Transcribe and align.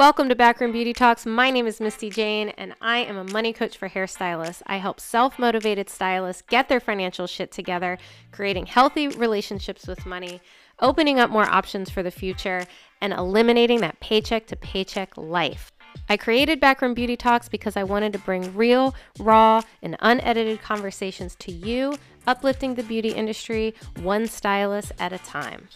Welcome 0.00 0.30
to 0.30 0.34
Backroom 0.34 0.72
Beauty 0.72 0.94
Talks. 0.94 1.26
My 1.26 1.50
name 1.50 1.66
is 1.66 1.78
Misty 1.78 2.08
Jane, 2.08 2.48
and 2.56 2.74
I 2.80 3.00
am 3.00 3.18
a 3.18 3.32
money 3.32 3.52
coach 3.52 3.76
for 3.76 3.86
hairstylists. 3.86 4.62
I 4.66 4.78
help 4.78 4.98
self 4.98 5.38
motivated 5.38 5.90
stylists 5.90 6.40
get 6.48 6.70
their 6.70 6.80
financial 6.80 7.26
shit 7.26 7.52
together, 7.52 7.98
creating 8.32 8.64
healthy 8.64 9.08
relationships 9.08 9.86
with 9.86 10.06
money, 10.06 10.40
opening 10.78 11.20
up 11.20 11.28
more 11.28 11.44
options 11.44 11.90
for 11.90 12.02
the 12.02 12.10
future, 12.10 12.64
and 13.02 13.12
eliminating 13.12 13.82
that 13.82 14.00
paycheck 14.00 14.46
to 14.46 14.56
paycheck 14.56 15.14
life. 15.18 15.70
I 16.08 16.16
created 16.16 16.60
Backroom 16.60 16.94
Beauty 16.94 17.18
Talks 17.18 17.50
because 17.50 17.76
I 17.76 17.84
wanted 17.84 18.14
to 18.14 18.20
bring 18.20 18.56
real, 18.56 18.94
raw, 19.18 19.60
and 19.82 19.98
unedited 20.00 20.62
conversations 20.62 21.34
to 21.40 21.52
you, 21.52 21.94
uplifting 22.26 22.74
the 22.74 22.84
beauty 22.84 23.10
industry 23.10 23.74
one 24.00 24.26
stylist 24.28 24.92
at 24.98 25.12
a 25.12 25.18
time. 25.18 25.68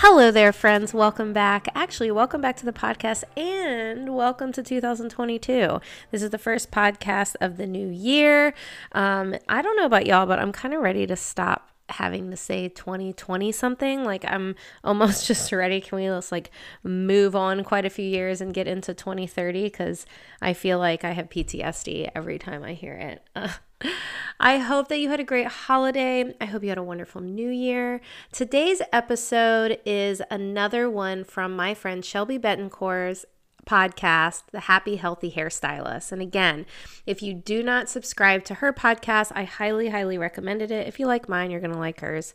Hello 0.00 0.30
there, 0.30 0.52
friends. 0.52 0.92
Welcome 0.92 1.32
back. 1.32 1.68
Actually, 1.74 2.10
welcome 2.10 2.42
back 2.42 2.54
to 2.58 2.66
the 2.66 2.72
podcast 2.72 3.24
and 3.34 4.14
welcome 4.14 4.52
to 4.52 4.62
2022. 4.62 5.80
This 6.10 6.22
is 6.22 6.28
the 6.28 6.36
first 6.36 6.70
podcast 6.70 7.34
of 7.40 7.56
the 7.56 7.66
new 7.66 7.88
year. 7.88 8.52
Um, 8.92 9.36
I 9.48 9.62
don't 9.62 9.74
know 9.74 9.86
about 9.86 10.04
y'all, 10.04 10.26
but 10.26 10.38
I'm 10.38 10.52
kind 10.52 10.74
of 10.74 10.82
ready 10.82 11.06
to 11.06 11.16
stop 11.16 11.70
having 11.88 12.30
to 12.30 12.36
say 12.36 12.68
2020 12.68 13.52
something 13.52 14.04
like 14.04 14.24
i'm 14.24 14.54
almost 14.84 15.26
just 15.26 15.52
ready 15.52 15.80
can 15.80 15.96
we 15.96 16.06
just 16.06 16.32
like 16.32 16.50
move 16.82 17.36
on 17.36 17.62
quite 17.62 17.84
a 17.84 17.90
few 17.90 18.04
years 18.04 18.40
and 18.40 18.52
get 18.54 18.66
into 18.66 18.92
2030 18.92 19.64
because 19.64 20.06
i 20.42 20.52
feel 20.52 20.78
like 20.78 21.04
i 21.04 21.12
have 21.12 21.28
ptsd 21.28 22.10
every 22.14 22.38
time 22.38 22.62
i 22.64 22.72
hear 22.72 22.94
it 22.94 23.22
I 24.40 24.58
hope 24.58 24.88
that 24.88 24.98
you 24.98 25.10
had 25.10 25.20
a 25.20 25.24
great 25.24 25.46
holiday. 25.46 26.34
I 26.40 26.46
hope 26.46 26.62
you 26.62 26.70
had 26.70 26.78
a 26.78 26.82
wonderful 26.82 27.20
new 27.20 27.50
year. 27.50 28.00
Today's 28.32 28.80
episode 28.92 29.78
is 29.84 30.22
another 30.30 30.88
one 30.88 31.24
from 31.24 31.54
my 31.54 31.74
friend 31.74 32.04
Shelby 32.04 32.38
Betancourt's 32.38 33.26
podcast, 33.66 34.44
The 34.52 34.60
Happy 34.60 34.96
Healthy 34.96 35.32
Hairstylist. 35.32 36.12
And 36.12 36.22
again, 36.22 36.64
if 37.04 37.22
you 37.22 37.34
do 37.34 37.62
not 37.62 37.88
subscribe 37.88 38.44
to 38.44 38.54
her 38.54 38.72
podcast, 38.72 39.32
I 39.34 39.44
highly, 39.44 39.88
highly 39.88 40.16
recommended 40.16 40.70
it. 40.70 40.86
If 40.86 40.98
you 40.98 41.06
like 41.06 41.28
mine, 41.28 41.50
you're 41.50 41.60
going 41.60 41.72
to 41.72 41.78
like 41.78 42.00
hers. 42.00 42.34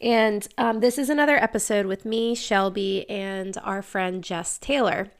And 0.00 0.46
um, 0.58 0.80
this 0.80 0.98
is 0.98 1.10
another 1.10 1.36
episode 1.36 1.86
with 1.86 2.04
me, 2.04 2.34
Shelby, 2.34 3.08
and 3.10 3.56
our 3.62 3.82
friend 3.82 4.24
Jess 4.24 4.58
Taylor. 4.58 5.10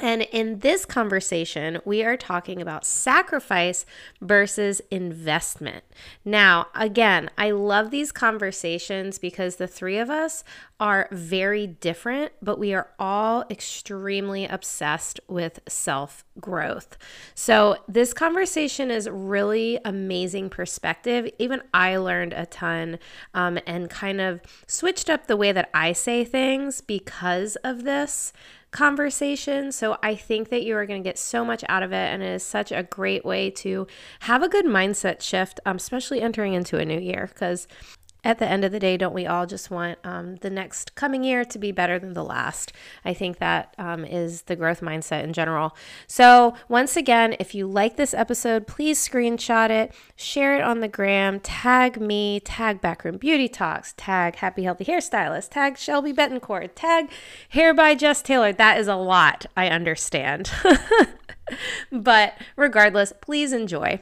And 0.00 0.22
in 0.22 0.60
this 0.60 0.86
conversation, 0.86 1.78
we 1.84 2.02
are 2.02 2.16
talking 2.16 2.62
about 2.62 2.86
sacrifice 2.86 3.84
versus 4.22 4.80
investment. 4.90 5.84
Now, 6.24 6.68
again, 6.74 7.28
I 7.36 7.50
love 7.50 7.90
these 7.90 8.10
conversations 8.10 9.18
because 9.18 9.56
the 9.56 9.66
three 9.66 9.98
of 9.98 10.08
us 10.08 10.44
are 10.80 11.08
very 11.12 11.66
different, 11.66 12.32
but 12.40 12.58
we 12.58 12.72
are 12.72 12.88
all 12.98 13.44
extremely 13.50 14.46
obsessed 14.46 15.20
with 15.28 15.60
self 15.68 16.24
growth. 16.40 16.96
So, 17.34 17.76
this 17.86 18.14
conversation 18.14 18.90
is 18.90 19.10
really 19.10 19.78
amazing 19.84 20.48
perspective. 20.48 21.28
Even 21.38 21.60
I 21.74 21.98
learned 21.98 22.32
a 22.32 22.46
ton 22.46 22.98
um, 23.34 23.58
and 23.66 23.90
kind 23.90 24.22
of 24.22 24.40
switched 24.66 25.10
up 25.10 25.26
the 25.26 25.36
way 25.36 25.52
that 25.52 25.68
I 25.74 25.92
say 25.92 26.24
things 26.24 26.80
because 26.80 27.56
of 27.56 27.84
this 27.84 28.32
conversation. 28.72 29.70
So 29.70 29.98
I 30.02 30.16
think 30.16 30.48
that 30.48 30.64
you 30.64 30.76
are 30.76 30.86
going 30.86 31.02
to 31.02 31.08
get 31.08 31.18
so 31.18 31.44
much 31.44 31.62
out 31.68 31.82
of 31.82 31.92
it, 31.92 32.12
and 32.12 32.22
it 32.22 32.26
is 32.26 32.42
such 32.42 32.72
a 32.72 32.82
great 32.82 33.24
way 33.24 33.50
to 33.50 33.86
have 34.20 34.42
a 34.42 34.48
good 34.48 34.66
mindset 34.66 35.20
shift, 35.20 35.60
um, 35.64 35.76
especially 35.76 36.20
entering 36.20 36.54
into 36.54 36.78
a 36.78 36.84
new 36.84 36.98
year. 36.98 37.28
Because 37.32 37.68
at 38.24 38.38
the 38.38 38.46
end 38.46 38.64
of 38.64 38.70
the 38.70 38.78
day, 38.78 38.96
don't 38.96 39.14
we 39.14 39.26
all 39.26 39.46
just 39.46 39.70
want 39.70 39.98
um, 40.04 40.36
the 40.36 40.50
next 40.50 40.94
coming 40.94 41.24
year 41.24 41.44
to 41.44 41.58
be 41.58 41.72
better 41.72 41.98
than 41.98 42.14
the 42.14 42.22
last? 42.22 42.72
I 43.04 43.14
think 43.14 43.38
that 43.38 43.74
um, 43.78 44.04
is 44.04 44.42
the 44.42 44.54
growth 44.54 44.80
mindset 44.80 45.24
in 45.24 45.32
general. 45.32 45.76
So, 46.06 46.54
once 46.68 46.96
again, 46.96 47.34
if 47.40 47.54
you 47.54 47.66
like 47.66 47.96
this 47.96 48.14
episode, 48.14 48.68
please 48.68 49.06
screenshot 49.06 49.70
it, 49.70 49.92
share 50.14 50.56
it 50.56 50.62
on 50.62 50.80
the 50.80 50.88
gram, 50.88 51.40
tag 51.40 52.00
me, 52.00 52.38
tag 52.40 52.80
Backroom 52.80 53.16
Beauty 53.16 53.48
Talks, 53.48 53.92
tag 53.96 54.36
Happy 54.36 54.62
Healthy 54.62 54.84
Hairstylist, 54.84 55.50
tag 55.50 55.76
Shelby 55.76 56.12
Betancourt, 56.12 56.70
tag 56.76 57.10
Hair 57.48 57.74
by 57.74 57.96
Jess 57.96 58.22
Taylor. 58.22 58.52
That 58.52 58.78
is 58.78 58.86
a 58.86 58.96
lot, 58.96 59.46
I 59.56 59.68
understand. 59.68 60.50
but 61.92 62.34
regardless, 62.56 63.12
please 63.20 63.52
enjoy. 63.52 64.00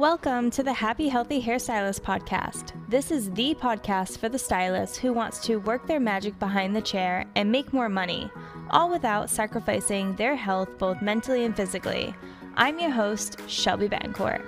Welcome 0.00 0.50
to 0.52 0.62
the 0.62 0.72
Happy 0.72 1.08
Healthy 1.08 1.42
Hairstylist 1.42 2.00
podcast. 2.00 2.72
This 2.88 3.10
is 3.10 3.30
the 3.32 3.54
podcast 3.54 4.16
for 4.16 4.30
the 4.30 4.38
stylist 4.38 4.96
who 4.96 5.12
wants 5.12 5.40
to 5.40 5.56
work 5.56 5.86
their 5.86 6.00
magic 6.00 6.38
behind 6.38 6.74
the 6.74 6.80
chair 6.80 7.26
and 7.36 7.52
make 7.52 7.74
more 7.74 7.90
money, 7.90 8.30
all 8.70 8.88
without 8.88 9.28
sacrificing 9.28 10.16
their 10.16 10.34
health 10.34 10.70
both 10.78 11.02
mentally 11.02 11.44
and 11.44 11.54
physically. 11.54 12.14
I'm 12.54 12.78
your 12.78 12.92
host, 12.92 13.46
Shelby 13.46 13.90
Betancourt. 13.90 14.42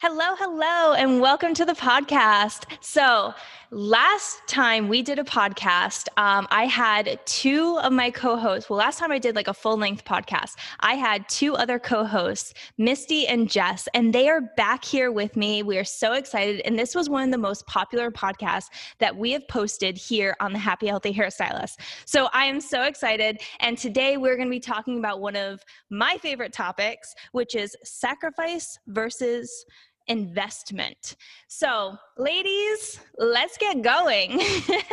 Hello, 0.00 0.36
hello, 0.36 0.92
and 0.92 1.20
welcome 1.20 1.54
to 1.54 1.64
the 1.64 1.72
podcast. 1.72 2.66
So, 2.82 3.34
last 3.70 4.40
time 4.46 4.88
we 4.88 5.02
did 5.02 5.18
a 5.18 5.24
podcast, 5.24 6.08
um, 6.16 6.46
I 6.50 6.66
had 6.66 7.18
two 7.26 7.78
of 7.78 7.92
my 7.92 8.10
co 8.10 8.36
hosts. 8.36 8.68
Well, 8.68 8.78
last 8.78 8.98
time 8.98 9.12
I 9.12 9.18
did 9.18 9.34
like 9.34 9.48
a 9.48 9.54
full 9.54 9.76
length 9.76 10.04
podcast, 10.04 10.56
I 10.80 10.94
had 10.94 11.28
two 11.28 11.54
other 11.54 11.78
co 11.78 12.04
hosts, 12.04 12.54
Misty 12.78 13.26
and 13.26 13.50
Jess, 13.50 13.88
and 13.94 14.12
they 14.12 14.28
are 14.28 14.40
back 14.56 14.84
here 14.84 15.10
with 15.10 15.36
me. 15.36 15.62
We 15.62 15.78
are 15.78 15.84
so 15.84 16.12
excited. 16.12 16.60
And 16.64 16.78
this 16.78 16.94
was 16.94 17.08
one 17.08 17.24
of 17.24 17.30
the 17.30 17.38
most 17.38 17.66
popular 17.66 18.10
podcasts 18.10 18.68
that 18.98 19.16
we 19.16 19.32
have 19.32 19.46
posted 19.48 19.96
here 19.96 20.36
on 20.40 20.52
the 20.52 20.58
Happy 20.58 20.86
Healthy 20.86 21.12
Hairstylist. 21.12 21.78
So, 22.04 22.28
I 22.32 22.44
am 22.44 22.60
so 22.60 22.82
excited. 22.82 23.40
And 23.60 23.76
today 23.78 24.16
we're 24.16 24.36
going 24.36 24.48
to 24.48 24.52
be 24.52 24.60
talking 24.60 24.98
about 24.98 25.20
one 25.20 25.36
of 25.36 25.62
my 25.90 26.16
favorite 26.18 26.52
topics, 26.52 27.14
which 27.32 27.54
is 27.54 27.76
sacrifice 27.84 28.78
versus 28.86 29.64
investment. 30.06 31.16
So, 31.48 31.96
ladies, 32.16 33.00
let's 33.18 33.56
get 33.58 33.82
going. 33.82 34.40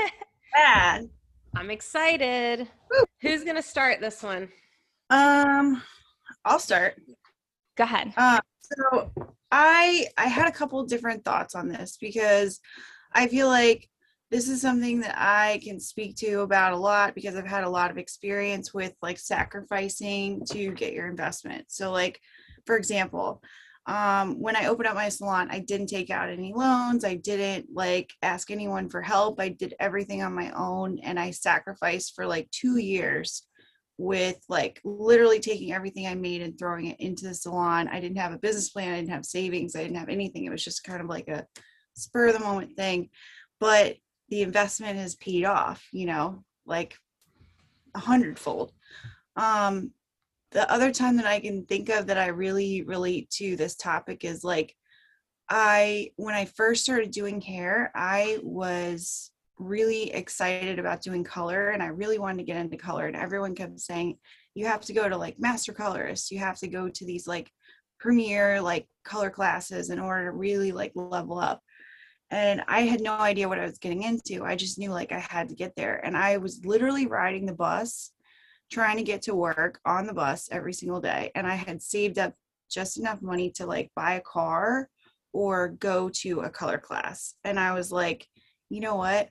yeah. 0.56 1.02
I'm 1.56 1.70
excited. 1.70 2.68
Woo. 2.90 3.04
Who's 3.22 3.44
going 3.44 3.58
to 3.58 3.62
start 3.62 4.00
this 4.00 4.24
one? 4.24 4.50
Um, 5.10 5.82
I'll 6.46 6.60
start. 6.60 6.96
Go 7.76 7.84
ahead. 7.84 8.14
Uh, 8.16 8.40
so 8.62 9.12
I 9.52 10.08
I 10.18 10.28
had 10.28 10.48
a 10.48 10.52
couple 10.52 10.84
different 10.86 11.26
thoughts 11.26 11.56
on 11.56 11.68
this 11.68 11.98
because 12.00 12.60
I 13.12 13.28
feel 13.28 13.48
like 13.48 13.90
this 14.30 14.48
is 14.48 14.62
something 14.62 15.02
that 15.02 15.16
I 15.18 15.60
can 15.62 15.80
speak 15.80 16.16
to 16.18 16.40
about 16.40 16.72
a 16.72 16.78
lot 16.78 17.16
because 17.16 17.36
I've 17.36 17.46
had 17.46 17.66
a 17.66 17.70
lot 17.70 17.92
of 17.92 17.98
experience 17.98 18.74
with 18.74 18.94
like 19.02 19.20
sacrificing 19.20 20.46
to 20.52 20.72
get 20.72 20.94
your 20.94 21.08
investment. 21.08 21.66
So 21.68 21.92
like 21.92 22.22
for 22.66 22.78
example, 22.78 23.42
um, 23.92 24.40
when 24.40 24.56
I 24.56 24.68
opened 24.68 24.88
up 24.88 24.96
my 24.96 25.10
salon, 25.10 25.50
I 25.52 25.60
didn't 25.60 25.88
take 25.88 26.10
out 26.10 26.30
any 26.30 26.54
loans. 26.56 27.04
I 27.04 27.16
didn't 27.16 27.68
like 27.74 28.14
ask 28.22 28.50
anyone 28.50 28.88
for 28.88 29.02
help. 29.02 29.38
I 29.42 29.50
did 29.50 29.76
everything 29.82 30.24
on 30.24 30.34
my 30.34 30.50
own 30.52 31.00
and 31.00 31.20
I 31.20 31.32
sacrificed 31.32 32.16
for 32.16 32.26
like 32.26 32.50
two 32.52 32.78
years 32.78 33.46
with 33.98 34.40
like 34.48 34.80
literally 34.86 35.42
taking 35.42 35.74
everything 35.74 36.08
I 36.08 36.16
made 36.16 36.42
and 36.42 36.58
throwing 36.58 36.86
it 36.86 37.02
into 37.02 37.28
the 37.28 37.34
salon. 37.34 37.90
I 37.90 38.00
didn't 38.00 38.20
have 38.20 38.32
a 38.32 38.38
business 38.38 38.70
plan. 38.70 38.94
I 38.94 38.96
didn't 38.96 39.12
have 39.12 39.26
savings. 39.26 39.76
I 39.76 39.84
didn't 39.84 39.98
have 39.98 40.08
anything. 40.08 40.46
It 40.46 40.52
was 40.52 40.64
just 40.64 40.86
kind 40.86 41.02
of 41.02 41.08
like 41.08 41.28
a 41.28 41.46
spur 41.94 42.28
of 42.28 42.34
the 42.36 42.40
moment 42.40 42.78
thing. 42.78 43.10
But 43.60 43.98
the 44.30 44.42
investment 44.42 45.00
has 45.00 45.16
paid 45.16 45.44
off, 45.44 45.86
you 45.92 46.06
know, 46.06 46.46
like 46.66 46.96
a 47.94 48.00
hundredfold. 48.00 48.72
Um, 49.36 49.92
the 50.52 50.72
other 50.72 50.92
time 50.92 51.18
that 51.18 51.26
I 51.26 51.40
can 51.40 51.66
think 51.66 51.90
of 51.90 52.08
that 52.08 52.18
I 52.18 52.28
really 52.28 52.84
relate 52.84 53.30
to 53.32 53.56
this 53.56 53.76
topic 53.76 54.24
is 54.26 54.44
like 54.44 54.76
I 55.50 56.12
when 56.16 56.36
I 56.36 56.46
first 56.46 56.84
started 56.84 57.12
doing 57.12 57.42
hair, 57.42 57.92
I 57.96 58.40
was 58.42 59.32
really 59.58 60.12
excited 60.12 60.80
about 60.80 61.02
doing 61.02 61.24
color 61.24 61.70
and 61.70 61.84
I 61.84 61.88
really 61.88 62.18
wanted 62.18 62.38
to 62.40 62.44
get 62.44 62.58
into 62.58 62.78
color 62.78 63.08
and 63.08 63.16
everyone 63.16 63.56
kept 63.56 63.80
saying 63.80 64.18
you 64.56 64.66
have 64.66 64.82
to 64.82 64.94
go 64.94 65.08
to 65.08 65.18
like 65.18 65.40
master 65.40 65.74
colorists, 65.74 66.32
you 66.32 66.40
have 66.40 66.58
to 66.60 66.68
go 66.68 66.90
to 66.90 67.06
these 67.06 67.28
like 67.28 67.50
premier 68.00 68.62
like 68.62 68.88
color 69.04 69.30
classes 69.30 69.90
in 69.90 70.00
order 70.00 70.26
to 70.26 70.32
really 70.32 70.72
like 70.72 70.92
level 70.96 71.38
up. 71.38 71.62
And 72.32 72.64
I 72.68 72.82
had 72.82 73.02
no 73.02 73.14
idea 73.14 73.48
what 73.48 73.60
I 73.60 73.66
was 73.66 73.78
getting 73.78 74.04
into. 74.04 74.44
I 74.44 74.56
just 74.56 74.80
knew 74.80 74.90
like 74.90 75.12
I 75.12 75.20
had 75.20 75.50
to 75.50 75.56
get 75.56 75.76
there 75.76 76.04
and 76.04 76.18
I 76.18 76.38
was 76.38 76.66
literally 76.66 77.06
riding 77.06 77.46
the 77.46 77.54
bus 77.54 78.12
trying 78.72 78.98
to 78.98 79.04
get 79.04 79.22
to 79.22 79.36
work 79.36 79.80
on 79.86 80.08
the 80.08 80.14
bus 80.14 80.48
every 80.52 80.74
single 80.74 81.02
day 81.02 81.32
and 81.36 81.46
i 81.46 81.56
had 81.56 81.82
saved 81.82 82.18
up 82.18 82.34
just 82.70 82.98
enough 82.98 83.22
money 83.22 83.52
to 83.52 83.66
like 83.66 83.92
buy 83.96 84.14
a 84.14 84.22
car 84.22 84.90
or 85.34 85.70
go 85.70 86.10
to 86.10 86.42
a 86.42 86.50
color 86.50 86.78
class. 86.78 87.36
And 87.44 87.60
i 87.60 87.74
was 87.74 87.92
like 87.92 88.28
you 88.70 88.80
know 88.80 88.96
what? 88.96 89.28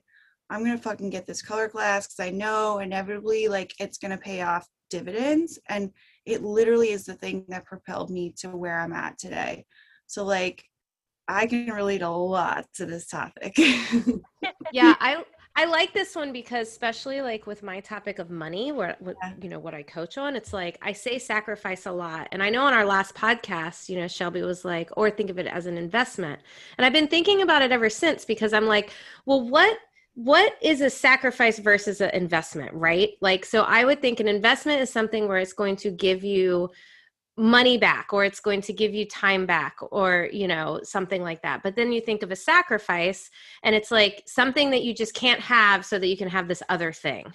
I'm 0.51 0.63
gonna 0.63 0.77
fucking 0.77 1.09
get 1.09 1.25
this 1.25 1.41
color 1.41 1.67
class 1.67 2.07
because 2.07 2.25
i 2.25 2.29
know 2.29 2.79
inevitably 2.79 3.47
like 3.47 3.73
it's 3.79 3.97
gonna 3.97 4.17
pay 4.17 4.41
off 4.41 4.67
dividends 4.89 5.57
and 5.69 5.89
it 6.25 6.43
literally 6.43 6.89
is 6.89 7.05
the 7.05 7.13
thing 7.15 7.45
that 7.47 7.65
propelled 7.65 8.11
me 8.11 8.33
to 8.37 8.49
where 8.49 8.79
i'm 8.79 8.93
at 8.93 9.17
today. 9.17 9.65
So 10.07 10.23
like 10.23 10.63
I 11.27 11.47
can 11.47 11.71
relate 11.71 12.01
a 12.01 12.09
lot 12.09 12.65
to 12.75 12.85
this 12.85 13.07
topic. 13.07 13.57
yeah, 14.73 14.95
I 14.99 15.23
I 15.55 15.65
like 15.65 15.93
this 15.93 16.15
one 16.15 16.31
because 16.31 16.69
especially 16.69 17.21
like 17.21 17.45
with 17.45 17.61
my 17.61 17.81
topic 17.81 18.19
of 18.19 18.29
money, 18.29 18.71
where 18.71 18.95
Yeah. 19.05 19.33
you 19.41 19.49
know 19.49 19.59
what 19.59 19.73
I 19.73 19.83
coach 19.83 20.17
on, 20.17 20.35
it's 20.35 20.53
like 20.53 20.77
I 20.81 20.93
say 20.93 21.19
sacrifice 21.19 21.85
a 21.85 21.91
lot, 21.91 22.29
and 22.31 22.41
I 22.41 22.49
know 22.49 22.65
on 22.65 22.73
our 22.73 22.85
last 22.85 23.15
podcast, 23.15 23.89
you 23.89 23.97
know, 23.97 24.07
Shelby 24.07 24.41
was 24.43 24.63
like, 24.63 24.89
or 24.95 25.09
think 25.11 25.29
of 25.29 25.37
it 25.39 25.47
as 25.47 25.65
an 25.65 25.77
investment, 25.77 26.39
and 26.77 26.85
I've 26.85 26.93
been 26.93 27.07
thinking 27.09 27.41
about 27.41 27.61
it 27.61 27.71
ever 27.71 27.89
since 27.89 28.23
because 28.25 28.53
I'm 28.53 28.65
like, 28.67 28.91
well, 29.25 29.47
what 29.47 29.77
what 30.13 30.55
is 30.61 30.81
a 30.81 30.89
sacrifice 30.89 31.57
versus 31.59 32.01
an 32.01 32.09
investment, 32.11 32.73
right? 32.73 33.11
Like, 33.21 33.45
so 33.45 33.61
I 33.63 33.85
would 33.85 34.01
think 34.01 34.19
an 34.19 34.27
investment 34.27 34.81
is 34.81 34.89
something 34.91 35.27
where 35.27 35.37
it's 35.37 35.53
going 35.53 35.77
to 35.77 35.91
give 35.91 36.23
you 36.23 36.69
money 37.37 37.77
back 37.77 38.11
or 38.11 38.25
it's 38.25 38.39
going 38.39 38.61
to 38.61 38.73
give 38.73 38.93
you 38.93 39.05
time 39.05 39.45
back 39.45 39.77
or 39.91 40.29
you 40.31 40.47
know 40.47 40.79
something 40.83 41.23
like 41.23 41.41
that. 41.41 41.63
But 41.63 41.75
then 41.75 41.91
you 41.91 42.01
think 42.01 42.23
of 42.23 42.31
a 42.31 42.35
sacrifice 42.35 43.29
and 43.63 43.73
it's 43.73 43.91
like 43.91 44.23
something 44.27 44.69
that 44.71 44.83
you 44.83 44.93
just 44.93 45.13
can't 45.13 45.39
have 45.39 45.85
so 45.85 45.97
that 45.97 46.07
you 46.07 46.17
can 46.17 46.27
have 46.27 46.47
this 46.47 46.63
other 46.69 46.91
thing. 46.91 47.33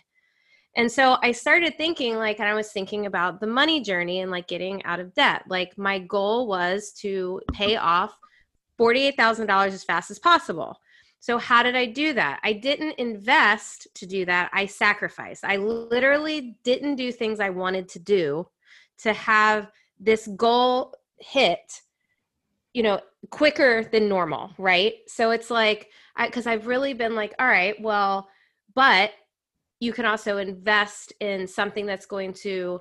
And 0.76 0.92
so 0.92 1.16
i 1.22 1.32
started 1.32 1.76
thinking 1.78 2.16
like 2.16 2.38
and 2.38 2.48
i 2.48 2.54
was 2.54 2.70
thinking 2.70 3.06
about 3.06 3.40
the 3.40 3.46
money 3.46 3.80
journey 3.80 4.20
and 4.20 4.30
like 4.30 4.46
getting 4.46 4.84
out 4.84 5.00
of 5.00 5.14
debt. 5.14 5.44
Like 5.48 5.76
my 5.78 5.98
goal 5.98 6.46
was 6.46 6.92
to 7.00 7.40
pay 7.52 7.76
off 7.76 8.16
$48000 8.78 9.68
as 9.68 9.84
fast 9.84 10.10
as 10.10 10.18
possible. 10.18 10.78
So 11.20 11.38
how 11.38 11.62
did 11.62 11.74
i 11.74 11.86
do 11.86 12.12
that? 12.12 12.40
I 12.44 12.52
didn't 12.52 12.98
invest 12.98 13.88
to 13.94 14.06
do 14.06 14.26
that. 14.26 14.50
I 14.52 14.66
sacrificed. 14.66 15.44
I 15.44 15.56
literally 15.56 16.58
didn't 16.62 16.96
do 16.96 17.10
things 17.10 17.40
i 17.40 17.48
wanted 17.48 17.88
to 17.88 17.98
do 17.98 18.46
to 18.98 19.12
have 19.14 19.70
this 19.98 20.26
goal 20.36 20.94
hit 21.18 21.82
you 22.72 22.82
know 22.82 23.00
quicker 23.30 23.84
than 23.84 24.08
normal 24.08 24.52
right? 24.58 24.94
So 25.08 25.30
it's 25.30 25.50
like 25.50 25.88
because 26.18 26.46
i've 26.46 26.66
really 26.66 26.94
been 26.94 27.14
like 27.14 27.34
all 27.38 27.46
right 27.46 27.80
well 27.80 28.28
but 28.74 29.12
you 29.80 29.92
can 29.92 30.06
also 30.06 30.38
invest 30.38 31.12
in 31.20 31.46
something 31.46 31.84
that's 31.84 32.06
going 32.06 32.32
to 32.32 32.80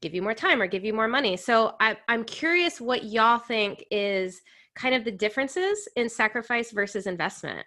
give 0.00 0.14
you 0.14 0.22
more 0.22 0.34
time 0.34 0.62
or 0.62 0.66
give 0.66 0.84
you 0.84 0.94
more 0.94 1.08
money. 1.08 1.36
So 1.36 1.74
I, 1.80 1.96
i'm 2.08 2.24
curious 2.24 2.80
what 2.80 3.04
y'all 3.04 3.38
think 3.38 3.84
is 3.90 4.40
kind 4.74 4.94
of 4.94 5.04
the 5.04 5.10
differences 5.10 5.88
in 5.96 6.08
sacrifice 6.08 6.70
versus 6.70 7.06
investment 7.06 7.66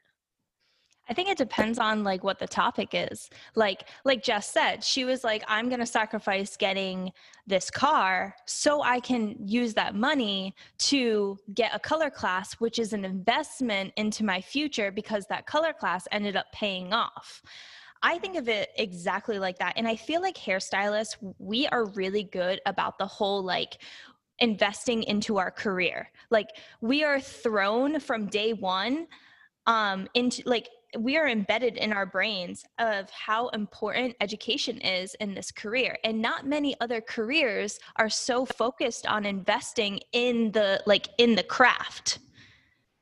I 1.10 1.14
think 1.14 1.30
it 1.30 1.38
depends 1.38 1.80
on 1.80 2.04
like 2.04 2.24
what 2.24 2.40
the 2.40 2.48
topic 2.48 2.90
is. 2.94 3.30
Like 3.56 3.90
like 4.06 4.24
Jess 4.24 4.52
said, 4.52 4.84
she 4.84 5.04
was 5.04 5.24
like 5.24 5.44
I'm 5.48 5.68
going 5.68 5.82
to 5.82 5.86
sacrifice 5.86 6.56
getting 6.56 7.12
this 7.46 7.70
car 7.70 8.36
so 8.46 8.82
I 8.82 9.00
can 9.02 9.36
use 9.46 9.74
that 9.74 9.96
money 9.96 10.56
to 10.80 11.38
get 11.54 11.76
a 11.76 11.80
color 11.80 12.10
class 12.10 12.54
which 12.54 12.80
is 12.80 12.94
an 12.94 13.04
investment 13.04 13.92
into 13.98 14.24
my 14.24 14.40
future 14.40 14.92
because 14.92 15.26
that 15.28 15.46
color 15.46 15.74
class 15.74 16.08
ended 16.12 16.36
up 16.36 16.46
paying 16.54 16.94
off. 16.94 17.42
I 18.02 18.18
think 18.18 18.36
of 18.38 18.50
it 18.50 18.70
exactly 18.78 19.40
like 19.40 19.60
that 19.60 19.74
and 19.76 19.88
I 19.88 19.98
feel 19.98 20.22
like 20.22 20.38
hairstylists 20.38 21.18
we 21.38 21.68
are 21.68 21.86
really 21.86 22.24
good 22.24 22.62
about 22.66 22.98
the 22.98 23.08
whole 23.08 23.44
like 23.44 23.78
investing 24.40 25.04
into 25.04 25.38
our 25.38 25.52
career. 25.52 26.10
Like 26.30 26.48
we 26.80 27.04
are 27.04 27.20
thrown 27.20 28.00
from 28.00 28.28
day 28.28 28.54
1 28.54 29.08
um 29.66 30.08
into 30.14 30.44
like 30.46 30.70
we 31.00 31.18
are 31.18 31.28
embedded 31.28 31.78
in 31.78 31.92
our 31.94 32.06
brains 32.06 32.64
of 32.80 33.10
how 33.10 33.48
important 33.50 34.16
education 34.22 34.80
is 34.80 35.16
in 35.16 35.34
this 35.34 35.52
career 35.52 35.98
and 36.04 36.22
not 36.22 36.46
many 36.46 36.80
other 36.82 37.02
careers 37.02 37.80
are 37.96 38.10
so 38.10 38.46
focused 38.46 39.06
on 39.08 39.26
investing 39.26 40.00
in 40.12 40.52
the 40.52 40.82
like 40.86 41.10
in 41.18 41.36
the 41.36 41.44
craft 41.44 42.20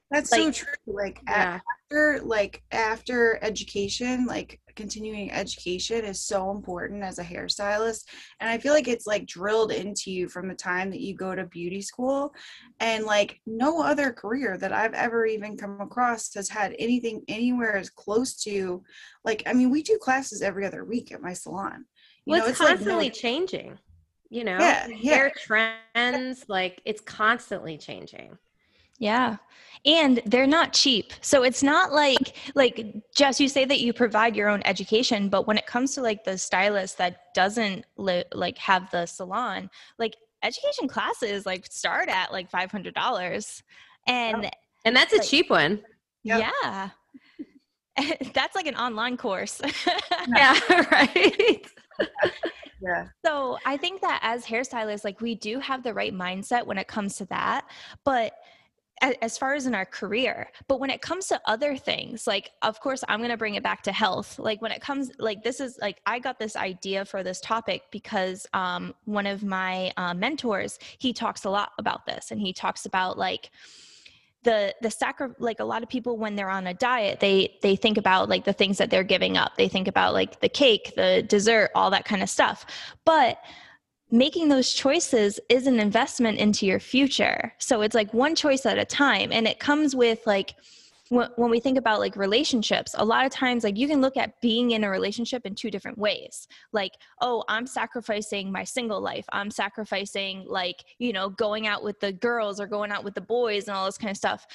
That's 0.09 0.29
so 0.29 0.51
true. 0.51 0.73
Like 0.87 1.21
yeah 1.27 1.59
after 1.91 2.21
like 2.23 2.63
after 2.71 3.39
education, 3.41 4.25
like 4.25 4.59
continuing 4.75 5.31
education 5.31 6.05
is 6.05 6.21
so 6.21 6.51
important 6.51 7.03
as 7.03 7.19
a 7.19 7.23
hairstylist. 7.23 8.05
And 8.39 8.49
I 8.49 8.57
feel 8.57 8.73
like 8.73 8.87
it's 8.87 9.07
like 9.07 9.25
drilled 9.25 9.71
into 9.71 10.11
you 10.11 10.27
from 10.27 10.47
the 10.47 10.55
time 10.55 10.89
that 10.91 11.01
you 11.01 11.15
go 11.15 11.35
to 11.35 11.45
beauty 11.45 11.81
school. 11.81 12.33
And 12.79 13.05
like 13.05 13.39
no 13.45 13.81
other 13.81 14.11
career 14.11 14.57
that 14.57 14.73
I've 14.73 14.93
ever 14.93 15.25
even 15.25 15.57
come 15.57 15.81
across 15.81 16.33
has 16.33 16.49
had 16.49 16.75
anything 16.79 17.21
anywhere 17.27 17.75
as 17.75 17.89
close 17.89 18.35
to 18.43 18.83
like 19.23 19.43
I 19.45 19.53
mean, 19.53 19.69
we 19.69 19.83
do 19.83 19.97
classes 19.97 20.41
every 20.41 20.65
other 20.65 20.85
week 20.85 21.11
at 21.11 21.21
my 21.21 21.33
salon. 21.33 21.85
You 22.25 22.31
well 22.31 22.39
know, 22.41 22.47
it's, 22.47 22.59
like 22.59 22.69
no- 22.69 22.75
constantly 22.75 23.09
changing 23.09 23.79
you 24.31 24.45
know 24.45 24.57
Yeah, 24.57 24.87
yeah. 24.87 25.13
hair 25.15 25.31
trends 25.35 26.45
like 26.47 26.81
it's 26.85 27.01
constantly 27.01 27.77
changing 27.77 28.37
yeah 29.01 29.35
and 29.83 30.21
they're 30.27 30.47
not 30.47 30.71
cheap 30.73 31.11
so 31.21 31.43
it's 31.43 31.63
not 31.63 31.91
like 31.91 32.37
like 32.55 32.95
jess 33.15 33.39
you 33.39 33.47
say 33.49 33.65
that 33.65 33.81
you 33.81 33.91
provide 33.91 34.35
your 34.35 34.47
own 34.47 34.61
education 34.63 35.27
but 35.27 35.47
when 35.47 35.57
it 35.57 35.65
comes 35.65 35.93
to 35.95 36.01
like 36.01 36.23
the 36.23 36.37
stylist 36.37 36.97
that 36.97 37.33
doesn't 37.33 37.83
li- 37.97 38.23
like 38.33 38.57
have 38.57 38.89
the 38.91 39.05
salon 39.05 39.69
like 39.97 40.15
education 40.43 40.87
classes 40.87 41.45
like 41.45 41.65
start 41.69 42.07
at 42.09 42.31
like 42.31 42.49
$500 42.49 43.63
and 44.07 44.49
and 44.85 44.95
that's 44.95 45.13
a 45.13 45.19
cheap 45.19 45.49
one 45.49 45.81
Yep. 46.23 46.39
Yeah. 46.61 46.89
That's 48.33 48.55
like 48.55 48.67
an 48.67 48.75
online 48.75 49.17
course. 49.17 49.61
yeah 50.35 50.59
right 50.91 51.65
yeah. 52.81 53.07
so 53.23 53.57
I 53.65 53.77
think 53.77 54.01
that 54.01 54.19
as 54.23 54.45
hairstylists, 54.45 55.03
like 55.03 55.21
we 55.21 55.35
do 55.35 55.59
have 55.59 55.83
the 55.83 55.93
right 55.93 56.13
mindset 56.13 56.65
when 56.65 56.77
it 56.77 56.87
comes 56.87 57.15
to 57.17 57.25
that. 57.25 57.65
But 58.03 58.33
a- 58.33 58.35
as 59.01 59.37
far 59.37 59.53
as 59.53 59.65
in 59.65 59.73
our 59.73 59.85
career, 59.85 60.51
but 60.67 60.79
when 60.79 60.89
it 60.89 61.01
comes 61.01 61.27
to 61.27 61.41
other 61.45 61.75
things, 61.75 62.27
like 62.27 62.51
of 62.61 62.79
course 62.79 63.03
I'm 63.07 63.19
going 63.19 63.31
to 63.31 63.37
bring 63.37 63.55
it 63.55 63.63
back 63.63 63.81
to 63.83 63.91
health. 63.91 64.37
Like 64.37 64.61
when 64.61 64.71
it 64.71 64.81
comes, 64.81 65.11
like 65.17 65.43
this 65.43 65.59
is 65.59 65.79
like 65.81 66.01
I 66.05 66.19
got 66.19 66.39
this 66.39 66.55
idea 66.55 67.05
for 67.05 67.23
this 67.23 67.41
topic 67.41 67.83
because 67.91 68.45
um, 68.53 68.93
one 69.05 69.25
of 69.25 69.43
my 69.43 69.91
uh, 69.97 70.13
mentors 70.13 70.77
he 70.99 71.13
talks 71.13 71.45
a 71.45 71.49
lot 71.49 71.71
about 71.77 72.05
this, 72.05 72.31
and 72.31 72.39
he 72.39 72.53
talks 72.53 72.85
about 72.85 73.17
like 73.17 73.51
the 74.43 74.73
the 74.81 74.91
sacri- 74.91 75.35
like 75.39 75.59
a 75.59 75.65
lot 75.65 75.83
of 75.83 75.89
people 75.89 76.17
when 76.17 76.35
they're 76.35 76.49
on 76.49 76.67
a 76.67 76.73
diet 76.73 77.19
they 77.19 77.55
they 77.61 77.75
think 77.75 77.97
about 77.97 78.27
like 78.27 78.43
the 78.43 78.53
things 78.53 78.77
that 78.79 78.89
they're 78.89 79.03
giving 79.03 79.37
up 79.37 79.55
they 79.55 79.67
think 79.67 79.87
about 79.87 80.13
like 80.13 80.39
the 80.41 80.49
cake 80.49 80.93
the 80.95 81.23
dessert 81.27 81.69
all 81.75 81.91
that 81.91 82.05
kind 82.05 82.23
of 82.23 82.29
stuff 82.29 82.65
but 83.05 83.37
making 84.11 84.49
those 84.49 84.73
choices 84.73 85.39
is 85.47 85.67
an 85.67 85.79
investment 85.79 86.37
into 86.37 86.65
your 86.65 86.79
future. 86.79 87.53
So 87.59 87.81
it's 87.81 87.95
like 87.95 88.13
one 88.13 88.35
choice 88.35 88.65
at 88.65 88.77
a 88.77 88.85
time 88.85 89.31
and 89.31 89.47
it 89.47 89.59
comes 89.59 89.95
with 89.95 90.19
like 90.27 90.55
when, 91.09 91.49
we 91.49 91.59
think 91.59 91.77
about 91.77 91.99
like 91.99 92.15
relationships 92.15 92.95
a 92.97 93.03
lot 93.03 93.25
of 93.25 93.33
times 93.33 93.65
like 93.65 93.77
you 93.77 93.85
can 93.85 93.99
look 93.99 94.15
at 94.15 94.39
being 94.39 94.71
in 94.71 94.85
a 94.85 94.89
relationship 94.89 95.45
in 95.45 95.55
two 95.55 95.69
different 95.69 95.97
ways. 95.97 96.47
Like 96.71 96.93
oh 97.19 97.43
i'm 97.49 97.67
sacrificing 97.67 98.51
my 98.51 98.63
single 98.63 99.01
life. 99.01 99.25
I'm 99.31 99.51
sacrificing 99.51 100.45
like 100.47 100.83
you 100.99 101.11
know 101.11 101.29
going 101.29 101.67
out 101.67 101.83
with 101.83 101.99
the 101.99 102.13
girls 102.13 102.61
or 102.61 102.67
going 102.67 102.91
out 102.91 103.03
with 103.03 103.15
the 103.15 103.21
boys 103.21 103.67
and 103.67 103.75
all 103.75 103.85
this 103.85 103.97
kind 103.97 104.11
of 104.11 104.17
stuff 104.17 104.47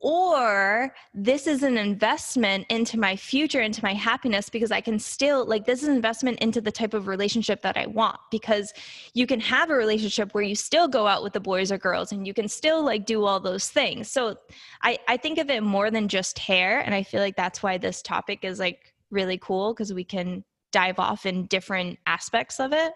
or 0.00 0.94
this 1.12 1.48
is 1.48 1.64
an 1.64 1.76
investment 1.76 2.64
into 2.68 2.98
my 2.98 3.16
future 3.16 3.60
into 3.60 3.82
my 3.82 3.92
happiness 3.94 4.48
because 4.48 4.70
i 4.70 4.80
can 4.80 4.96
still 4.98 5.44
like 5.44 5.66
this 5.66 5.82
is 5.82 5.88
an 5.88 5.96
investment 5.96 6.38
into 6.38 6.60
the 6.60 6.70
type 6.70 6.94
of 6.94 7.08
relationship 7.08 7.62
that 7.62 7.76
i 7.76 7.84
want 7.86 8.16
because 8.30 8.72
you 9.14 9.26
can 9.26 9.40
have 9.40 9.70
a 9.70 9.74
relationship 9.74 10.32
where 10.34 10.44
you 10.44 10.54
still 10.54 10.86
go 10.86 11.06
out 11.08 11.22
with 11.22 11.32
the 11.32 11.40
boys 11.40 11.72
or 11.72 11.78
girls 11.78 12.12
and 12.12 12.26
you 12.26 12.32
can 12.32 12.46
still 12.46 12.82
like 12.82 13.06
do 13.06 13.24
all 13.24 13.40
those 13.40 13.68
things 13.70 14.08
so 14.08 14.36
i 14.82 14.96
i 15.08 15.16
think 15.16 15.36
of 15.38 15.50
it 15.50 15.62
more 15.64 15.90
than 15.90 16.06
just 16.06 16.38
hair 16.38 16.78
and 16.80 16.94
i 16.94 17.02
feel 17.02 17.20
like 17.20 17.36
that's 17.36 17.60
why 17.62 17.76
this 17.76 18.00
topic 18.00 18.44
is 18.44 18.60
like 18.60 18.94
really 19.10 19.38
cool 19.38 19.74
because 19.74 19.92
we 19.92 20.04
can 20.04 20.44
dive 20.70 20.98
off 21.00 21.26
in 21.26 21.46
different 21.46 21.98
aspects 22.06 22.60
of 22.60 22.72
it 22.72 22.92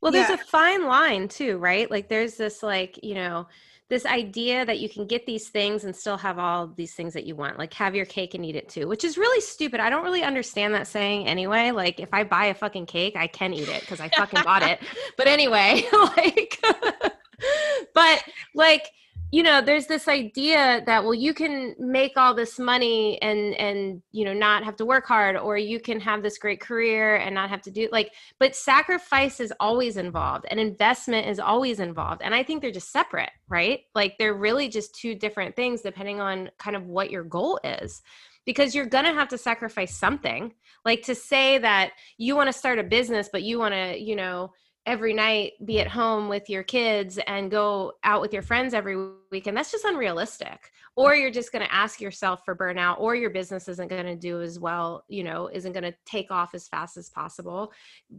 Well, 0.00 0.12
there's 0.12 0.28
Yeah. 0.28 0.34
a 0.36 0.38
fine 0.38 0.86
line 0.86 1.28
too, 1.28 1.58
right? 1.58 1.90
Like 1.90 2.08
there's 2.08 2.36
this 2.36 2.62
like, 2.62 2.98
you 3.02 3.14
know, 3.14 3.46
this 3.90 4.06
idea 4.06 4.64
that 4.64 4.78
you 4.78 4.88
can 4.88 5.04
get 5.04 5.26
these 5.26 5.48
things 5.48 5.84
and 5.84 5.94
still 5.94 6.16
have 6.16 6.38
all 6.38 6.68
these 6.68 6.94
things 6.94 7.12
that 7.12 7.26
you 7.26 7.34
want. 7.34 7.58
Like 7.58 7.74
have 7.74 7.94
your 7.94 8.06
cake 8.06 8.34
and 8.34 8.46
eat 8.46 8.54
it 8.54 8.68
too, 8.68 8.86
which 8.86 9.02
is 9.02 9.18
really 9.18 9.40
stupid. 9.40 9.80
I 9.80 9.90
don't 9.90 10.04
really 10.04 10.22
understand 10.22 10.74
that 10.74 10.86
saying 10.86 11.26
anyway. 11.26 11.72
Like 11.72 11.98
if 11.98 12.08
I 12.14 12.22
buy 12.22 12.46
a 12.46 12.54
fucking 12.54 12.86
cake, 12.86 13.16
I 13.16 13.26
can 13.26 13.52
eat 13.52 13.68
it 13.68 13.80
because 13.80 14.00
I 14.00 14.08
fucking 14.08 14.44
bought 14.44 14.62
it. 14.62 14.80
But 15.16 15.26
anyway, 15.26 15.82
like 15.92 16.62
but 17.94 18.24
like 18.54 18.86
you 19.30 19.42
know 19.42 19.60
there's 19.60 19.86
this 19.86 20.08
idea 20.08 20.82
that 20.86 21.02
well 21.02 21.14
you 21.14 21.32
can 21.32 21.74
make 21.78 22.12
all 22.16 22.34
this 22.34 22.58
money 22.58 23.20
and 23.22 23.54
and 23.54 24.02
you 24.12 24.24
know 24.24 24.32
not 24.32 24.64
have 24.64 24.76
to 24.76 24.84
work 24.84 25.06
hard 25.06 25.36
or 25.36 25.56
you 25.56 25.78
can 25.80 26.00
have 26.00 26.22
this 26.22 26.38
great 26.38 26.60
career 26.60 27.16
and 27.16 27.34
not 27.34 27.48
have 27.48 27.62
to 27.62 27.70
do 27.70 27.88
like 27.92 28.12
but 28.38 28.56
sacrifice 28.56 29.40
is 29.40 29.52
always 29.60 29.96
involved 29.96 30.46
and 30.50 30.58
investment 30.58 31.26
is 31.26 31.38
always 31.38 31.80
involved 31.80 32.22
and 32.22 32.34
i 32.34 32.42
think 32.42 32.60
they're 32.60 32.70
just 32.70 32.92
separate 32.92 33.30
right? 33.50 33.80
Like 33.94 34.16
they're 34.16 34.34
really 34.34 34.68
just 34.68 34.94
two 34.94 35.14
different 35.14 35.54
things 35.56 35.82
depending 35.82 36.20
on 36.20 36.50
kind 36.58 36.76
of 36.76 36.86
what 36.86 37.10
your 37.10 37.24
goal 37.24 37.60
is 37.64 38.00
because 38.46 38.74
you're 38.74 38.86
going 38.86 39.04
to 39.04 39.12
have 39.12 39.28
to 39.28 39.38
sacrifice 39.38 39.94
something. 39.94 40.54
Like 40.84 41.02
to 41.02 41.14
say 41.14 41.58
that 41.58 41.90
you 42.16 42.36
want 42.36 42.46
to 42.46 42.58
start 42.58 42.78
a 42.78 42.84
business 42.84 43.28
but 43.30 43.42
you 43.42 43.58
want 43.58 43.74
to 43.74 44.00
you 44.00 44.16
know 44.16 44.52
every 44.86 45.12
night 45.12 45.52
be 45.64 45.78
at 45.80 45.86
home 45.86 46.28
with 46.28 46.48
your 46.48 46.62
kids 46.62 47.18
and 47.26 47.50
go 47.50 47.92
out 48.02 48.20
with 48.20 48.32
your 48.32 48.42
friends 48.42 48.72
every 48.72 48.96
weekend 49.30 49.56
that's 49.56 49.70
just 49.70 49.84
unrealistic 49.84 50.70
or 50.96 51.14
you're 51.14 51.30
just 51.30 51.52
going 51.52 51.64
to 51.64 51.72
ask 51.72 52.00
yourself 52.00 52.44
for 52.44 52.56
burnout 52.56 52.98
or 52.98 53.14
your 53.14 53.30
business 53.30 53.68
isn't 53.68 53.88
going 53.88 54.06
to 54.06 54.16
do 54.16 54.40
as 54.40 54.58
well 54.58 55.04
you 55.08 55.22
know 55.22 55.50
isn't 55.52 55.72
going 55.72 55.84
to 55.84 55.94
take 56.06 56.30
off 56.30 56.54
as 56.54 56.66
fast 56.66 56.96
as 56.96 57.10
possible 57.10 57.72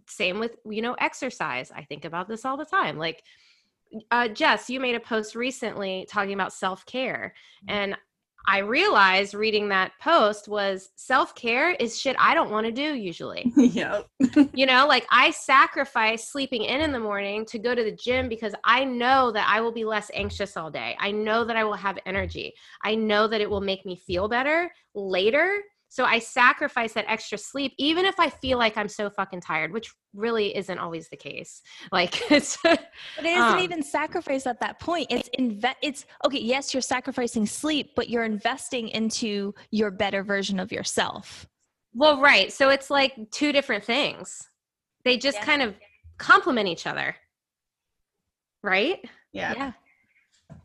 same 0.08 0.40
with 0.40 0.56
you 0.70 0.82
know 0.82 0.94
exercise 1.00 1.72
i 1.76 1.84
think 1.84 2.06
about 2.06 2.28
this 2.28 2.46
all 2.46 2.58
the 2.58 2.66
time 2.66 2.98
like 2.98 3.24
uh, 4.10 4.28
Jess, 4.30 4.70
you 4.70 4.80
made 4.80 4.96
a 4.96 5.02
post 5.02 5.36
recently 5.36 6.08
talking 6.10 6.34
about 6.34 6.54
self 6.54 6.86
care. 6.86 7.34
Mm-hmm. 7.68 7.76
And 7.78 7.98
I 8.48 8.60
realized 8.60 9.34
reading 9.34 9.70
that 9.70 9.92
post 10.02 10.48
was 10.48 10.90
self 10.96 11.36
care 11.36 11.72
is 11.72 12.00
shit 12.00 12.16
I 12.20 12.34
don't 12.34 12.52
want 12.52 12.66
to 12.66 12.72
do 12.72 12.94
usually. 12.96 13.52
Yep. 13.72 14.08
you 14.54 14.66
know, 14.66 14.86
like 14.86 15.08
I 15.12 15.32
sacrifice 15.32 16.30
sleeping 16.30 16.64
in 16.64 16.82
in 16.82 16.92
the 16.92 17.00
morning 17.00 17.46
to 17.46 17.60
go 17.60 17.74
to 17.74 17.84
the 17.84 17.92
gym 17.92 18.28
because 18.28 18.54
I 18.66 18.84
know 18.84 19.32
that 19.32 19.48
I 19.48 19.62
will 19.62 19.72
be 19.72 19.86
less 19.86 20.12
anxious 20.14 20.58
all 20.58 20.70
day. 20.70 20.98
I 21.00 21.12
know 21.12 21.46
that 21.46 21.56
I 21.56 21.64
will 21.64 21.74
have 21.74 21.98
energy. 22.06 22.54
I 22.84 22.96
know 22.96 23.28
that 23.28 23.40
it 23.40 23.50
will 23.50 23.62
make 23.62 23.86
me 23.86 23.96
feel 23.96 24.28
better 24.28 24.70
later 24.94 25.62
so 25.92 26.06
I 26.06 26.20
sacrifice 26.20 26.94
that 26.94 27.04
extra 27.10 27.38
sleep, 27.38 27.74
even 27.78 28.06
if 28.06 28.18
I 28.18 28.30
feel 28.30 28.58
like 28.58 28.78
I'm 28.78 28.88
so 28.88 29.10
fucking 29.10 29.42
tired, 29.42 29.74
which 29.74 29.94
really 30.14 30.56
isn't 30.56 30.78
always 30.80 31.10
the 31.10 31.18
case. 31.18 31.62
Like 31.92 32.32
it's 32.32 32.58
But 32.64 32.80
it 33.20 33.26
isn't 33.26 33.42
um, 33.42 33.60
even 33.60 33.84
sacrifice 33.84 34.48
at 34.48 34.62
that 34.62 34.80
point. 34.80 35.08
It's 35.10 35.30
inve- 35.38 35.76
it's 35.82 36.06
okay, 36.26 36.40
yes, 36.40 36.74
you're 36.74 36.80
sacrificing 36.80 37.46
sleep, 37.46 37.92
but 37.98 38.10
you're 38.10 38.24
investing 38.24 38.88
into 38.88 39.54
your 39.72 39.92
better 39.92 40.24
version 40.24 40.62
of 40.62 40.72
yourself. 40.72 41.46
Well, 41.94 42.22
right. 42.22 42.54
So 42.54 42.70
it's 42.70 42.90
like 42.90 43.14
two 43.32 43.52
different 43.52 43.84
things. 43.84 44.48
They 45.04 45.18
just 45.18 45.40
yeah. 45.40 45.46
kind 45.46 45.62
of 45.62 45.76
complement 46.18 46.70
each 46.70 46.88
other. 46.88 47.18
Right? 48.64 49.04
Yeah. 49.34 49.54
Yeah. 49.58 49.72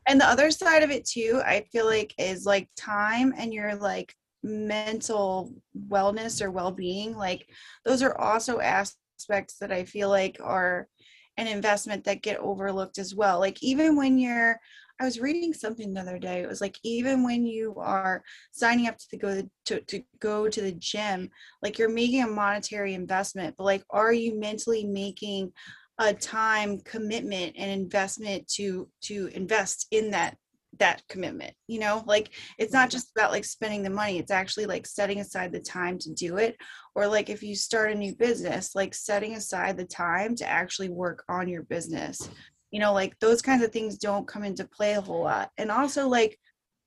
And 0.06 0.20
the 0.20 0.26
other 0.26 0.52
side 0.52 0.84
of 0.84 0.92
it 0.92 1.04
too, 1.04 1.42
I 1.44 1.64
feel 1.72 1.86
like 1.86 2.14
is 2.16 2.46
like 2.46 2.68
time 2.76 3.34
and 3.36 3.52
you're 3.52 3.74
like 3.74 4.14
mental 4.42 5.52
wellness 5.88 6.40
or 6.40 6.50
well-being 6.50 7.16
like 7.16 7.48
those 7.84 8.02
are 8.02 8.16
also 8.18 8.60
aspects 8.60 9.56
that 9.58 9.72
i 9.72 9.84
feel 9.84 10.08
like 10.08 10.36
are 10.42 10.88
an 11.36 11.46
investment 11.46 12.04
that 12.04 12.22
get 12.22 12.38
overlooked 12.38 12.98
as 12.98 13.14
well. 13.14 13.38
Like 13.38 13.62
even 13.62 13.96
when 13.96 14.18
you're 14.18 14.58
i 14.98 15.04
was 15.04 15.20
reading 15.20 15.52
something 15.52 15.92
the 15.92 16.00
other 16.00 16.18
day 16.18 16.40
it 16.40 16.48
was 16.48 16.62
like 16.62 16.78
even 16.82 17.22
when 17.22 17.44
you 17.44 17.74
are 17.76 18.22
signing 18.52 18.88
up 18.88 18.96
to 18.96 19.18
go 19.18 19.42
to, 19.66 19.80
to 19.82 20.02
go 20.20 20.48
to 20.48 20.62
the 20.62 20.72
gym 20.72 21.28
like 21.62 21.78
you're 21.78 21.90
making 21.90 22.22
a 22.22 22.26
monetary 22.26 22.94
investment 22.94 23.54
but 23.58 23.64
like 23.64 23.84
are 23.90 24.14
you 24.14 24.40
mentally 24.40 24.86
making 24.86 25.52
a 25.98 26.14
time 26.14 26.80
commitment 26.80 27.54
and 27.58 27.70
investment 27.70 28.48
to 28.48 28.88
to 29.02 29.28
invest 29.34 29.86
in 29.90 30.10
that 30.12 30.38
that 30.78 31.02
commitment 31.08 31.54
you 31.66 31.80
know? 31.80 32.02
Like 32.06 32.30
it's 32.58 32.72
not 32.72 32.88
mm-hmm. 32.88 32.96
just 32.96 33.10
about 33.16 33.32
like 33.32 33.44
spending 33.44 33.82
the 33.82 33.90
money 33.90 34.18
it's 34.18 34.30
actually 34.30 34.66
like 34.66 34.86
setting 34.86 35.20
aside 35.20 35.52
the 35.52 35.60
time 35.60 35.98
to 35.98 36.12
do 36.12 36.36
it. 36.36 36.56
Or 36.94 37.06
like 37.06 37.28
if 37.30 37.42
you 37.42 37.54
start 37.54 37.92
a 37.92 37.94
new 37.94 38.14
business 38.14 38.74
like 38.74 38.94
setting 38.94 39.34
aside 39.34 39.76
the 39.76 39.84
time 39.84 40.34
to 40.36 40.48
actually 40.48 40.88
work 40.88 41.24
on 41.28 41.48
your 41.48 41.62
business. 41.62 42.28
You 42.70 42.80
know 42.80 42.92
like 42.92 43.18
those 43.20 43.42
kinds 43.42 43.62
of 43.62 43.72
things 43.72 43.98
don't 43.98 44.26
come 44.28 44.44
into 44.44 44.66
play 44.66 44.94
a 44.94 45.00
whole 45.00 45.22
lot. 45.22 45.50
And 45.58 45.70
also 45.70 46.08
like 46.08 46.38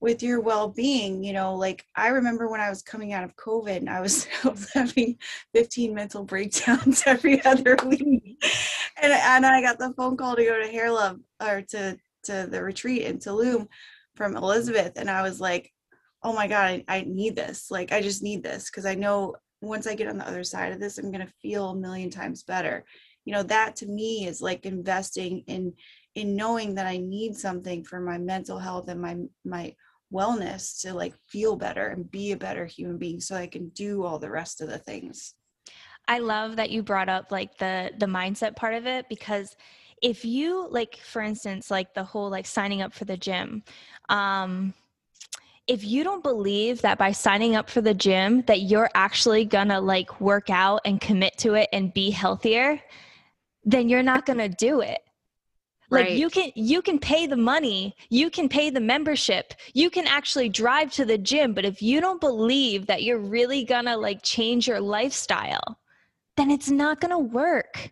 with 0.02 0.24
your 0.24 0.40
well-being 0.40 1.24
you 1.24 1.34
know 1.34 1.56
like 1.56 1.84
i 1.96 2.08
remember 2.08 2.50
when 2.50 2.62
i 2.62 2.70
was 2.70 2.82
coming 2.82 3.14
out 3.14 3.24
of 3.24 3.36
covid 3.36 3.78
and 3.78 3.90
i 3.90 4.00
was, 4.00 4.28
I 4.44 4.50
was 4.50 4.72
having 4.74 5.18
15 5.54 5.94
mental 5.94 6.24
breakdowns 6.24 7.04
every 7.06 7.44
other 7.44 7.76
week. 7.86 8.44
And, 9.02 9.12
and 9.12 9.46
i 9.46 9.62
got 9.62 9.78
the 9.78 9.94
phone 9.98 10.18
call 10.18 10.36
to 10.36 10.44
go 10.44 10.60
to 10.60 10.68
hair 10.68 10.92
love 10.92 11.20
or 11.42 11.64
to 11.70 11.98
to 12.24 12.48
the 12.50 12.64
retreat 12.64 13.04
in 13.04 13.18
Tulum 13.18 13.68
from 14.16 14.36
Elizabeth, 14.36 14.94
and 14.98 15.10
I 15.10 15.22
was 15.22 15.40
like, 15.40 15.72
oh 16.24 16.34
my 16.34 16.48
god, 16.48 16.66
I, 16.66 16.84
I 16.88 17.06
need 17.08 17.36
this. 17.36 17.72
Like, 17.72 17.92
I 17.92 18.02
just 18.02 18.24
need 18.24 18.44
this 18.44 18.70
because 18.70 18.86
I 18.86 18.96
know 18.96 19.36
once 19.62 19.88
I 19.88 19.96
get 19.96 20.08
on 20.08 20.18
the 20.18 20.28
other 20.28 20.44
side 20.44 20.72
of 20.72 20.80
this, 20.80 20.98
I'm 20.98 21.12
gonna 21.12 21.28
feel 21.42 21.70
a 21.70 21.76
million 21.76 22.10
times 22.10 22.44
better. 22.44 22.86
You 23.26 23.34
know, 23.34 23.44
that 23.44 23.76
to 23.78 23.86
me 23.86 24.26
is 24.26 24.42
like 24.42 24.66
investing 24.66 25.44
in 25.48 25.74
in 26.16 26.36
knowing 26.36 26.76
that 26.76 26.88
I 26.88 26.98
need 26.98 27.36
something 27.36 27.84
for 27.84 28.00
my 28.00 28.18
mental 28.18 28.60
health 28.60 28.90
and 28.90 29.02
my 29.02 29.18
my 29.46 29.76
wellness 30.14 30.82
to 30.82 30.94
like 30.94 31.14
feel 31.28 31.56
better 31.56 31.88
and 31.88 32.10
be 32.10 32.32
a 32.32 32.38
better 32.38 32.66
human 32.66 32.98
being 32.98 33.20
so 33.20 33.36
I 33.36 33.48
can 33.48 33.70
do 33.70 34.04
all 34.04 34.18
the 34.18 34.32
rest 34.32 34.62
of 34.62 34.70
the 34.70 34.80
things. 34.80 35.36
I 36.08 36.20
love 36.20 36.56
that 36.56 36.72
you 36.72 36.82
brought 36.82 37.10
up 37.10 37.32
like 37.32 37.58
the 37.58 37.92
the 37.98 38.08
mindset 38.08 38.56
part 38.56 38.74
of 38.74 38.88
it 38.88 39.08
because 39.10 39.56
if 40.02 40.24
you 40.26 40.68
like 40.70 40.98
for 40.98 41.22
instance 41.22 41.70
like 41.70 41.94
the 41.94 42.04
whole 42.04 42.30
like 42.30 42.46
signing 42.46 42.82
up 42.82 42.94
for 42.94 43.06
the 43.06 43.18
gym 43.18 43.64
um 44.10 44.74
if 45.70 45.86
you 45.86 46.04
don't 46.04 46.24
believe 46.24 46.82
that 46.82 46.98
by 46.98 47.12
signing 47.12 47.56
up 47.56 47.70
for 47.70 47.80
the 47.82 47.94
gym 47.94 48.42
that 48.48 48.62
you're 48.62 48.90
actually 48.96 49.46
gonna 49.46 49.80
like 49.80 50.20
work 50.20 50.50
out 50.50 50.82
and 50.84 51.00
commit 51.00 51.38
to 51.38 51.54
it 51.54 51.70
and 51.72 51.94
be 51.94 52.10
healthier 52.10 52.82
then 53.64 53.88
you're 53.88 54.02
not 54.02 54.26
gonna 54.26 54.50
do 54.50 54.82
it. 54.82 55.00
Like 55.92 56.06
right. 56.06 56.18
you 56.18 56.30
can 56.30 56.52
you 56.56 56.82
can 56.82 57.00
pay 57.00 57.28
the 57.28 57.38
money 57.38 57.96
you 58.10 58.30
can 58.30 58.48
pay 58.48 58.70
the 58.70 58.80
membership 58.80 59.54
you 59.74 59.90
can 59.90 60.06
actually 60.06 60.50
drive 60.50 60.92
to 60.94 61.06
the 61.06 61.18
gym 61.18 61.54
but 61.54 61.66
if 61.66 61.82
you 61.82 62.00
don't 62.00 62.22
believe 62.22 62.86
that 62.86 63.02
you're 63.04 63.20
really 63.20 63.64
gonna 63.64 63.98
like 63.98 64.22
change 64.22 64.68
your 64.68 64.80
lifestyle 64.80 65.80
then 66.38 66.52
it's 66.52 66.70
not 66.70 67.02
gonna 67.02 67.20
work. 67.20 67.92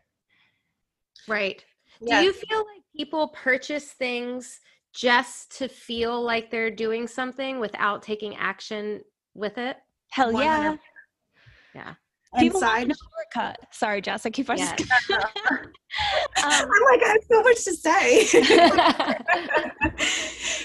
Right 1.28 1.64
do 2.06 2.16
you 2.16 2.34
feel 2.34 2.60
like 2.60 2.84
people 2.96 3.30
purchase 3.30 3.92
things 3.92 4.60
just 4.94 5.58
to 5.58 5.68
feel 5.68 6.22
like 6.22 6.50
they're 6.50 6.72
doing 6.72 7.08
something 7.08 7.60
without 7.60 8.02
taking 8.02 8.36
action 8.36 9.02
with 9.34 9.58
it? 9.58 9.78
Hell 10.12 10.32
yeah. 10.34 10.76
Yeah. 11.76 11.94
People 12.38 12.62
want 12.62 12.92
a 12.92 12.96
shortcut. 13.34 13.60
Sorry, 13.72 14.02
Jess. 14.02 14.26
I 14.26 14.30
keep 14.30 14.50
on. 14.50 14.58
Yeah. 14.58 14.76
um, 15.10 15.22
I'm 16.44 16.84
like, 16.92 17.02
I 17.04 17.08
have 17.08 17.24
so 17.32 17.42
much 17.42 17.64
to 17.64 17.74
say. 17.74 18.28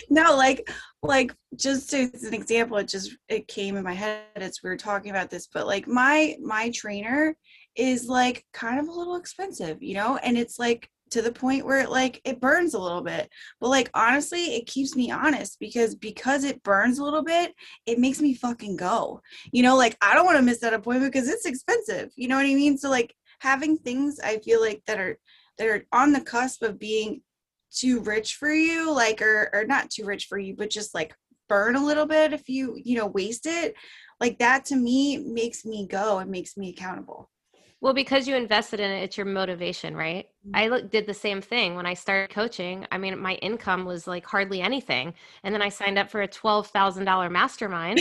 no, 0.11 0.37
like, 0.37 0.69
like 1.03 1.33
just 1.57 1.95
as 1.95 2.25
an 2.25 2.35
example, 2.35 2.77
it 2.79 2.89
just 2.89 3.17
it 3.29 3.49
came 3.49 3.77
in 3.77 3.85
my 3.85 3.95
head 3.95 4.25
as 4.37 4.61
we 4.63 4.71
were 4.71 4.77
talking 4.77 5.11
about 5.11 5.31
this. 5.31 5.47
But 5.53 5.67
like 5.67 5.87
my 5.87 6.37
my 6.43 6.71
trainer 6.71 7.37
is 7.77 8.09
like 8.09 8.45
kind 8.53 8.79
of 8.81 8.89
a 8.89 8.93
little 8.93 9.17
expensive, 9.17 9.83
you 9.83 9.95
know, 9.95 10.17
and 10.19 10.37
it's 10.37 10.59
like 10.59 10.89
to 11.13 11.23
the 11.23 11.33
point 11.33 11.65
where 11.65 11.79
it 11.79 11.91
like 11.91 12.21
it 12.25 12.41
burns 12.41 12.75
a 12.75 12.79
little 12.79 13.03
bit. 13.03 13.31
But 13.61 13.69
like 13.69 13.91
honestly 13.95 14.57
it 14.57 14.67
keeps 14.67 14.97
me 14.97 15.11
honest 15.11 15.59
because 15.61 15.95
because 15.95 16.45
it 16.45 16.63
burns 16.63 16.99
a 16.99 17.05
little 17.05 17.25
bit 17.25 17.55
it 17.87 17.99
makes 17.99 18.21
me 18.21 18.35
fucking 18.35 18.77
go. 18.77 19.21
You 19.53 19.63
know 19.63 19.77
like 19.77 19.97
i 20.03 20.15
don't 20.15 20.27
want 20.27 20.39
to 20.39 20.43
miss 20.43 20.61
that 20.61 20.75
appointment 20.75 21.13
because 21.13 21.29
it's 21.29 21.47
expensive. 21.47 22.11
You 22.17 22.29
know 22.29 22.37
what 22.37 22.47
i 22.47 22.55
mean? 22.55 22.77
So 22.77 22.91
like 22.91 23.15
having 23.43 23.77
things 23.77 24.21
i 24.21 24.39
feel 24.39 24.61
like 24.61 24.81
that 24.87 25.01
are 25.01 25.19
that 25.59 25.67
are 25.67 25.85
on 25.93 26.13
the 26.13 26.21
cusp 26.21 26.63
of 26.63 26.79
being 26.79 27.21
too 27.73 28.01
rich 28.01 28.37
for 28.37 28.53
you 28.53 28.93
like 28.93 29.21
or 29.21 29.51
or 29.53 29.65
not 29.65 29.91
too 29.91 30.05
rich 30.05 30.27
for 30.27 30.39
you 30.39 30.55
but 30.57 30.71
just 30.71 30.95
like 30.95 31.13
burn 31.49 31.75
a 31.75 31.85
little 31.85 32.07
bit 32.07 32.33
if 32.33 32.49
you 32.49 32.79
you 32.85 32.97
know 32.97 33.07
waste 33.07 33.47
it 33.47 33.75
like 34.21 34.39
that 34.39 34.65
to 34.65 34.77
me 34.77 35.19
makes 35.19 35.65
me 35.65 35.89
go 35.89 36.19
and 36.19 36.31
makes 36.31 36.57
me 36.57 36.71
accountable 36.71 37.29
well, 37.83 37.93
because 37.93 38.29
you 38.29 38.37
invested 38.37 38.79
in 38.79 38.93
it, 38.93 39.03
it's 39.03 39.17
your 39.17 39.27
motivation, 39.27 39.97
right? 39.97 40.29
Mm-hmm. 40.47 40.51
I 40.55 40.69
look, 40.69 40.89
did 40.93 41.05
the 41.05 41.13
same 41.13 41.43
thing 41.43 41.75
when 41.75 41.85
I 41.85 41.95
started 41.95 42.33
coaching. 42.33 42.87
I 42.93 42.97
mean, 42.97 43.19
my 43.19 43.35
income 43.35 43.85
was 43.85 44.07
like 44.07 44.25
hardly 44.25 44.61
anything. 44.61 45.13
And 45.43 45.53
then 45.53 45.61
I 45.61 45.69
signed 45.69 45.99
up 45.99 46.09
for 46.09 46.23
a 46.23 46.29
$12,000 46.29 47.33
mastermind. 47.33 47.99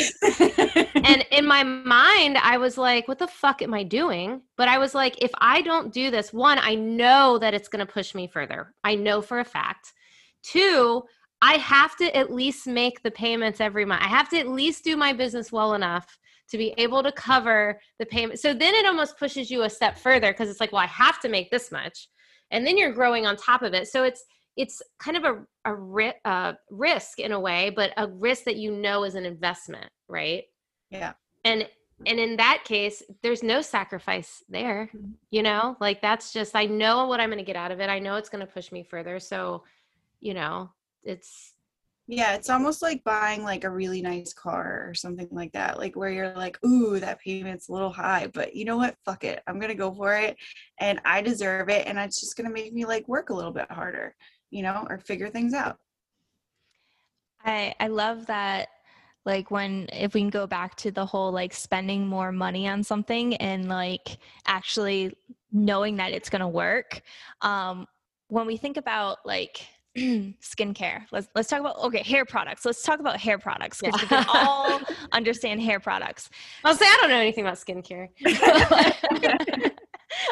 and 1.03 1.25
in 1.31 1.47
my 1.47 1.63
mind, 1.63 2.37
I 2.37 2.57
was 2.59 2.77
like, 2.77 3.07
what 3.07 3.17
the 3.17 3.27
fuck 3.27 3.63
am 3.63 3.73
I 3.73 3.81
doing? 3.81 4.43
But 4.55 4.67
I 4.67 4.77
was 4.77 4.93
like, 4.93 5.19
if 5.19 5.31
I 5.39 5.63
don't 5.63 5.91
do 5.91 6.11
this, 6.11 6.31
one, 6.31 6.59
I 6.61 6.75
know 6.75 7.39
that 7.39 7.55
it's 7.55 7.67
going 7.67 7.83
to 7.83 7.91
push 7.91 8.13
me 8.13 8.27
further. 8.27 8.75
I 8.83 8.93
know 8.93 9.19
for 9.19 9.39
a 9.39 9.45
fact. 9.45 9.93
Two, 10.43 11.01
I 11.41 11.53
have 11.53 11.97
to 11.97 12.15
at 12.15 12.31
least 12.31 12.67
make 12.67 13.01
the 13.01 13.09
payments 13.09 13.59
every 13.59 13.85
month. 13.85 14.03
I 14.03 14.09
have 14.09 14.29
to 14.29 14.37
at 14.37 14.47
least 14.47 14.83
do 14.83 14.95
my 14.95 15.11
business 15.11 15.51
well 15.51 15.73
enough 15.73 16.19
to 16.51 16.57
be 16.57 16.73
able 16.77 17.01
to 17.01 17.11
cover 17.13 17.79
the 17.97 18.05
payment. 18.05 18.39
So 18.39 18.53
then 18.53 18.75
it 18.75 18.85
almost 18.85 19.17
pushes 19.17 19.49
you 19.49 19.63
a 19.63 19.69
step 19.69 19.97
further 19.97 20.31
because 20.31 20.49
it's 20.49 20.59
like, 20.59 20.71
well, 20.71 20.81
I 20.81 20.87
have 20.87 21.19
to 21.21 21.29
make 21.29 21.49
this 21.49 21.71
much. 21.71 22.09
And 22.51 22.67
then 22.67 22.77
you're 22.77 22.91
growing 22.91 23.25
on 23.25 23.37
top 23.37 23.61
of 23.61 23.73
it. 23.73 23.87
So 23.87 24.03
it's 24.03 24.23
it's 24.57 24.81
kind 24.99 25.15
of 25.15 25.23
a, 25.23 25.45
a 25.63 25.73
ri- 25.73 26.13
uh, 26.25 26.53
risk 26.69 27.19
in 27.19 27.31
a 27.31 27.39
way, 27.39 27.71
but 27.73 27.93
a 27.95 28.09
risk 28.09 28.43
that 28.43 28.57
you 28.57 28.69
know 28.71 29.05
is 29.05 29.15
an 29.15 29.25
investment, 29.25 29.89
right? 30.09 30.43
Yeah. 30.89 31.13
And 31.45 31.67
and 32.05 32.19
in 32.19 32.37
that 32.37 32.63
case, 32.65 33.03
there's 33.21 33.43
no 33.43 33.61
sacrifice 33.61 34.43
there. 34.49 34.89
Mm-hmm. 34.93 35.11
You 35.29 35.43
know, 35.43 35.77
like 35.79 36.01
that's 36.01 36.33
just 36.33 36.55
I 36.55 36.65
know 36.65 37.07
what 37.07 37.21
I'm 37.21 37.29
going 37.29 37.37
to 37.37 37.45
get 37.45 37.55
out 37.55 37.71
of 37.71 37.79
it. 37.79 37.89
I 37.89 37.99
know 37.99 38.15
it's 38.15 38.29
going 38.29 38.45
to 38.45 38.51
push 38.51 38.71
me 38.71 38.83
further. 38.83 39.19
So, 39.19 39.63
you 40.19 40.33
know, 40.33 40.71
it's 41.03 41.53
Yeah, 42.11 42.33
it's 42.33 42.49
almost 42.49 42.81
like 42.81 43.05
buying 43.05 43.41
like 43.41 43.63
a 43.63 43.69
really 43.69 44.01
nice 44.01 44.33
car 44.33 44.85
or 44.85 44.93
something 44.93 45.29
like 45.31 45.53
that. 45.53 45.77
Like 45.79 45.95
where 45.95 46.09
you're 46.09 46.35
like, 46.35 46.59
ooh, 46.65 46.99
that 46.99 47.21
payment's 47.21 47.69
a 47.69 47.71
little 47.71 47.89
high, 47.89 48.27
but 48.33 48.53
you 48.53 48.65
know 48.65 48.75
what? 48.75 48.97
Fuck 49.05 49.23
it. 49.23 49.41
I'm 49.47 49.61
gonna 49.61 49.75
go 49.75 49.93
for 49.93 50.13
it 50.15 50.35
and 50.81 50.99
I 51.05 51.21
deserve 51.21 51.69
it. 51.69 51.87
And 51.87 51.97
it's 51.97 52.19
just 52.19 52.35
gonna 52.35 52.49
make 52.49 52.73
me 52.73 52.83
like 52.83 53.07
work 53.07 53.29
a 53.29 53.33
little 53.33 53.53
bit 53.53 53.71
harder, 53.71 54.13
you 54.49 54.61
know, 54.61 54.85
or 54.89 54.99
figure 54.99 55.29
things 55.29 55.53
out. 55.53 55.77
I 57.45 57.73
I 57.79 57.87
love 57.87 58.25
that 58.25 58.67
like 59.23 59.49
when 59.49 59.87
if 59.93 60.13
we 60.13 60.19
can 60.19 60.29
go 60.29 60.45
back 60.45 60.75
to 60.75 60.91
the 60.91 61.05
whole 61.05 61.31
like 61.31 61.53
spending 61.53 62.05
more 62.05 62.33
money 62.33 62.67
on 62.67 62.83
something 62.83 63.35
and 63.37 63.69
like 63.69 64.17
actually 64.45 65.15
knowing 65.53 65.95
that 65.95 66.11
it's 66.11 66.29
going 66.29 66.41
to 66.41 66.47
work 66.47 67.01
um 67.41 67.85
when 68.27 68.47
we 68.47 68.57
think 68.57 68.75
about 68.75 69.19
like 69.25 69.65
skincare. 69.97 71.03
Let's 71.11 71.27
let's 71.35 71.49
talk 71.49 71.59
about 71.59 71.77
okay 71.79 72.03
hair 72.03 72.25
products. 72.25 72.65
Let's 72.65 72.81
talk 72.81 72.99
about 72.99 73.19
hair 73.19 73.37
products 73.37 73.81
because 73.81 74.01
yeah. 74.01 74.19
we 74.19 74.25
can 74.25 74.25
all 74.33 74.79
understand 75.11 75.61
hair 75.61 75.79
products. 75.79 76.29
I'll 76.63 76.75
say 76.75 76.85
I 76.85 76.97
don't 77.01 77.09
know 77.09 77.17
anything 77.17 77.45
about 77.45 77.57
skincare. 77.57 78.09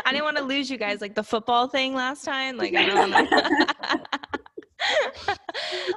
I 0.06 0.12
didn't 0.12 0.24
want 0.24 0.38
to 0.38 0.44
lose 0.44 0.70
you 0.70 0.78
guys 0.78 1.02
like 1.02 1.16
the 1.16 1.24
football 1.24 1.68
thing 1.68 1.94
last 1.94 2.24
time. 2.24 2.58
Like 2.58 2.76
I 2.76 2.86
don't 2.86 3.14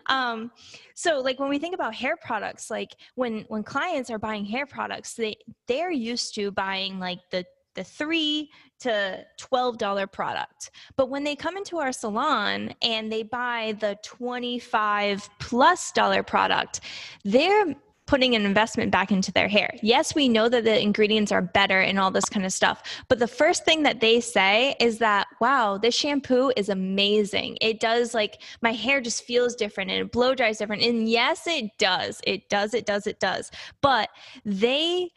um 0.06 0.50
so 0.94 1.20
like 1.20 1.38
when 1.38 1.48
we 1.48 1.58
think 1.58 1.72
about 1.72 1.94
hair 1.94 2.16
products 2.16 2.68
like 2.68 2.96
when 3.14 3.44
when 3.48 3.62
clients 3.62 4.10
are 4.10 4.18
buying 4.18 4.44
hair 4.44 4.66
products 4.66 5.14
they 5.14 5.36
they're 5.68 5.92
used 5.92 6.34
to 6.34 6.50
buying 6.50 6.98
like 6.98 7.20
the 7.30 7.44
the 7.74 7.84
three 7.84 8.50
to 8.80 9.24
$12 9.40 10.12
product. 10.12 10.70
But 10.96 11.08
when 11.08 11.24
they 11.24 11.36
come 11.36 11.56
into 11.56 11.78
our 11.78 11.92
salon 11.92 12.74
and 12.82 13.10
they 13.12 13.22
buy 13.22 13.76
the 13.80 13.98
25 14.02 15.28
plus 15.38 15.92
dollar 15.92 16.22
product, 16.22 16.80
they're 17.24 17.74
putting 18.06 18.34
an 18.34 18.44
investment 18.44 18.90
back 18.90 19.12
into 19.12 19.32
their 19.32 19.48
hair. 19.48 19.72
Yes, 19.80 20.14
we 20.14 20.28
know 20.28 20.48
that 20.48 20.64
the 20.64 20.80
ingredients 20.80 21.32
are 21.32 21.40
better 21.40 21.80
and 21.80 21.98
all 21.98 22.10
this 22.10 22.24
kind 22.24 22.44
of 22.44 22.52
stuff, 22.52 22.82
but 23.08 23.18
the 23.18 23.28
first 23.28 23.64
thing 23.64 23.84
that 23.84 24.00
they 24.00 24.20
say 24.20 24.74
is 24.80 24.98
that, 24.98 25.28
wow, 25.40 25.78
this 25.78 25.94
shampoo 25.94 26.52
is 26.56 26.68
amazing. 26.68 27.56
It 27.60 27.80
does 27.80 28.12
like 28.12 28.42
my 28.60 28.72
hair 28.72 29.00
just 29.00 29.24
feels 29.24 29.54
different 29.54 29.90
and 29.90 30.00
it 30.00 30.12
blow 30.12 30.34
dries 30.34 30.58
different. 30.58 30.82
And 30.82 31.08
yes, 31.08 31.46
it 31.46 31.70
does. 31.78 32.20
It 32.26 32.48
does, 32.48 32.74
it 32.74 32.86
does, 32.86 33.06
it 33.06 33.20
does. 33.20 33.50
But 33.80 34.10
they 34.44 35.10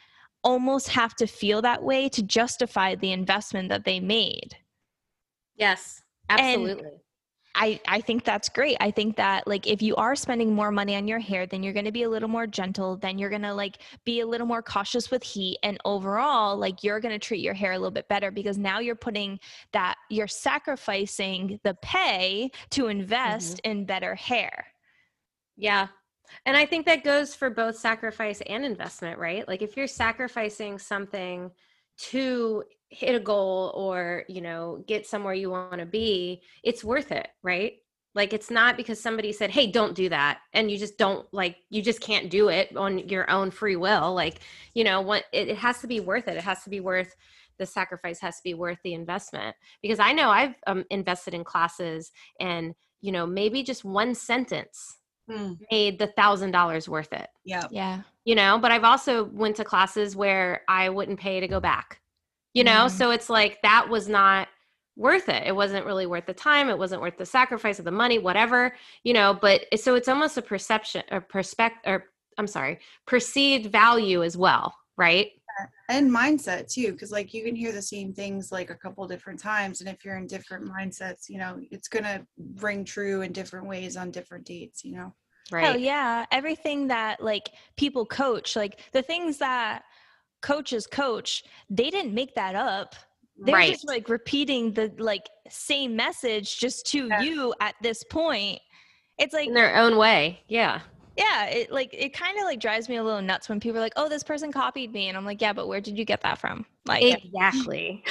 almost 0.45 0.87
have 0.89 1.15
to 1.15 1.27
feel 1.27 1.61
that 1.63 1.83
way 1.83 2.07
to 2.09 2.23
justify 2.23 2.95
the 2.95 3.11
investment 3.11 3.67
that 3.69 3.83
they 3.83 3.99
made. 3.99 4.55
Yes, 5.57 6.01
absolutely. 6.29 6.83
And 6.83 6.99
I, 7.57 7.79
I 7.87 8.01
think 8.01 8.25
that's 8.25 8.49
great. 8.49 8.75
I 8.81 8.91
think 8.91 9.15
that 9.15 9.47
like 9.47 9.65
if 9.65 9.81
you 9.81 9.95
are 9.95 10.15
spending 10.15 10.53
more 10.53 10.71
money 10.71 10.95
on 10.95 11.07
your 11.07 11.19
hair, 11.19 11.47
then 11.47 11.63
you're 11.63 11.73
going 11.73 11.85
to 11.85 11.91
be 11.91 12.03
a 12.03 12.09
little 12.09 12.27
more 12.27 12.45
gentle. 12.45 12.97
Then 12.97 13.17
you're 13.17 13.29
going 13.29 13.41
to 13.43 13.53
like 13.53 13.77
be 14.03 14.19
a 14.19 14.27
little 14.27 14.45
more 14.45 14.61
cautious 14.61 15.09
with 15.09 15.23
heat. 15.23 15.57
And 15.63 15.77
overall, 15.85 16.57
like 16.57 16.83
you're 16.83 16.99
going 16.99 17.13
to 17.13 17.27
treat 17.27 17.41
your 17.41 17.53
hair 17.53 17.71
a 17.71 17.77
little 17.77 17.91
bit 17.91 18.09
better 18.09 18.29
because 18.29 18.57
now 18.57 18.79
you're 18.79 18.95
putting 18.95 19.39
that, 19.71 19.95
you're 20.09 20.27
sacrificing 20.27 21.59
the 21.63 21.75
pay 21.81 22.51
to 22.71 22.87
invest 22.87 23.57
mm-hmm. 23.57 23.71
in 23.71 23.85
better 23.85 24.15
hair. 24.15 24.67
Yeah, 25.55 25.87
and 26.45 26.55
I 26.55 26.65
think 26.65 26.85
that 26.85 27.03
goes 27.03 27.35
for 27.35 27.49
both 27.49 27.77
sacrifice 27.77 28.41
and 28.47 28.65
investment, 28.65 29.19
right? 29.19 29.47
Like 29.47 29.61
if 29.61 29.75
you're 29.77 29.87
sacrificing 29.87 30.77
something 30.79 31.51
to 31.97 32.63
hit 32.89 33.15
a 33.15 33.19
goal 33.19 33.71
or, 33.75 34.23
you 34.27 34.41
know, 34.41 34.83
get 34.87 35.07
somewhere 35.07 35.33
you 35.33 35.49
want 35.49 35.79
to 35.79 35.85
be, 35.85 36.41
it's 36.63 36.83
worth 36.83 37.11
it, 37.11 37.27
right? 37.43 37.73
Like 38.13 38.31
it's 38.33 38.49
not 38.49 38.77
because 38.77 38.99
somebody 39.01 39.33
said, 39.33 39.49
"Hey, 39.49 39.67
don't 39.67 39.93
do 39.93 40.07
that." 40.07 40.39
And 40.53 40.71
you 40.71 40.77
just 40.77 40.97
don't 40.97 41.27
like 41.33 41.57
you 41.69 41.81
just 41.81 41.99
can't 41.99 42.29
do 42.29 42.47
it 42.47 42.75
on 42.77 43.09
your 43.09 43.29
own 43.29 43.51
free 43.51 43.75
will. 43.75 44.13
Like, 44.13 44.39
you 44.73 44.85
know, 44.85 45.01
what 45.01 45.25
it, 45.33 45.49
it 45.49 45.57
has 45.57 45.81
to 45.81 45.87
be 45.87 45.99
worth 45.99 46.29
it. 46.29 46.37
It 46.37 46.43
has 46.43 46.63
to 46.63 46.69
be 46.69 46.79
worth 46.79 47.13
the 47.57 47.65
sacrifice 47.65 48.19
has 48.19 48.37
to 48.37 48.43
be 48.43 48.53
worth 48.53 48.79
the 48.83 48.93
investment 48.93 49.55
because 49.81 49.99
I 49.99 50.11
know 50.11 50.29
I've 50.29 50.55
um, 50.67 50.85
invested 50.89 51.33
in 51.33 51.43
classes 51.43 52.11
and, 52.39 52.73
you 53.01 53.11
know, 53.11 53.25
maybe 53.25 53.63
just 53.63 53.85
one 53.85 54.15
sentence 54.15 54.97
mm. 55.29 55.57
made 55.71 55.99
the 55.99 56.07
thousand 56.07 56.51
dollars 56.51 56.89
worth 56.89 57.13
it. 57.13 57.27
Yeah. 57.43 57.63
Yeah. 57.71 58.01
You 58.23 58.35
know, 58.35 58.57
but 58.59 58.71
I've 58.71 58.83
also 58.83 59.25
went 59.25 59.55
to 59.57 59.63
classes 59.63 60.15
where 60.15 60.61
I 60.67 60.89
wouldn't 60.89 61.19
pay 61.19 61.39
to 61.39 61.47
go 61.47 61.59
back. 61.59 61.99
You 62.53 62.63
know, 62.63 62.85
mm. 62.85 62.91
so 62.91 63.11
it's 63.11 63.29
like 63.29 63.61
that 63.63 63.89
was 63.89 64.07
not 64.07 64.47
worth 64.95 65.27
it. 65.27 65.43
It 65.45 65.55
wasn't 65.55 65.85
really 65.85 66.05
worth 66.05 66.25
the 66.25 66.33
time. 66.33 66.69
It 66.69 66.77
wasn't 66.77 67.01
worth 67.01 67.17
the 67.17 67.25
sacrifice 67.25 67.79
of 67.79 67.85
the 67.85 67.91
money, 67.91 68.17
whatever, 68.17 68.73
you 69.03 69.13
know, 69.13 69.33
but 69.33 69.65
so 69.77 69.95
it's 69.95 70.07
almost 70.07 70.37
a 70.37 70.41
perception 70.41 71.03
or 71.11 71.19
perspective 71.21 71.81
or 71.85 72.05
I'm 72.37 72.47
sorry, 72.47 72.79
perceived 73.05 73.71
value 73.71 74.23
as 74.23 74.37
well, 74.37 74.75
right? 74.97 75.31
And 75.89 76.09
mindset 76.09 76.71
too 76.71 76.91
because 76.91 77.11
like 77.11 77.33
you 77.33 77.43
can 77.43 77.55
hear 77.55 77.71
the 77.71 77.81
same 77.81 78.13
things 78.13 78.51
like 78.51 78.69
a 78.69 78.75
couple 78.75 79.07
different 79.07 79.39
times 79.39 79.81
and 79.81 79.89
if 79.89 80.03
you're 80.03 80.17
in 80.17 80.27
different 80.27 80.65
mindsets 80.65 81.29
you 81.29 81.37
know 81.37 81.59
it's 81.71 81.87
gonna 81.87 82.25
ring 82.55 82.83
true 82.83 83.21
in 83.21 83.31
different 83.31 83.67
ways 83.67 83.95
on 83.97 84.11
different 84.11 84.45
dates 84.45 84.83
you 84.83 84.95
know? 84.95 85.13
Right. 85.51 85.65
Hell 85.65 85.77
yeah 85.77 86.25
everything 86.31 86.87
that 86.87 87.21
like 87.21 87.51
people 87.77 88.05
coach 88.05 88.55
like 88.55 88.79
the 88.93 89.01
things 89.01 89.37
that 89.37 89.83
coaches 90.41 90.87
coach 90.87 91.43
they 91.69 91.89
didn't 91.89 92.13
make 92.13 92.35
that 92.35 92.55
up. 92.55 92.95
They're 93.37 93.53
right. 93.53 93.71
just 93.73 93.85
like 93.85 94.07
repeating 94.07 94.71
the 94.71 94.93
like 94.97 95.29
same 95.49 95.95
message 95.95 96.57
just 96.57 96.87
to 96.91 97.07
yeah. 97.07 97.21
you 97.21 97.53
at 97.59 97.75
this 97.81 98.03
point. 98.05 98.59
It's 99.17 99.33
like 99.33 99.47
in 99.47 99.53
their 99.53 99.75
own 99.75 99.97
way 99.97 100.41
yeah 100.47 100.81
yeah 101.17 101.45
it 101.45 101.71
like 101.71 101.93
it 101.93 102.13
kind 102.13 102.37
of 102.37 102.45
like 102.45 102.59
drives 102.59 102.89
me 102.89 102.97
a 102.97 103.03
little 103.03 103.21
nuts 103.21 103.47
when 103.49 103.59
people 103.59 103.77
are 103.77 103.81
like 103.81 103.93
oh 103.95 104.09
this 104.09 104.23
person 104.23 104.51
copied 104.51 104.91
me 104.91 105.07
and 105.07 105.17
i'm 105.17 105.25
like 105.25 105.41
yeah 105.41 105.53
but 105.53 105.67
where 105.67 105.81
did 105.81 105.97
you 105.97 106.05
get 106.05 106.21
that 106.21 106.39
from? 106.39 106.65
Like 106.85 107.03
exactly. 107.23 108.03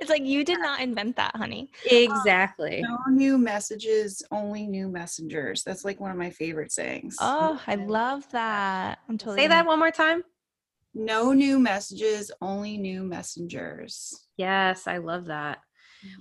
it's 0.00 0.10
like 0.10 0.22
you 0.22 0.44
did 0.44 0.58
not 0.60 0.80
invent 0.80 1.16
that 1.16 1.34
honey. 1.36 1.70
Exactly. 1.90 2.82
Um, 2.82 2.98
no 3.06 3.14
new 3.14 3.38
messages 3.38 4.22
only 4.30 4.66
new 4.66 4.88
messengers. 4.88 5.62
That's 5.62 5.84
like 5.84 6.00
one 6.00 6.10
of 6.10 6.16
my 6.16 6.30
favorite 6.30 6.72
sayings. 6.72 7.16
Oh 7.20 7.60
i 7.66 7.76
love 7.76 8.28
that. 8.32 8.98
I'm 9.08 9.18
totally 9.18 9.42
say 9.42 9.48
that 9.48 9.66
one 9.66 9.78
more 9.78 9.90
time. 9.90 10.22
No 10.94 11.32
new 11.32 11.58
messages 11.58 12.30
only 12.40 12.76
new 12.76 13.02
messengers. 13.04 14.26
Yes 14.36 14.86
i 14.86 14.98
love 14.98 15.26
that 15.26 15.58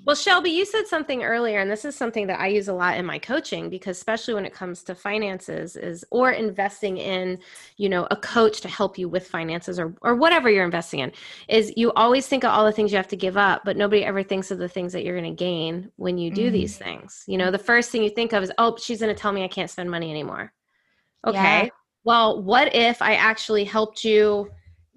well, 0.05 0.15
Shelby, 0.15 0.49
you 0.49 0.65
said 0.65 0.87
something 0.87 1.23
earlier, 1.23 1.59
and 1.59 1.69
this 1.69 1.85
is 1.85 1.95
something 1.95 2.27
that 2.27 2.39
I 2.39 2.47
use 2.47 2.67
a 2.67 2.73
lot 2.73 2.97
in 2.97 3.05
my 3.05 3.19
coaching 3.19 3.69
because, 3.69 3.97
especially 3.97 4.33
when 4.33 4.45
it 4.45 4.53
comes 4.53 4.83
to 4.83 4.95
finances, 4.95 5.75
is 5.75 6.03
or 6.09 6.31
investing 6.31 6.97
in, 6.97 7.39
you 7.77 7.89
know, 7.89 8.07
a 8.09 8.15
coach 8.15 8.61
to 8.61 8.67
help 8.67 8.97
you 8.97 9.07
with 9.07 9.27
finances 9.27 9.79
or 9.79 9.93
or 10.01 10.15
whatever 10.15 10.49
you're 10.49 10.65
investing 10.65 11.01
in, 11.01 11.11
is 11.47 11.73
you 11.77 11.91
always 11.93 12.27
think 12.27 12.43
of 12.43 12.51
all 12.51 12.65
the 12.65 12.71
things 12.71 12.91
you 12.91 12.97
have 12.97 13.07
to 13.09 13.15
give 13.15 13.37
up, 13.37 13.61
but 13.65 13.77
nobody 13.77 14.03
ever 14.03 14.23
thinks 14.23 14.51
of 14.51 14.57
the 14.57 14.69
things 14.69 14.93
that 14.93 15.03
you're 15.03 15.19
going 15.19 15.35
to 15.35 15.43
gain 15.43 15.91
when 15.97 16.17
you 16.17 16.31
do 16.31 16.43
mm-hmm. 16.45 16.53
these 16.53 16.77
things. 16.77 17.23
You 17.27 17.37
know, 17.37 17.51
the 17.51 17.57
first 17.57 17.91
thing 17.91 18.03
you 18.03 18.09
think 18.09 18.33
of 18.33 18.43
is, 18.43 18.51
oh, 18.57 18.77
she's 18.77 18.99
going 18.99 19.13
to 19.13 19.19
tell 19.19 19.31
me 19.31 19.43
I 19.43 19.47
can't 19.47 19.69
spend 19.69 19.91
money 19.91 20.09
anymore. 20.09 20.53
Okay. 21.25 21.65
Yeah. 21.65 21.69
Well, 22.03 22.41
what 22.41 22.73
if 22.73 23.01
I 23.01 23.15
actually 23.15 23.65
helped 23.65 24.03
you 24.03 24.49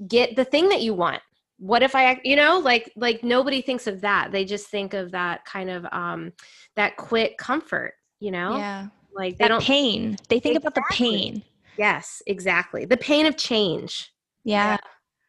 get 0.07 0.37
the 0.37 0.45
thing 0.45 0.69
that 0.69 0.81
you 0.81 0.95
want? 0.95 1.21
What 1.61 1.83
if 1.83 1.95
i 1.95 2.19
you 2.25 2.37
know 2.37 2.59
like 2.59 2.91
like 2.97 3.23
nobody 3.23 3.61
thinks 3.61 3.87
of 3.87 4.01
that. 4.01 4.33
They 4.33 4.45
just 4.45 4.69
think 4.69 4.95
of 4.95 5.13
that 5.13 5.45
kind 5.45 5.71
of 5.71 5.87
um 5.93 6.33
that 6.75 6.97
quick 6.97 7.37
comfort 7.39 7.95
you 8.19 8.31
know? 8.31 8.57
Yeah. 8.57 8.87
Like 9.15 9.39
they 9.39 9.45
that 9.45 9.49
don't 9.49 9.63
pain. 9.63 10.17
They 10.29 10.41
think 10.41 10.57
exactly. 10.57 10.57
about 10.57 10.75
the 10.75 10.95
pain. 10.95 11.43
Yes 11.77 12.23
exactly. 12.27 12.85
The 12.87 12.97
pain 12.97 13.27
of 13.27 13.37
change. 13.37 14.13
Yeah, 14.45 14.79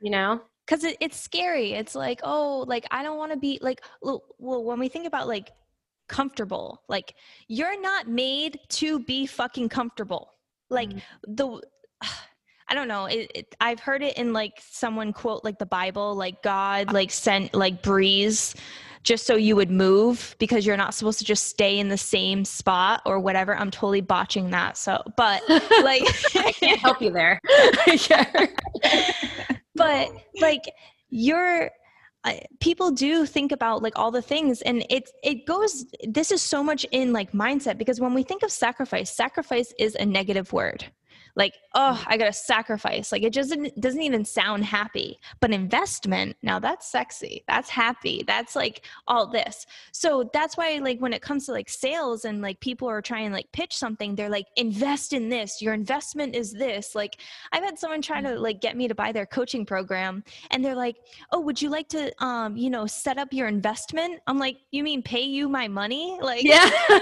you 0.01 0.09
know? 0.09 0.41
Because 0.65 0.85
it, 0.85 0.95
it's 1.01 1.19
scary. 1.19 1.73
It's 1.73 1.95
like 1.95 2.21
oh 2.23 2.63
like 2.67 2.85
i 2.91 3.03
don't 3.03 3.17
want 3.17 3.33
to 3.33 3.37
be 3.37 3.59
like 3.61 3.81
well 4.01 4.23
when 4.39 4.79
we 4.79 4.87
think 4.87 5.05
about 5.05 5.27
like 5.27 5.51
comfortable 6.07 6.81
like 6.89 7.15
you're 7.47 7.79
not 7.81 8.07
made 8.07 8.59
to 8.69 8.99
be 8.99 9.25
fucking 9.25 9.67
comfortable. 9.67 10.31
Like 10.69 10.89
mm. 10.89 11.01
the 11.27 11.61
I 12.71 12.73
don't 12.73 12.87
know. 12.87 13.05
It, 13.05 13.31
it, 13.35 13.55
I've 13.59 13.81
heard 13.81 14.01
it 14.01 14.17
in 14.17 14.31
like 14.31 14.63
someone 14.69 15.11
quote 15.11 15.43
like 15.43 15.59
the 15.59 15.65
Bible, 15.65 16.15
like 16.15 16.41
God 16.41 16.93
like 16.93 17.11
sent 17.11 17.53
like 17.53 17.81
breeze 17.81 18.55
just 19.03 19.25
so 19.25 19.35
you 19.35 19.57
would 19.57 19.69
move 19.69 20.37
because 20.39 20.65
you're 20.65 20.77
not 20.77 20.93
supposed 20.93 21.19
to 21.19 21.25
just 21.25 21.47
stay 21.47 21.79
in 21.79 21.89
the 21.89 21.97
same 21.97 22.45
spot 22.45 23.01
or 23.05 23.19
whatever. 23.19 23.57
I'm 23.57 23.71
totally 23.71 23.99
botching 23.99 24.51
that. 24.51 24.77
So, 24.77 25.03
but 25.17 25.41
like 25.83 26.03
I 26.35 26.53
can't 26.53 26.79
help 26.79 27.01
you 27.01 27.11
there. 27.11 27.41
but 29.75 30.09
like 30.39 30.63
you're 31.09 31.71
uh, 32.23 32.35
people 32.61 32.91
do 32.91 33.25
think 33.25 33.51
about 33.51 33.83
like 33.83 33.99
all 33.99 34.11
the 34.11 34.21
things 34.21 34.61
and 34.61 34.85
it 34.89 35.09
it 35.23 35.45
goes 35.45 35.85
this 36.07 36.31
is 36.31 36.41
so 36.41 36.63
much 36.63 36.85
in 36.91 37.11
like 37.11 37.33
mindset 37.33 37.77
because 37.77 37.99
when 37.99 38.13
we 38.13 38.23
think 38.23 38.43
of 38.43 38.51
sacrifice 38.51 39.11
sacrifice 39.11 39.73
is 39.77 39.95
a 39.95 40.05
negative 40.05 40.53
word 40.53 40.85
like 41.35 41.53
oh 41.73 42.01
i 42.07 42.17
gotta 42.17 42.33
sacrifice. 42.33 43.11
Like 43.11 43.23
it 43.23 43.33
just 43.33 43.49
doesn't, 43.49 43.79
doesn't 43.79 44.01
even 44.01 44.25
sound 44.25 44.65
happy. 44.65 45.19
But 45.39 45.51
investment 45.51 46.35
now 46.41 46.59
that's 46.59 46.91
sexy. 46.91 47.43
That's 47.47 47.69
happy. 47.69 48.23
That's 48.27 48.55
like 48.55 48.85
all 49.07 49.27
this. 49.27 49.65
So 49.91 50.29
that's 50.33 50.57
why 50.57 50.77
like 50.77 50.99
when 50.99 51.13
it 51.13 51.21
comes 51.21 51.45
to 51.45 51.51
like 51.51 51.69
sales 51.69 52.25
and 52.25 52.41
like 52.41 52.59
people 52.59 52.89
are 52.89 53.01
trying 53.01 53.31
like 53.31 53.51
pitch 53.51 53.75
something 53.75 54.15
they're 54.15 54.29
like 54.29 54.47
invest 54.55 55.13
in 55.13 55.29
this. 55.29 55.61
Your 55.61 55.73
investment 55.73 56.35
is 56.35 56.51
this. 56.51 56.95
Like 56.95 57.17
i've 57.51 57.63
had 57.63 57.79
someone 57.79 58.01
try 58.01 58.21
to 58.21 58.39
like 58.39 58.61
get 58.61 58.75
me 58.75 58.87
to 58.87 58.95
buy 58.95 59.11
their 59.11 59.25
coaching 59.25 59.65
program 59.65 60.23
and 60.51 60.63
they're 60.63 60.75
like 60.75 60.97
oh 61.31 61.39
would 61.39 61.61
you 61.61 61.69
like 61.69 61.87
to 61.89 62.11
um 62.23 62.55
you 62.55 62.69
know 62.69 62.85
set 62.85 63.17
up 63.17 63.33
your 63.33 63.47
investment? 63.47 64.19
I'm 64.27 64.39
like 64.39 64.57
you 64.71 64.83
mean 64.83 65.01
pay 65.01 65.23
you 65.23 65.47
my 65.49 65.67
money? 65.67 66.17
Like 66.21 66.43
Yeah. 66.43 66.69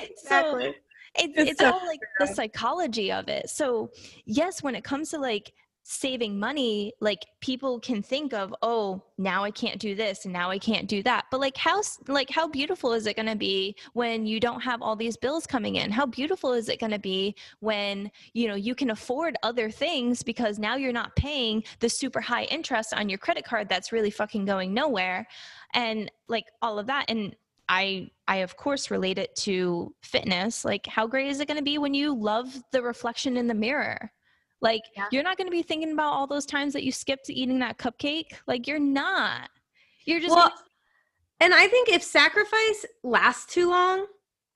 exactly. 0.02 0.66
so 0.66 0.74
it's, 1.14 1.34
It's 1.36 1.50
it's 1.52 1.60
so 1.60 1.72
all 1.72 1.86
like 1.86 2.00
the 2.18 2.26
psychology 2.26 3.12
of 3.12 3.28
it. 3.28 3.50
So 3.50 3.90
yes, 4.24 4.62
when 4.62 4.74
it 4.74 4.84
comes 4.84 5.10
to 5.10 5.18
like 5.18 5.52
saving 5.84 6.38
money, 6.38 6.92
like 7.00 7.26
people 7.40 7.80
can 7.80 8.02
think 8.02 8.32
of, 8.32 8.54
oh, 8.62 9.02
now 9.18 9.42
I 9.42 9.50
can't 9.50 9.80
do 9.80 9.94
this 9.94 10.24
and 10.24 10.32
now 10.32 10.48
I 10.48 10.58
can't 10.58 10.88
do 10.88 11.02
that. 11.02 11.24
But 11.30 11.40
like 11.40 11.56
how 11.56 11.82
like 12.06 12.30
how 12.30 12.46
beautiful 12.46 12.92
is 12.92 13.06
it 13.06 13.16
going 13.16 13.26
to 13.26 13.36
be 13.36 13.74
when 13.92 14.24
you 14.24 14.38
don't 14.38 14.60
have 14.60 14.80
all 14.80 14.94
these 14.94 15.16
bills 15.16 15.46
coming 15.46 15.76
in? 15.76 15.90
How 15.90 16.06
beautiful 16.06 16.52
is 16.52 16.68
it 16.68 16.78
going 16.78 16.92
to 16.92 16.98
be 16.98 17.34
when, 17.60 18.10
you 18.32 18.46
know, 18.46 18.54
you 18.54 18.74
can 18.74 18.90
afford 18.90 19.36
other 19.42 19.70
things 19.70 20.22
because 20.22 20.58
now 20.58 20.76
you're 20.76 20.92
not 20.92 21.16
paying 21.16 21.64
the 21.80 21.88
super 21.88 22.20
high 22.20 22.44
interest 22.44 22.94
on 22.94 23.08
your 23.08 23.18
credit 23.18 23.44
card 23.44 23.68
that's 23.68 23.92
really 23.92 24.10
fucking 24.10 24.44
going 24.44 24.72
nowhere 24.72 25.26
and 25.74 26.10
like 26.28 26.44
all 26.62 26.78
of 26.78 26.86
that 26.86 27.06
and 27.08 27.34
I 27.72 28.10
I 28.28 28.36
of 28.38 28.56
course 28.56 28.90
relate 28.90 29.18
it 29.18 29.34
to 29.36 29.94
fitness. 30.02 30.64
Like 30.64 30.86
how 30.86 31.06
great 31.06 31.28
is 31.28 31.40
it 31.40 31.48
going 31.48 31.56
to 31.58 31.64
be 31.64 31.78
when 31.78 31.94
you 31.94 32.14
love 32.14 32.54
the 32.70 32.82
reflection 32.82 33.36
in 33.38 33.46
the 33.46 33.54
mirror? 33.54 34.12
Like 34.60 34.82
Yeah. 34.96 35.06
you're 35.10 35.22
not 35.22 35.38
going 35.38 35.46
to 35.46 35.50
be 35.50 35.62
thinking 35.62 35.92
about 35.92 36.12
all 36.12 36.26
those 36.26 36.44
times 36.46 36.74
that 36.74 36.84
you 36.84 36.92
skipped 36.92 37.30
eating 37.30 37.58
that 37.60 37.78
cupcake. 37.78 38.32
Like 38.46 38.66
you're 38.68 38.78
not. 38.78 39.48
You're 40.04 40.20
just 40.20 40.34
well, 40.36 40.50
gonna- 40.50 40.60
and 41.40 41.54
I 41.54 41.66
think 41.66 41.88
if 41.88 42.02
sacrifice 42.02 42.84
lasts 43.02 43.52
too 43.52 43.70
long, 43.70 44.06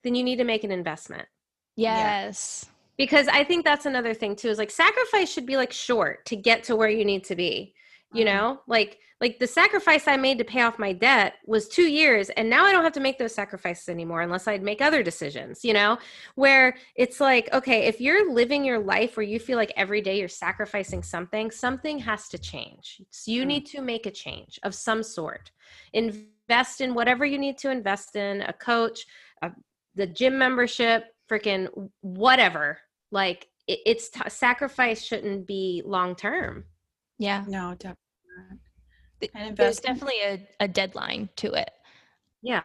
then 0.03 0.13
you 0.15 0.23
need 0.23 0.37
to 0.37 0.43
make 0.45 0.63
an 0.63 0.71
investment. 0.71 1.27
yes. 1.75 2.65
Because 2.97 3.27
I 3.27 3.43
think 3.43 3.63
that's 3.63 3.85
another 3.85 4.13
thing 4.15 4.35
too 4.35 4.49
is 4.49 4.57
like 4.57 4.71
sacrifice 4.71 5.31
should 5.31 5.45
be 5.45 5.55
like 5.55 5.71
short 5.71 6.25
to 6.27 6.35
get 6.35 6.63
to 6.65 6.75
where 6.75 6.89
you 6.89 7.05
need 7.05 7.23
to 7.25 7.35
be. 7.35 7.73
You 8.13 8.23
Mhm. 8.23 8.25
know, 8.25 8.61
like 8.67 8.99
like 9.19 9.39
the 9.39 9.47
sacrifice 9.47 10.07
I 10.07 10.15
made 10.17 10.37
to 10.37 10.43
pay 10.43 10.61
off 10.61 10.77
my 10.77 10.93
debt 10.93 11.33
was 11.45 11.67
2 11.67 11.83
years 11.83 12.29
and 12.31 12.49
now 12.49 12.65
I 12.65 12.71
don't 12.71 12.83
have 12.83 12.93
to 12.93 12.99
make 12.99 13.17
those 13.17 13.33
sacrifices 13.33 13.89
anymore 13.89 14.21
unless 14.21 14.47
I'd 14.47 14.61
make 14.61 14.81
other 14.81 15.01
decisions, 15.01 15.65
you 15.65 15.73
know? 15.73 15.97
Where 16.35 16.75
it's 16.95 17.19
like, 17.19 17.51
okay, 17.51 17.85
if 17.87 17.99
you're 17.99 18.31
living 18.31 18.63
your 18.63 18.79
life 18.79 19.17
where 19.17 19.25
you 19.25 19.39
feel 19.39 19.57
like 19.57 19.73
every 19.75 20.01
day 20.01 20.19
you're 20.19 20.27
sacrificing 20.27 21.01
something, 21.01 21.49
something 21.49 21.97
has 21.99 22.27
to 22.29 22.37
change. 22.37 23.01
So 23.09 23.31
you 23.31 23.43
Mm. 23.43 23.47
need 23.47 23.65
to 23.67 23.81
make 23.81 24.05
a 24.05 24.11
change 24.11 24.59
of 24.63 24.75
some 24.75 25.01
sort. 25.01 25.51
Invest 25.93 26.81
in 26.81 26.93
whatever 26.93 27.25
you 27.25 27.39
need 27.39 27.57
to 27.59 27.71
invest 27.71 28.15
in, 28.15 28.41
a 28.43 28.53
coach, 28.53 29.05
a, 29.41 29.51
the 29.95 30.05
gym 30.05 30.37
membership, 30.37 31.05
freaking 31.29 31.89
whatever. 32.01 32.79
Like 33.11 33.47
it, 33.67 33.79
it's 33.85 34.09
t- 34.09 34.21
sacrifice 34.29 35.03
shouldn't 35.03 35.47
be 35.47 35.81
long 35.85 36.15
term. 36.15 36.65
Yeah. 37.17 37.43
No, 37.47 37.71
definitely 37.71 37.95
not. 38.37 38.57
There's 39.55 39.79
definitely 39.79 40.21
a, 40.23 40.47
a 40.59 40.67
deadline 40.67 41.29
to 41.37 41.53
it. 41.53 41.71
Yeah. 42.41 42.61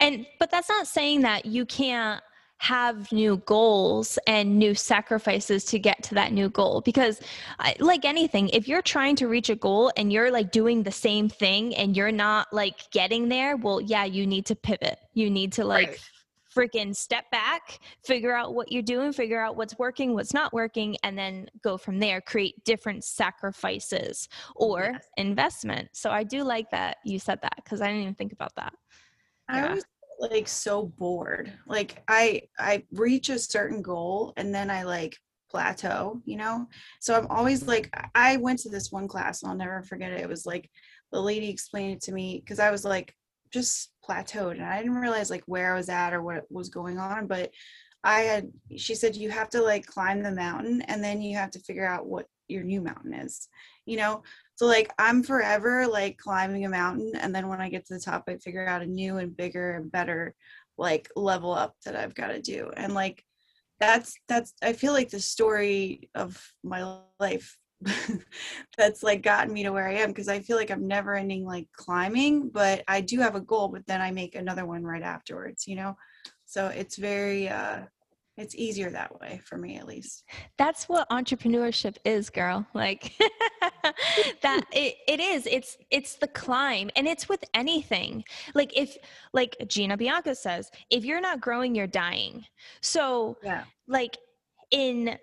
And 0.00 0.26
but 0.38 0.50
that's 0.50 0.68
not 0.68 0.86
saying 0.86 1.22
that 1.22 1.46
you 1.46 1.64
can't 1.64 2.22
have 2.62 3.10
new 3.10 3.38
goals 3.38 4.20
and 4.28 4.56
new 4.56 4.72
sacrifices 4.72 5.64
to 5.64 5.80
get 5.80 6.00
to 6.00 6.14
that 6.14 6.32
new 6.32 6.48
goal 6.48 6.80
because 6.80 7.20
I, 7.58 7.74
like 7.80 8.04
anything 8.04 8.50
if 8.50 8.68
you're 8.68 8.82
trying 8.82 9.16
to 9.16 9.26
reach 9.26 9.50
a 9.50 9.56
goal 9.56 9.90
and 9.96 10.12
you're 10.12 10.30
like 10.30 10.52
doing 10.52 10.84
the 10.84 10.92
same 10.92 11.28
thing 11.28 11.74
and 11.74 11.96
you're 11.96 12.12
not 12.12 12.52
like 12.52 12.88
getting 12.92 13.28
there 13.28 13.56
well 13.56 13.80
yeah 13.80 14.04
you 14.04 14.28
need 14.28 14.46
to 14.46 14.54
pivot 14.54 15.00
you 15.12 15.28
need 15.28 15.52
to 15.54 15.64
like 15.64 15.88
Right. 15.88 16.10
Freaking 16.54 16.94
step 16.94 17.30
back 17.30 17.78
figure 18.04 18.34
out 18.34 18.54
what 18.54 18.70
you're 18.70 18.82
doing 18.82 19.12
figure 19.12 19.42
out 19.42 19.56
what's 19.56 19.78
working 19.78 20.14
what's 20.14 20.34
not 20.34 20.52
working 20.52 20.96
and 21.02 21.16
then 21.16 21.46
go 21.62 21.76
from 21.76 21.98
there 21.98 22.20
create 22.20 22.62
different 22.64 23.04
sacrifices 23.04 24.28
or 24.56 24.90
Yes. 24.92 25.08
investment 25.16 25.88
so 25.92 26.10
i 26.10 26.22
do 26.22 26.42
like 26.42 26.70
that 26.70 26.96
you 27.04 27.18
said 27.18 27.38
that 27.42 27.56
because 27.56 27.80
i 27.80 27.86
didn't 27.86 28.02
even 28.02 28.14
think 28.14 28.32
about 28.32 28.54
that 28.56 28.72
I 29.48 29.58
Yeah. 29.58 29.74
was 29.74 29.84
like 30.18 30.48
so 30.48 30.86
bored. 30.86 31.52
Like 31.66 32.02
I 32.08 32.42
I 32.58 32.84
reach 32.92 33.28
a 33.28 33.38
certain 33.38 33.82
goal 33.82 34.32
and 34.36 34.54
then 34.54 34.70
I 34.70 34.82
like 34.84 35.16
plateau, 35.50 36.22
you 36.24 36.36
know? 36.36 36.66
So 37.00 37.16
I'm 37.16 37.26
always 37.28 37.66
like 37.66 37.90
I 38.14 38.36
went 38.38 38.58
to 38.60 38.68
this 38.68 38.90
one 38.92 39.08
class 39.08 39.42
and 39.42 39.50
I'll 39.50 39.56
never 39.56 39.82
forget 39.82 40.12
it. 40.12 40.20
It 40.20 40.28
was 40.28 40.46
like 40.46 40.70
the 41.10 41.20
lady 41.20 41.48
explained 41.50 41.94
it 41.94 42.00
to 42.02 42.12
me 42.12 42.40
because 42.42 42.58
I 42.58 42.70
was 42.70 42.84
like 42.84 43.14
just 43.52 43.90
plateaued 44.08 44.52
and 44.52 44.64
I 44.64 44.78
didn't 44.78 44.96
realize 44.96 45.30
like 45.30 45.44
where 45.46 45.74
I 45.74 45.76
was 45.76 45.88
at 45.88 46.12
or 46.12 46.22
what 46.22 46.50
was 46.50 46.68
going 46.68 46.98
on, 46.98 47.26
but 47.26 47.50
I 48.04 48.20
had 48.20 48.50
she 48.76 48.94
said 48.94 49.14
you 49.14 49.30
have 49.30 49.50
to 49.50 49.62
like 49.62 49.86
climb 49.86 50.22
the 50.22 50.32
mountain 50.32 50.82
and 50.82 51.02
then 51.02 51.22
you 51.22 51.36
have 51.36 51.50
to 51.52 51.60
figure 51.60 51.86
out 51.86 52.06
what 52.06 52.26
your 52.48 52.64
new 52.64 52.80
mountain 52.80 53.14
is. 53.14 53.48
You 53.86 53.96
know, 53.98 54.22
so 54.56 54.66
like 54.66 54.92
I'm 54.98 55.22
forever 55.22 55.86
like 55.86 56.18
climbing 56.18 56.64
a 56.64 56.68
mountain 56.68 57.12
and 57.16 57.34
then 57.34 57.48
when 57.48 57.60
I 57.60 57.68
get 57.68 57.86
to 57.86 57.94
the 57.94 58.00
top 58.00 58.24
I 58.28 58.36
figure 58.36 58.66
out 58.66 58.82
a 58.82 58.86
new 58.86 59.18
and 59.18 59.36
bigger 59.36 59.74
and 59.74 59.92
better 59.92 60.34
like 60.78 61.08
level 61.14 61.52
up 61.52 61.76
that 61.84 61.96
I've 61.96 62.14
got 62.14 62.28
to 62.28 62.40
do. 62.40 62.70
And 62.76 62.94
like 62.94 63.24
that's 63.78 64.14
that's 64.28 64.54
I 64.62 64.72
feel 64.72 64.92
like 64.92 65.10
the 65.10 65.20
story 65.20 66.08
of 66.14 66.40
my 66.62 67.00
life 67.20 67.56
that's 68.78 69.02
like 69.02 69.22
gotten 69.22 69.52
me 69.52 69.62
to 69.64 69.72
where 69.72 69.88
I 69.88 69.94
am 69.94 70.08
because 70.10 70.28
I 70.28 70.40
feel 70.40 70.56
like 70.56 70.70
I'm 70.70 70.86
never 70.86 71.14
ending 71.14 71.44
like 71.44 71.68
climbing, 71.72 72.48
but 72.50 72.82
I 72.88 73.00
do 73.00 73.20
have 73.20 73.34
a 73.34 73.40
goal 73.40 73.68
but 73.68 73.86
then 73.86 74.00
I 74.00 74.10
make 74.10 74.34
another 74.34 74.64
one 74.66 74.84
right 74.84 75.02
afterwards, 75.02 75.66
you 75.66 75.76
know? 75.76 75.96
So 76.44 76.68
it's 76.68 76.96
very 76.96 77.48
uh 77.48 77.82
it's 78.38 78.54
easier 78.54 78.90
that 78.90 79.20
way 79.20 79.40
for 79.44 79.58
me 79.58 79.76
at 79.76 79.86
least. 79.86 80.24
that's 80.56 80.88
what 80.88 81.08
entrepreneurship 81.10 81.96
is 82.04 82.30
girl 82.30 82.66
like 82.74 83.12
that 84.42 84.64
it, 84.72 84.96
it 85.06 85.20
is 85.20 85.46
it's 85.46 85.76
it's 85.90 86.16
the 86.16 86.28
climb 86.28 86.90
and 86.96 87.06
it's 87.06 87.28
with 87.28 87.44
anything 87.54 88.24
like 88.54 88.76
if 88.76 88.96
like 89.32 89.56
gina 89.68 89.96
bianca 89.96 90.34
says 90.34 90.70
if 90.90 91.04
you're 91.04 91.20
not 91.20 91.40
growing 91.40 91.74
you're 91.74 91.86
dying 91.86 92.44
so 92.80 93.36
Yeah. 93.42 93.64
like 93.86 94.16
in 94.70 95.18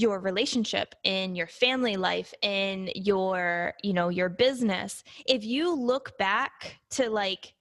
your 0.00 0.20
relationship 0.20 0.94
in 1.04 1.34
your 1.34 1.46
family 1.46 1.96
life 1.96 2.32
in 2.42 2.90
your 2.94 3.74
you 3.82 3.92
know 3.92 4.08
your 4.08 4.28
business. 4.28 5.04
If 5.26 5.44
you 5.44 5.74
look 5.74 6.16
back 6.18 6.78
to 6.92 7.10
like 7.10 7.54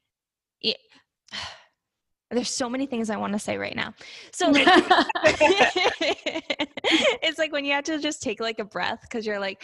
it, 0.62 0.78
there's 2.32 2.50
so 2.50 2.70
many 2.70 2.86
things 2.86 3.10
i 3.10 3.18
want 3.18 3.34
to 3.34 3.40
say 3.40 3.58
right 3.58 3.76
now. 3.76 3.94
So 4.32 4.52
like, 4.52 4.68
it's 7.24 7.40
like 7.40 7.52
when 7.52 7.66
you 7.66 7.74
have 7.74 7.86
to 7.86 8.00
just 8.00 8.22
take 8.22 8.40
like 8.40 8.60
a 8.60 8.66
breath 8.66 9.02
because 9.02 9.26
you're 9.26 9.40
like 9.40 9.64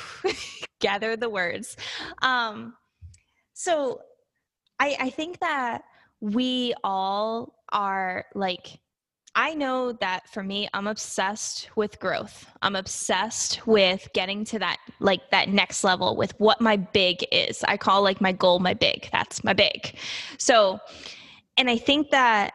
gather 0.80 1.16
the 1.16 1.28
words. 1.28 1.76
Um 2.22 2.74
so 3.54 4.00
i 4.80 4.96
i 4.98 5.10
think 5.10 5.38
that 5.40 5.82
we 6.20 6.72
all 6.82 7.54
are 7.70 8.24
like 8.34 8.78
I 9.34 9.54
know 9.54 9.92
that 9.92 10.28
for 10.28 10.42
me, 10.42 10.68
I'm 10.74 10.86
obsessed 10.86 11.70
with 11.74 11.98
growth. 11.98 12.46
I'm 12.60 12.76
obsessed 12.76 13.66
with 13.66 14.08
getting 14.12 14.44
to 14.46 14.58
that, 14.58 14.76
like 15.00 15.30
that 15.30 15.48
next 15.48 15.84
level 15.84 16.16
with 16.16 16.38
what 16.38 16.60
my 16.60 16.76
big 16.76 17.26
is. 17.32 17.64
I 17.66 17.78
call 17.78 18.02
like 18.02 18.20
my 18.20 18.32
goal 18.32 18.58
my 18.58 18.74
big. 18.74 19.08
That's 19.10 19.42
my 19.42 19.54
big. 19.54 19.96
So, 20.36 20.80
and 21.56 21.70
I 21.70 21.78
think 21.78 22.10
that 22.10 22.52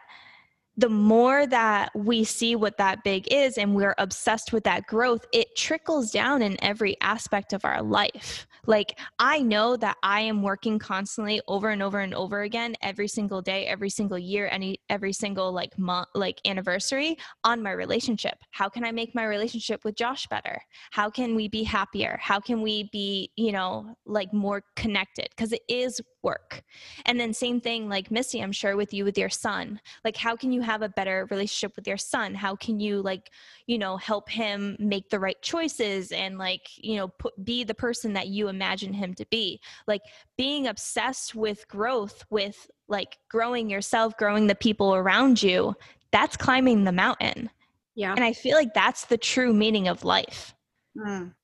the 0.78 0.88
more 0.88 1.44
that 1.44 1.90
we 1.96 2.22
see 2.22 2.54
what 2.54 2.78
that 2.78 3.02
big 3.02 3.26
is 3.32 3.58
and 3.58 3.74
we're 3.74 3.96
obsessed 3.98 4.52
with 4.52 4.62
that 4.62 4.86
growth, 4.86 5.26
it 5.32 5.56
trickles 5.56 6.12
down 6.12 6.40
in 6.40 6.56
every 6.62 6.96
aspect 7.00 7.52
of 7.52 7.64
our 7.64 7.82
life. 7.82 8.46
Like, 8.64 8.96
I 9.18 9.40
know 9.40 9.76
that 9.76 9.96
I 10.04 10.20
am 10.20 10.40
working 10.40 10.78
constantly 10.78 11.40
over 11.48 11.70
and 11.70 11.82
over 11.82 11.98
and 11.98 12.14
over 12.14 12.42
again 12.42 12.76
every 12.80 13.08
single 13.08 13.42
day, 13.42 13.66
every 13.66 13.90
single 13.90 14.18
year, 14.18 14.48
any 14.52 14.78
every 14.88 15.12
single 15.12 15.50
like 15.50 15.76
month, 15.78 16.06
like 16.14 16.40
anniversary 16.46 17.16
on 17.42 17.60
my 17.60 17.72
relationship. 17.72 18.38
How 18.52 18.68
can 18.68 18.84
I 18.84 18.92
make 18.92 19.16
my 19.16 19.24
relationship 19.24 19.84
with 19.84 19.96
Josh 19.96 20.28
better? 20.28 20.60
How 20.92 21.10
can 21.10 21.34
we 21.34 21.48
be 21.48 21.64
happier? 21.64 22.18
How 22.20 22.38
can 22.38 22.62
we 22.62 22.88
be, 22.92 23.32
you 23.34 23.50
know, 23.50 23.96
like 24.06 24.32
more 24.32 24.62
connected? 24.76 25.26
Because 25.30 25.52
it 25.52 25.62
is 25.68 26.00
work. 26.22 26.62
And 27.06 27.18
then 27.18 27.32
same 27.32 27.60
thing, 27.60 27.88
like 27.88 28.10
Missy, 28.10 28.40
I'm 28.40 28.52
sure 28.52 28.76
with 28.76 28.92
you 28.92 29.04
with 29.04 29.16
your 29.16 29.28
son. 29.28 29.80
Like, 30.04 30.16
how 30.16 30.36
can 30.36 30.52
you 30.52 30.60
have 30.60 30.82
a 30.82 30.88
better 30.88 31.26
relationship 31.30 31.76
with 31.76 31.86
your 31.86 31.96
son? 31.96 32.34
How 32.34 32.56
can 32.56 32.80
you 32.80 33.02
like, 33.02 33.30
you 33.66 33.78
know, 33.78 33.96
help 33.96 34.28
him 34.28 34.76
make 34.78 35.08
the 35.10 35.20
right 35.20 35.40
choices 35.42 36.12
and 36.12 36.38
like, 36.38 36.68
you 36.76 36.96
know, 36.96 37.08
put 37.08 37.44
be 37.44 37.64
the 37.64 37.74
person 37.74 38.12
that 38.14 38.28
you 38.28 38.48
imagine 38.48 38.92
him 38.92 39.14
to 39.14 39.26
be? 39.30 39.60
Like 39.86 40.02
being 40.36 40.66
obsessed 40.66 41.34
with 41.34 41.68
growth, 41.68 42.24
with 42.30 42.68
like 42.88 43.18
growing 43.28 43.70
yourself, 43.70 44.16
growing 44.16 44.46
the 44.46 44.54
people 44.54 44.94
around 44.94 45.42
you, 45.42 45.74
that's 46.10 46.36
climbing 46.36 46.84
the 46.84 46.92
mountain. 46.92 47.50
Yeah. 47.94 48.12
And 48.14 48.24
I 48.24 48.32
feel 48.32 48.56
like 48.56 48.74
that's 48.74 49.06
the 49.06 49.18
true 49.18 49.52
meaning 49.52 49.88
of 49.88 50.04
life. 50.04 50.54
Mm. 50.96 51.34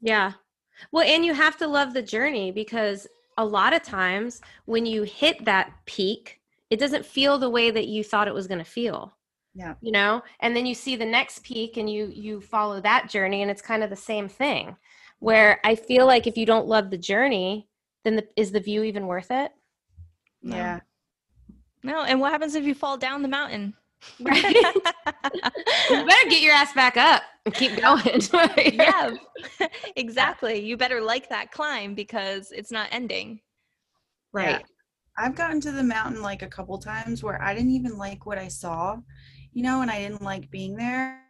Yeah. 0.00 0.32
Well, 0.90 1.06
and 1.06 1.24
you 1.24 1.32
have 1.32 1.56
to 1.58 1.66
love 1.66 1.94
the 1.94 2.02
journey 2.02 2.50
because 2.50 3.06
a 3.36 3.44
lot 3.44 3.72
of 3.72 3.82
times 3.82 4.40
when 4.66 4.86
you 4.86 5.02
hit 5.02 5.44
that 5.44 5.72
peak, 5.86 6.40
it 6.70 6.78
doesn't 6.78 7.06
feel 7.06 7.38
the 7.38 7.50
way 7.50 7.70
that 7.70 7.88
you 7.88 8.02
thought 8.04 8.28
it 8.28 8.34
was 8.34 8.46
going 8.46 8.58
to 8.58 8.64
feel. 8.64 9.16
Yeah. 9.54 9.74
You 9.80 9.92
know, 9.92 10.22
and 10.40 10.56
then 10.56 10.64
you 10.64 10.74
see 10.74 10.96
the 10.96 11.04
next 11.04 11.44
peak 11.44 11.76
and 11.76 11.90
you 11.90 12.10
you 12.14 12.40
follow 12.40 12.80
that 12.80 13.10
journey 13.10 13.42
and 13.42 13.50
it's 13.50 13.60
kind 13.60 13.82
of 13.82 13.90
the 13.90 13.96
same 13.96 14.28
thing. 14.28 14.76
Where 15.18 15.60
I 15.64 15.74
feel 15.74 16.06
like 16.06 16.26
if 16.26 16.36
you 16.36 16.46
don't 16.46 16.66
love 16.66 16.90
the 16.90 16.98
journey, 16.98 17.68
then 18.04 18.16
the, 18.16 18.26
is 18.34 18.50
the 18.50 18.60
view 18.60 18.82
even 18.82 19.06
worth 19.06 19.30
it? 19.30 19.52
No. 20.42 20.56
Yeah. 20.56 20.80
No, 21.84 22.04
and 22.04 22.20
what 22.20 22.32
happens 22.32 22.54
if 22.54 22.64
you 22.64 22.74
fall 22.74 22.96
down 22.96 23.22
the 23.22 23.28
mountain? 23.28 23.74
Right. 24.20 24.54
you 25.90 26.04
better 26.06 26.28
get 26.28 26.42
your 26.42 26.54
ass 26.54 26.72
back 26.72 26.96
up 26.96 27.22
and 27.44 27.54
keep 27.54 27.80
going. 27.80 28.20
yeah, 28.74 29.14
exactly. 29.96 30.60
You 30.64 30.76
better 30.76 31.00
like 31.00 31.28
that 31.28 31.50
climb 31.50 31.94
because 31.94 32.52
it's 32.52 32.70
not 32.70 32.88
ending. 32.90 33.40
Right. 34.32 34.64
I've 35.18 35.34
gotten 35.34 35.60
to 35.62 35.72
the 35.72 35.82
mountain 35.82 36.22
like 36.22 36.42
a 36.42 36.48
couple 36.48 36.78
times 36.78 37.22
where 37.22 37.40
I 37.42 37.54
didn't 37.54 37.72
even 37.72 37.98
like 37.98 38.24
what 38.24 38.38
I 38.38 38.48
saw, 38.48 38.96
you 39.52 39.62
know, 39.62 39.82
and 39.82 39.90
I 39.90 39.98
didn't 39.98 40.22
like 40.22 40.50
being 40.50 40.74
there. 40.76 41.20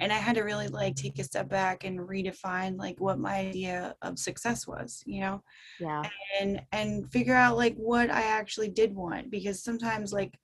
And 0.00 0.12
I 0.12 0.16
had 0.16 0.34
to 0.34 0.42
really 0.42 0.66
like 0.66 0.96
take 0.96 1.20
a 1.20 1.24
step 1.24 1.48
back 1.48 1.84
and 1.84 2.00
redefine 2.00 2.76
like 2.76 3.00
what 3.00 3.20
my 3.20 3.36
idea 3.36 3.94
of 4.02 4.18
success 4.18 4.66
was, 4.66 5.02
you 5.06 5.20
know, 5.20 5.42
Yeah. 5.78 6.02
and 6.40 6.60
and 6.72 7.10
figure 7.12 7.36
out 7.36 7.56
like 7.56 7.76
what 7.76 8.10
I 8.10 8.22
actually 8.22 8.68
did 8.70 8.92
want 8.92 9.30
because 9.30 9.62
sometimes 9.62 10.12
like 10.12 10.36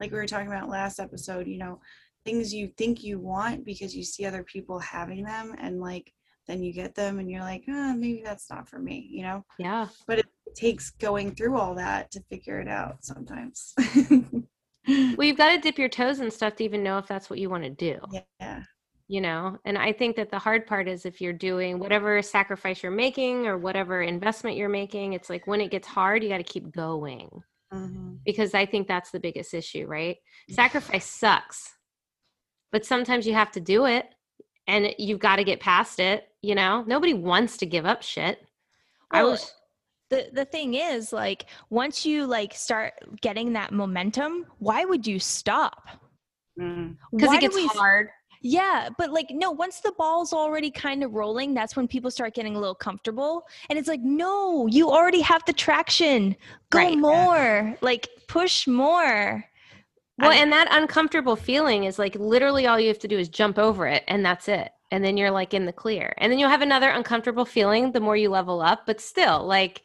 like 0.00 0.10
we 0.12 0.18
were 0.18 0.26
talking 0.26 0.48
about 0.48 0.68
last 0.68 0.98
episode, 1.00 1.46
you 1.46 1.58
know, 1.58 1.80
things 2.24 2.52
you 2.52 2.68
think 2.76 3.02
you 3.04 3.18
want 3.18 3.64
because 3.64 3.94
you 3.96 4.02
see 4.02 4.24
other 4.26 4.42
people 4.42 4.78
having 4.78 5.22
them 5.24 5.54
and 5.58 5.80
like 5.80 6.12
then 6.48 6.62
you 6.62 6.72
get 6.72 6.94
them 6.94 7.18
and 7.18 7.30
you're 7.30 7.40
like, 7.40 7.64
oh, 7.68 7.94
maybe 7.94 8.22
that's 8.24 8.48
not 8.50 8.68
for 8.68 8.78
me, 8.78 9.08
you 9.10 9.22
know 9.22 9.44
Yeah. 9.58 9.88
but 10.06 10.18
it 10.20 10.26
takes 10.54 10.90
going 10.90 11.34
through 11.34 11.56
all 11.58 11.74
that 11.74 12.10
to 12.12 12.20
figure 12.30 12.60
it 12.60 12.68
out 12.68 13.04
sometimes. 13.04 13.74
Well, 14.88 15.26
you've 15.26 15.36
got 15.36 15.50
to 15.52 15.58
dip 15.60 15.78
your 15.78 15.88
toes 15.88 16.20
and 16.20 16.32
stuff 16.32 16.54
to 16.56 16.64
even 16.64 16.84
know 16.84 16.98
if 16.98 17.08
that's 17.08 17.28
what 17.28 17.40
you 17.40 17.50
want 17.50 17.64
to 17.64 17.70
do. 17.70 17.98
yeah. 18.40 18.62
you 19.08 19.20
know 19.20 19.56
and 19.64 19.76
i 19.78 19.92
think 19.92 20.14
that 20.16 20.30
the 20.30 20.38
hard 20.38 20.66
part 20.66 20.88
is 20.88 21.04
if 21.06 21.20
you're 21.20 21.32
doing 21.32 21.78
whatever 21.80 22.20
sacrifice 22.22 22.82
you're 22.82 22.92
making 22.92 23.46
or 23.46 23.56
whatever 23.58 24.02
investment 24.02 24.56
you're 24.56 24.68
making 24.68 25.12
it's 25.12 25.28
like 25.30 25.46
when 25.46 25.60
it 25.60 25.70
gets 25.72 25.86
hard 25.88 26.22
you 26.22 26.28
got 26.28 26.38
to 26.38 26.42
keep 26.44 26.72
going 26.72 27.28
Mhm. 27.72 28.18
because 28.24 28.54
i 28.54 28.64
think 28.64 28.86
that's 28.86 29.10
the 29.10 29.20
biggest 29.20 29.52
issue 29.54 29.86
right 29.86 30.16
sacrifice 30.50 31.04
sucks 31.04 31.72
but 32.72 32.84
sometimes 32.84 33.26
you 33.26 33.34
have 33.34 33.50
to 33.52 33.60
do 33.60 33.86
it 33.86 34.06
and 34.68 34.94
you've 34.98 35.18
got 35.18 35.36
to 35.36 35.44
get 35.44 35.60
past 35.60 35.98
it 36.00 36.28
you 36.42 36.54
know 36.54 36.84
nobody 36.86 37.12
wants 37.14 37.56
to 37.58 37.66
give 37.66 37.84
up 37.84 38.02
shit 38.02 38.38
i 39.10 39.22
was 39.24 39.52
the 40.10 40.28
the 40.32 40.44
thing 40.44 40.74
is 40.74 41.12
like 41.12 41.46
once 41.70 42.06
you 42.06 42.26
like 42.26 42.54
start 42.54 42.92
getting 43.20 43.54
that 43.54 43.72
momentum, 43.72 44.46
why 44.58 44.84
would 44.84 45.04
you 45.04 45.18
stop? 45.18 45.88
Mm. 46.60 46.96
because 47.10 47.28
Why 47.28 47.36
it 47.36 47.40
gets 47.40 47.56
we- 47.56 47.66
hard 47.66 48.10
Yeah, 48.48 48.88
but 48.96 49.10
like 49.12 49.26
no, 49.30 49.50
once 49.50 49.80
the 49.80 49.92
ball's 49.98 50.32
already 50.32 50.70
kind 50.70 51.02
of 51.02 51.14
rolling, 51.14 51.52
that's 51.52 51.74
when 51.76 51.88
people 51.88 52.10
start 52.10 52.34
getting 52.34 52.54
a 52.54 52.60
little 52.60 52.74
comfortable. 52.74 53.46
And 53.68 53.78
it's 53.78 53.88
like, 53.88 54.02
no, 54.02 54.66
you 54.68 54.90
already 54.90 55.20
have 55.20 55.42
the 55.46 55.52
traction. 55.52 56.36
Go 56.70 56.78
Right. 56.78 56.96
more. 56.98 57.76
Like 57.80 58.08
push 58.28 58.66
more. 58.66 59.44
Well, 60.18 60.30
I'm- 60.30 60.42
and 60.44 60.52
that 60.52 60.68
uncomfortable 60.70 61.36
feeling 61.36 61.84
is 61.84 61.98
like 61.98 62.14
literally 62.14 62.66
all 62.66 62.78
you 62.78 62.88
have 62.88 63.00
to 63.00 63.08
do 63.08 63.18
is 63.18 63.28
jump 63.28 63.58
over 63.58 63.86
it, 63.86 64.04
and 64.08 64.24
that's 64.24 64.48
it. 64.48 64.70
And 64.92 65.04
then 65.04 65.16
you're 65.16 65.32
like 65.32 65.52
in 65.52 65.66
the 65.66 65.72
clear. 65.72 66.14
And 66.18 66.30
then 66.30 66.38
you'll 66.38 66.48
have 66.48 66.62
another 66.62 66.88
uncomfortable 66.90 67.44
feeling 67.44 67.90
the 67.92 68.00
more 68.00 68.16
you 68.16 68.30
level 68.30 68.62
up, 68.62 68.86
but 68.86 69.00
still, 69.00 69.44
like, 69.44 69.82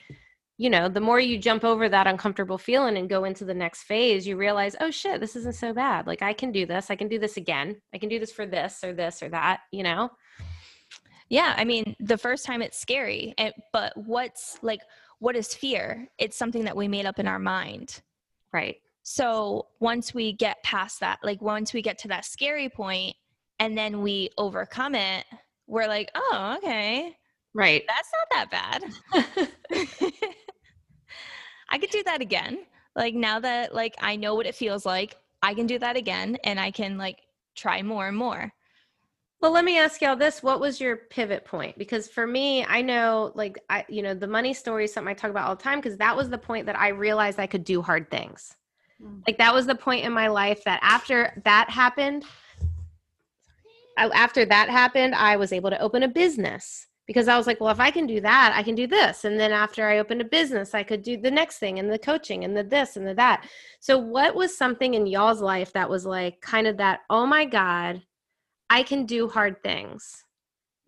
you 0.62 0.70
know, 0.70 0.88
the 0.88 1.02
more 1.02 1.20
you 1.20 1.40
jump 1.40 1.64
over 1.64 1.90
that 1.90 2.06
uncomfortable 2.06 2.60
feeling 2.60 2.96
and 2.96 3.10
go 3.10 3.24
into 3.24 3.44
the 3.44 3.54
next 3.54 3.82
phase, 3.82 4.28
you 4.28 4.38
realize, 4.38 4.76
oh 4.80 4.92
shit, 4.92 5.20
this 5.20 5.36
isn't 5.36 5.56
so 5.56 5.74
bad. 5.74 6.06
Like, 6.06 6.22
I 6.22 6.34
can 6.34 6.52
do 6.52 6.68
this. 6.68 6.92
I 6.92 6.96
can 6.96 7.08
do 7.08 7.18
this 7.18 7.36
again. 7.36 7.82
I 7.96 7.98
can 7.98 8.10
do 8.10 8.20
this 8.20 8.32
for 8.32 8.46
this 8.46 8.84
or 8.84 8.94
this 8.94 9.24
or 9.24 9.30
that, 9.30 9.62
you 9.72 9.82
know? 9.82 10.12
Yeah, 11.30 11.56
I 11.58 11.66
mean, 11.66 11.96
the 12.00 12.16
first 12.16 12.46
time 12.46 12.62
it's 12.62 12.80
scary, 12.80 13.34
eh, 13.40 13.50
but 13.74 13.94
what's 13.96 14.60
like 14.62 14.82
what 15.18 15.36
is 15.36 15.52
fear? 15.52 16.08
It's 16.20 16.38
something 16.38 16.66
that 16.66 16.78
we 16.78 16.88
made 16.88 17.08
up 17.08 17.18
in 17.18 17.28
our 17.28 17.40
mind. 17.40 18.00
Right. 18.54 18.76
So 19.02 19.66
once 19.80 20.14
we 20.14 20.32
get 20.32 20.62
past 20.62 21.00
that, 21.00 21.18
like 21.24 21.42
once 21.42 21.74
we 21.74 21.82
get 21.82 21.98
to 22.00 22.08
that 22.10 22.24
scary 22.24 22.70
point 22.70 23.16
and 23.58 23.76
then 23.76 24.04
we 24.04 24.30
overcome 24.38 24.94
it, 24.94 25.26
we're 25.66 25.88
like, 25.88 26.12
oh, 26.14 26.58
okay, 26.60 27.16
Right. 27.56 27.84
that's 27.88 28.10
not 28.14 28.50
that 28.52 28.82
bad. 29.12 29.48
I 31.72 31.78
could 31.78 31.90
do 31.90 32.04
that 32.04 32.22
again. 32.22 32.60
Like 32.96 33.16
now 33.16 33.40
that 33.40 33.74
like 33.74 33.96
I 34.00 34.18
know 34.18 34.36
what 34.36 34.46
it 34.46 34.56
feels 34.56 34.86
like, 34.86 35.16
I 35.42 35.54
can 35.54 35.66
do 35.66 35.80
that 35.80 35.96
again 35.96 36.38
and 36.44 36.60
I 36.60 36.70
can 36.70 36.98
like 36.98 37.20
try 37.56 37.82
more 37.82 38.08
and 38.08 38.18
more. 38.18 38.52
Well, 39.42 39.52
let 39.52 39.66
me 39.66 39.80
ask 39.80 40.02
y'all 40.02 40.16
this. 40.16 40.44
What 40.44 40.60
was 40.60 40.80
your 40.80 40.96
pivot 40.96 41.46
point? 41.46 41.76
Because 41.78 42.08
for 42.08 42.28
me, 42.28 42.64
I 42.66 42.82
know 42.82 43.32
like 43.34 43.58
I 43.70 43.86
you 43.90 44.04
know, 44.04 44.14
the 44.14 44.28
money 44.28 44.54
story 44.54 44.84
is 44.84 44.94
something 44.94 45.10
I 45.10 45.16
talk 45.16 45.32
about 45.32 45.48
all 45.48 45.56
the 45.56 45.64
time 45.64 45.80
because 45.80 45.98
that 45.98 46.16
was 46.16 46.30
the 46.30 46.38
point 46.38 46.66
that 46.68 46.78
I 46.78 46.90
realized 46.90 47.40
I 47.40 47.48
could 47.48 47.64
do 47.64 47.82
hard 47.82 48.12
things. 48.12 48.56
Mm. 49.02 49.24
Like 49.26 49.38
that 49.38 49.54
was 49.54 49.66
the 49.66 49.76
point 49.76 50.06
in 50.06 50.12
my 50.12 50.28
life 50.28 50.64
that 50.66 50.80
after 50.84 51.42
that 51.46 51.70
happened, 51.70 52.26
I- 53.98 54.10
after 54.10 54.46
that 54.46 54.70
happened, 54.70 55.16
I 55.16 55.38
was 55.38 55.54
able 55.54 55.70
to 55.70 55.82
open 55.82 56.04
a 56.04 56.08
business 56.08 56.88
because 57.08 57.28
I 57.28 57.38
was 57.38 57.48
like, 57.48 57.60
well, 57.60 57.72
if 57.72 57.80
I 57.80 57.92
can 57.92 58.06
do 58.08 58.22
that, 58.22 58.54
I 58.56 58.64
can 58.64 58.76
do 58.76 58.88
this. 58.88 59.26
And 59.26 59.40
then 59.40 59.52
after 59.52 59.88
I 59.88 59.98
opened 60.00 60.22
a 60.22 60.26
business, 60.26 60.74
I 60.74 60.84
could 60.84 61.02
do 61.02 61.18
the 61.18 61.32
next 61.32 61.58
thing 61.58 61.80
and 61.80 61.92
the 61.92 62.00
coaching 62.00 62.44
and 62.44 62.56
the 62.56 62.64
this 62.64 62.96
and 62.96 63.06
the 63.06 63.14
that. 63.16 63.48
So 63.80 63.98
what 63.98 64.36
was 64.36 64.58
something 64.58 64.94
in 64.94 65.08
y'all's 65.08 65.42
life 65.42 65.74
that 65.74 65.90
was 65.90 66.06
like 66.06 66.40
kind 66.42 66.68
of 66.68 66.78
that, 66.78 67.02
oh 67.10 67.26
my 67.26 67.46
God, 67.46 68.02
I 68.70 68.84
can 68.84 69.06
do 69.06 69.28
hard 69.28 69.62
things 69.64 70.24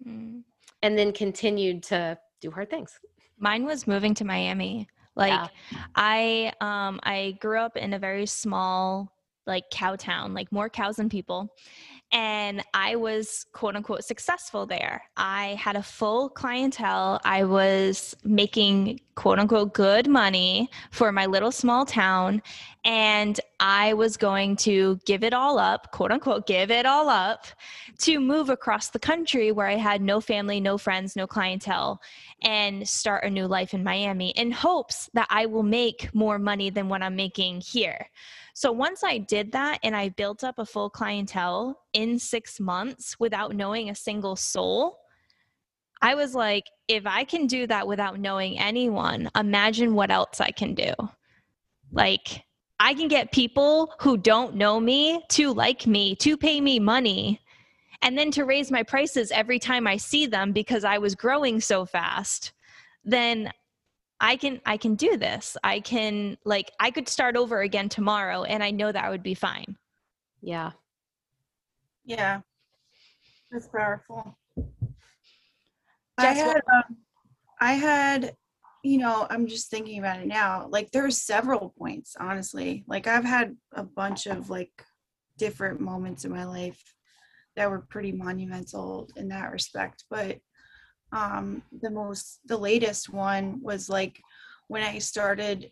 Mm. 0.05 0.43
and 0.81 0.97
then 0.97 1.13
continued 1.13 1.83
to 1.83 2.17
do 2.41 2.51
hard 2.51 2.69
things. 2.69 2.99
Mine 3.37 3.65
was 3.65 3.87
moving 3.87 4.13
to 4.15 4.25
Miami. 4.25 4.87
Like 5.15 5.29
Yeah. 5.31 5.47
I 5.95 6.51
um 6.59 6.99
I 7.03 7.37
grew 7.39 7.59
up 7.59 7.77
in 7.77 7.93
a 7.93 7.99
very 7.99 8.25
small 8.25 9.13
like 9.45 9.65
cow 9.71 9.95
town, 9.95 10.33
like 10.33 10.51
more 10.51 10.69
cows 10.69 10.97
than 10.97 11.09
people. 11.09 11.53
And 12.13 12.63
I 12.75 12.95
was 12.95 13.47
quote 13.53 13.75
unquote 13.75 14.03
successful 14.03 14.67
there. 14.67 15.01
I 15.17 15.55
had 15.59 15.75
a 15.75 15.81
full 15.81 16.29
clientele. 16.29 17.19
I 17.25 17.43
was 17.43 18.15
making 18.23 19.01
quote 19.15 19.39
unquote 19.39 19.73
good 19.73 20.07
money 20.07 20.69
for 20.91 21.11
my 21.11 21.25
little 21.25 21.51
small 21.51 21.87
town. 21.87 22.43
And 22.85 23.39
I 23.59 23.93
was 23.93 24.15
going 24.15 24.57
to 24.57 24.99
give 25.05 25.23
it 25.23 25.33
all 25.33 25.57
up, 25.57 25.91
quote 25.91 26.11
unquote, 26.11 26.45
give 26.45 26.69
it 26.69 26.85
all 26.85 27.09
up 27.09 27.47
to 27.99 28.19
move 28.19 28.49
across 28.49 28.89
the 28.89 28.99
country 28.99 29.51
where 29.51 29.67
I 29.67 29.75
had 29.75 30.01
no 30.01 30.21
family, 30.21 30.59
no 30.59 30.77
friends, 30.77 31.15
no 31.15 31.25
clientele 31.25 31.99
and 32.43 32.87
start 32.87 33.23
a 33.23 33.29
new 33.29 33.47
life 33.47 33.73
in 33.73 33.83
Miami 33.83 34.31
in 34.31 34.51
hopes 34.51 35.09
that 35.13 35.27
I 35.29 35.47
will 35.47 35.63
make 35.63 36.13
more 36.13 36.37
money 36.37 36.69
than 36.69 36.89
what 36.89 37.01
I'm 37.01 37.15
making 37.15 37.61
here. 37.61 38.09
So 38.53 38.71
once 38.71 39.03
I 39.03 39.17
did 39.17 39.51
that 39.53 39.79
and 39.83 39.95
I 39.95 40.09
built 40.09 40.43
up 40.43 40.59
a 40.59 40.65
full 40.65 40.89
clientele 40.89 41.79
in 41.93 42.19
six 42.19 42.59
months 42.59 43.19
without 43.19 43.55
knowing 43.55 43.89
a 43.89 43.95
single 43.95 44.35
soul, 44.35 44.99
I 46.01 46.15
was 46.15 46.35
like, 46.35 46.69
if 46.87 47.07
I 47.07 47.23
can 47.23 47.47
do 47.47 47.65
that 47.67 47.87
without 47.87 48.19
knowing 48.19 48.59
anyone, 48.59 49.29
imagine 49.35 49.95
what 49.95 50.11
else 50.11 50.39
I 50.39 50.51
can 50.51 50.75
do. 50.75 50.93
Like, 51.91 52.43
I 52.79 52.93
can 52.93 53.07
get 53.07 53.31
people 53.31 53.93
who 53.99 54.17
don't 54.17 54.55
know 54.55 54.79
me 54.79 55.23
to 55.29 55.53
like 55.53 55.87
me, 55.87 56.15
to 56.17 56.37
pay 56.37 56.59
me 56.59 56.77
money, 56.79 57.39
and 58.01 58.17
then 58.17 58.29
to 58.31 58.43
raise 58.43 58.69
my 58.69 58.83
prices 58.83 59.31
every 59.31 59.57
time 59.57 59.87
I 59.87 59.97
see 59.97 60.25
them 60.25 60.51
because 60.51 60.83
I 60.83 60.97
was 60.97 61.15
growing 61.15 61.61
so 61.61 61.85
fast, 61.85 62.51
then 63.05 63.51
I 64.23 64.37
can 64.37 64.61
I 64.65 64.77
can 64.77 64.95
do 64.95 65.17
this. 65.17 65.57
I 65.65 65.81
can 65.81 66.37
like 66.45 66.71
I 66.79 66.91
could 66.91 67.09
start 67.09 67.35
over 67.35 67.59
again 67.59 67.89
tomorrow 67.89 68.43
and 68.43 68.63
I 68.63 68.71
know 68.71 68.89
that 68.89 69.11
would 69.11 69.21
be 69.21 69.33
fine. 69.33 69.75
Yeah. 70.41 70.71
Yeah. 72.05 72.39
That's 73.51 73.67
powerful. 73.67 74.37
I 76.17 76.27
had 76.27 76.61
um, 76.73 76.97
I 77.59 77.73
had 77.73 78.37
you 78.85 78.97
know, 78.97 79.27
I'm 79.29 79.47
just 79.47 79.69
thinking 79.69 79.99
about 79.99 80.19
it 80.19 80.27
now. 80.27 80.67
Like 80.69 80.91
there's 80.91 81.21
several 81.21 81.73
points, 81.77 82.15
honestly. 82.17 82.85
Like 82.87 83.07
I've 83.07 83.25
had 83.25 83.57
a 83.73 83.83
bunch 83.83 84.25
of 84.25 84.49
like 84.49 84.71
different 85.37 85.81
moments 85.81 86.23
in 86.23 86.31
my 86.31 86.45
life 86.45 86.81
that 87.57 87.69
were 87.69 87.79
pretty 87.79 88.13
monumental 88.13 89.09
in 89.17 89.27
that 89.29 89.51
respect. 89.51 90.05
But 90.09 90.39
um 91.13 91.61
the 91.81 91.89
most 91.89 92.39
the 92.45 92.57
latest 92.57 93.13
one 93.13 93.59
was 93.61 93.89
like 93.89 94.19
when 94.67 94.83
I 94.83 94.97
started 94.99 95.71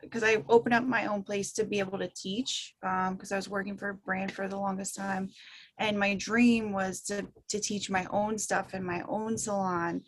because 0.00 0.22
I 0.22 0.44
opened 0.48 0.74
up 0.74 0.84
my 0.84 1.06
own 1.06 1.22
place 1.22 1.52
to 1.54 1.64
be 1.64 1.80
able 1.80 1.98
to 1.98 2.08
teach 2.08 2.74
because 2.80 3.32
um, 3.32 3.34
I 3.34 3.36
was 3.36 3.48
working 3.48 3.76
for 3.76 3.88
a 3.88 3.94
brand 3.94 4.30
for 4.30 4.46
the 4.46 4.56
longest 4.56 4.94
time, 4.94 5.30
and 5.78 5.98
my 5.98 6.14
dream 6.14 6.72
was 6.72 7.00
to 7.04 7.26
to 7.48 7.60
teach 7.60 7.90
my 7.90 8.06
own 8.10 8.38
stuff 8.38 8.74
in 8.74 8.84
my 8.84 9.02
own 9.08 9.36
salon, 9.36 10.02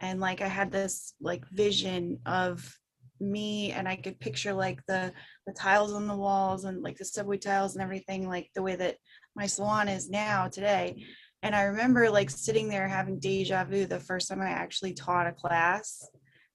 and 0.00 0.20
like 0.20 0.40
I 0.40 0.48
had 0.48 0.72
this 0.72 1.14
like 1.20 1.44
vision 1.50 2.20
of 2.26 2.78
me 3.20 3.72
and 3.72 3.88
I 3.88 3.96
could 3.96 4.18
picture 4.18 4.52
like 4.52 4.80
the 4.86 5.12
the 5.46 5.52
tiles 5.52 5.92
on 5.92 6.06
the 6.06 6.16
walls 6.16 6.64
and 6.64 6.82
like 6.82 6.96
the 6.96 7.04
subway 7.04 7.38
tiles 7.38 7.74
and 7.74 7.82
everything 7.82 8.28
like 8.28 8.50
the 8.54 8.62
way 8.62 8.76
that 8.76 8.96
my 9.36 9.46
salon 9.46 9.88
is 9.88 10.10
now 10.10 10.48
today. 10.48 11.04
And 11.44 11.54
I 11.54 11.64
remember 11.64 12.08
like 12.08 12.30
sitting 12.30 12.70
there 12.70 12.88
having 12.88 13.18
deja 13.18 13.64
vu 13.64 13.84
the 13.84 14.00
first 14.00 14.28
time 14.28 14.40
I 14.40 14.48
actually 14.48 14.94
taught 14.94 15.26
a 15.26 15.32
class. 15.32 16.08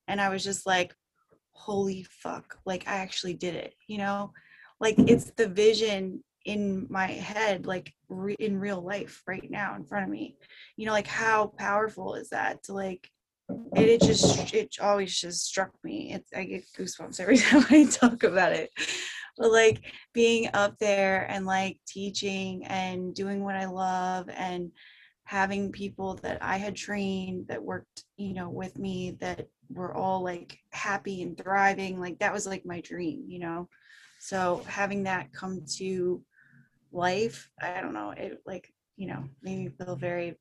And 0.07 0.19
I 0.19 0.29
was 0.29 0.43
just 0.43 0.65
like, 0.65 0.95
holy 1.51 2.07
fuck, 2.09 2.57
like 2.65 2.87
I 2.87 2.95
actually 2.95 3.35
did 3.35 3.53
it, 3.53 3.75
you 3.87 3.99
know? 3.99 4.33
Like 4.79 4.95
it's 4.97 5.31
the 5.37 5.47
vision 5.47 6.23
in 6.43 6.87
my 6.89 7.05
head, 7.05 7.67
like 7.67 7.93
re- 8.07 8.35
in 8.39 8.59
real 8.59 8.81
life 8.81 9.21
right 9.27 9.47
now 9.51 9.75
in 9.75 9.85
front 9.85 10.05
of 10.05 10.09
me. 10.09 10.37
You 10.75 10.87
know, 10.87 10.91
like 10.91 11.05
how 11.05 11.53
powerful 11.55 12.15
is 12.15 12.29
that 12.29 12.63
to 12.63 12.73
like, 12.73 13.07
it, 13.75 13.89
it 13.89 14.01
just, 14.01 14.51
it 14.55 14.77
always 14.81 15.15
just 15.15 15.45
struck 15.45 15.69
me. 15.83 16.13
It's, 16.13 16.31
I 16.35 16.45
get 16.45 16.63
goosebumps 16.75 17.19
every 17.19 17.37
time 17.37 17.63
I 17.69 17.85
talk 17.85 18.23
about 18.23 18.53
it. 18.53 18.71
But 19.39 19.51
like 19.51 19.81
being 20.13 20.49
up 20.53 20.77
there 20.79 21.25
and 21.31 21.45
like 21.45 21.79
teaching 21.87 22.65
and 22.65 23.15
doing 23.15 23.43
what 23.43 23.55
I 23.55 23.65
love 23.65 24.29
and 24.29 24.71
having 25.23 25.71
people 25.71 26.15
that 26.15 26.37
I 26.41 26.57
had 26.57 26.75
trained 26.75 27.47
that 27.47 27.63
worked, 27.63 28.03
you 28.17 28.33
know, 28.33 28.49
with 28.49 28.77
me 28.77 29.17
that 29.21 29.47
were 29.69 29.95
all 29.95 30.21
like 30.21 30.59
happy 30.71 31.21
and 31.21 31.37
thriving 31.37 31.99
like 31.99 32.17
that 32.19 32.33
was 32.33 32.47
like 32.47 32.65
my 32.65 32.81
dream 32.81 33.23
you 33.27 33.39
know? 33.39 33.69
So 34.19 34.61
having 34.67 35.03
that 35.03 35.31
come 35.31 35.63
to 35.77 36.21
life 36.91 37.51
i 37.61 37.79
don't 37.79 37.93
know 37.93 38.09
it 38.11 38.41
like 38.47 38.73
you 38.97 39.07
know 39.07 39.23
made 39.43 39.59
me 39.59 39.69
feel 39.69 39.95
very 39.95 40.35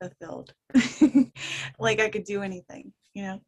fulfilled. 0.00 0.54
Like 1.78 2.00
i 2.00 2.08
could 2.08 2.24
do 2.24 2.42
anything 2.42 2.92
you 3.12 3.22
know? 3.24 3.40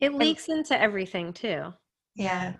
It 0.00 0.14
leaks 0.14 0.48
and, 0.48 0.58
into 0.58 0.80
everything 0.80 1.32
too. 1.32 1.74
Yeah 2.16 2.54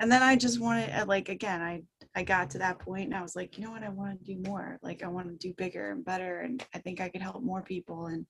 and 0.00 0.10
then 0.10 0.22
i 0.22 0.34
just 0.34 0.60
wanted 0.60 0.90
uh, 0.90 1.04
like 1.06 1.28
again 1.28 1.62
i 1.62 1.80
i 2.16 2.22
got 2.22 2.50
to 2.50 2.58
that 2.58 2.78
point 2.78 3.04
and 3.04 3.14
i 3.14 3.22
was 3.22 3.36
like 3.36 3.56
you 3.56 3.64
know 3.64 3.70
what 3.70 3.84
i 3.84 3.88
want 3.88 4.18
to 4.18 4.34
do 4.34 4.48
more 4.48 4.78
like 4.82 5.02
i 5.02 5.08
want 5.08 5.28
to 5.28 5.48
do 5.48 5.54
bigger 5.54 5.92
and 5.92 6.04
better 6.04 6.40
and 6.40 6.64
i 6.74 6.78
think 6.78 7.00
i 7.00 7.08
could 7.08 7.22
help 7.22 7.42
more 7.42 7.62
people 7.62 8.06
and 8.06 8.26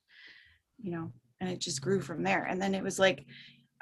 you 0.83 0.91
know 0.91 1.11
and 1.41 1.51
it 1.51 1.59
just 1.59 1.81
grew 1.81 2.01
from 2.01 2.23
there. 2.23 2.45
And 2.45 2.61
then 2.61 2.75
it 2.75 2.83
was 2.83 2.99
like 2.99 3.27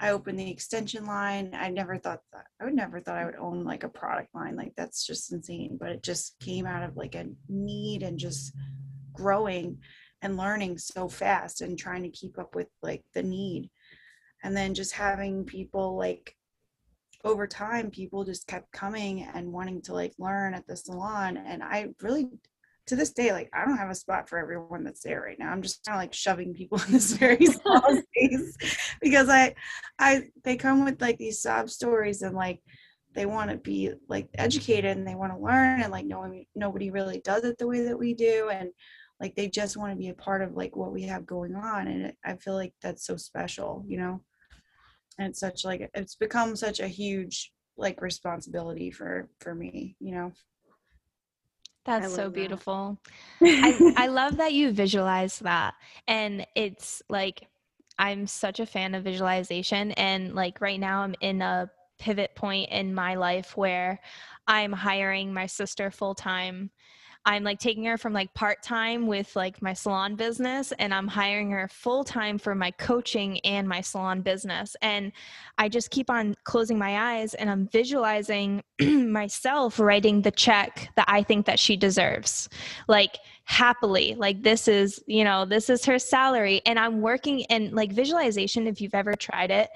I 0.01 0.11
opened 0.11 0.39
the 0.39 0.51
extension 0.51 1.05
line. 1.05 1.51
I 1.55 1.71
never 1.71 1.99
thought 1.99 2.21
that 2.33 2.45
I 2.61 2.65
would 2.65 2.75
never 2.75 3.01
thought 3.01 3.19
I 3.19 3.25
would 3.25 3.37
own 3.37 3.65
like 3.65 3.83
a 3.83 3.89
product 3.89 4.33
line. 4.33 4.55
Like 4.55 4.73
that's 4.77 5.05
just 5.05 5.33
insane. 5.33 5.77
But 5.79 5.91
it 5.91 6.03
just 6.05 6.39
came 6.41 6.67
out 6.67 6.85
of 6.85 6.97
like 6.97 7.17
a 7.17 7.27
need 7.49 8.05
and 8.05 8.19
just 8.19 8.53
growing 9.13 9.79
and 10.23 10.37
learning 10.37 10.79
so 10.79 11.09
fast 11.09 11.61
and 11.61 11.77
trying 11.77 12.05
to 12.05 12.11
keep 12.11 12.39
up 12.39 12.55
with 12.55 12.69
like 12.81 13.03
the 13.15 13.25
need. 13.25 13.71
And 14.45 14.57
then 14.57 14.75
just 14.75 14.93
having 14.93 15.45
people 15.45 15.97
like 15.97 16.33
over 17.25 17.47
time 17.47 17.91
people 17.91 18.25
just 18.25 18.47
kept 18.47 18.71
coming 18.73 19.29
and 19.35 19.53
wanting 19.53 19.83
to 19.83 19.93
like 19.93 20.13
learn 20.19 20.55
at 20.55 20.67
the 20.67 20.77
salon 20.77 21.37
and 21.37 21.63
i 21.63 21.89
really 22.01 22.29
to 22.89 22.97
this 22.97 23.13
day, 23.13 23.33
like 23.33 23.51
I 23.53 23.65
don't 23.65 23.77
have 23.77 23.91
a 23.91 23.95
spot 23.95 24.29
for 24.29 24.39
everyone 24.39 24.83
that's 24.83 25.03
there 25.03 25.21
right 25.21 25.39
now. 25.39 25.51
I'm 25.51 25.63
just 25.63 25.85
kind 25.85 25.97
of 25.97 26.03
like 26.03 26.15
shoving 26.15 26.55
people 26.55 26.81
in 26.87 26.93
this 26.93 27.13
very 27.13 27.47
small 27.47 27.83
space 27.83 28.57
because 29.01 29.29
I, 29.29 29.55
I, 29.99 30.25
they 30.43 30.57
come 30.57 30.85
with 30.85 31.01
like 31.01 31.19
these 31.19 31.41
sob 31.41 31.71
stories 31.71 32.23
and 32.23 32.35
like 32.35 32.61
they 33.15 33.27
want 33.27 33.51
to 33.51 33.57
be 33.57 33.93
like 34.09 34.29
educated 34.35 34.97
and 34.97 35.07
they 35.07 35.15
want 35.15 35.33
to 35.33 35.39
learn 35.39 35.83
and 35.83 35.93
like 35.93 36.07
knowing 36.07 36.47
nobody 36.55 36.91
really 36.91 37.21
does 37.21 37.45
it 37.45 37.59
the 37.59 37.67
way 37.67 37.85
that 37.85 37.99
we 37.99 38.15
do 38.15 38.51
and 38.53 38.71
like 39.21 39.35
they 39.35 39.49
just 39.49 39.77
want 39.77 39.93
to 39.93 39.97
be 39.97 40.09
a 40.09 40.15
part 40.15 40.43
of 40.43 40.55
like 40.55 40.77
what 40.77 40.93
we 40.93 41.03
have 41.03 41.27
going 41.27 41.55
on 41.55 41.89
and 41.89 42.13
I 42.25 42.37
feel 42.37 42.55
like 42.55 42.73
that's 42.83 43.07
so 43.07 43.17
special, 43.17 43.85
you 43.87 43.99
know. 43.99 44.23
And 45.19 45.31
it's 45.31 45.41
such 45.41 45.65
like 45.65 45.91
it's 45.95 46.15
become 46.15 46.57
such 46.57 46.81
a 46.81 46.89
huge 46.89 47.53
like 47.77 48.01
responsibility 48.01 48.91
for 48.91 49.29
for 49.41 49.55
me, 49.55 49.97
you 50.01 50.15
know. 50.15 50.33
That's 51.85 52.15
so 52.15 52.29
beautiful. 52.29 52.99
I, 53.41 53.95
I 53.97 54.07
love 54.09 54.37
that 54.37 54.53
you 54.53 54.73
visualize 54.73 55.39
that. 55.39 55.75
And 56.07 56.47
it's 56.55 57.03
like, 57.09 57.49
I'm 57.99 58.27
such 58.27 58.61
a 58.61 58.67
fan 58.67 58.95
of 58.95 59.05
visualization. 59.05 59.93
And 59.93 60.35
like 60.35 60.61
right 60.61 60.79
now, 60.79 61.01
I'm 61.01 61.15
in 61.23 61.41
a 61.41 61.71
pivot 61.99 62.35
point 62.35 62.71
in 62.71 62.95
my 62.95 63.15
life 63.15 63.57
where 63.57 64.01
I'm 64.47 64.73
hiring 64.73 65.33
my 65.33 65.47
sister 65.47 65.91
full 65.91 66.15
time 66.15 66.71
I'm 67.29 67.45
like 67.45 67.59
taking 67.59 67.85
her 67.85 67.99
from 67.99 68.15
like 68.15 68.33
part 68.33 68.63
time 68.63 69.07
with 69.07 69.37
like 69.37 69.61
my 69.61 69.75
salon 69.75 70.17
business 70.17 70.73
and 70.79 70.95
I'm 70.95 71.07
hiring 71.07 71.51
her 71.51 71.69
full 71.69 72.03
time 72.03 72.39
for 72.39 72.55
my 72.55 72.71
coaching 72.71 73.39
and 73.41 73.69
my 73.69 73.83
salon 73.83 74.23
business. 74.23 74.75
And 74.81 75.13
I 75.59 75.69
just 75.69 75.91
keep 75.91 76.09
on 76.09 76.35
closing 76.45 76.79
my 76.79 77.19
eyes 77.19 77.35
and 77.35 77.51
I'm 77.51 77.69
visualizing 77.69 78.63
myself 78.81 79.79
writing 79.79 80.23
the 80.23 80.31
check 80.31 80.91
that 80.97 81.05
I 81.07 81.23
think 81.23 81.45
that 81.45 81.61
she 81.61 81.77
deserves. 81.77 82.49
Like 82.89 83.19
happily, 83.45 84.15
like 84.15 84.43
this 84.43 84.67
is, 84.67 84.99
you 85.07 85.23
know, 85.23 85.45
this 85.45 85.69
is 85.69 85.85
her 85.85 85.99
salary. 85.99 86.63
And 86.65 86.79
I'm 86.79 87.03
working 87.03 87.45
and 87.51 87.75
like 87.75 87.93
visualization, 87.93 88.67
if 88.67 88.81
you've 88.81 88.95
ever 88.95 89.13
tried 89.13 89.51
it, 89.51 89.69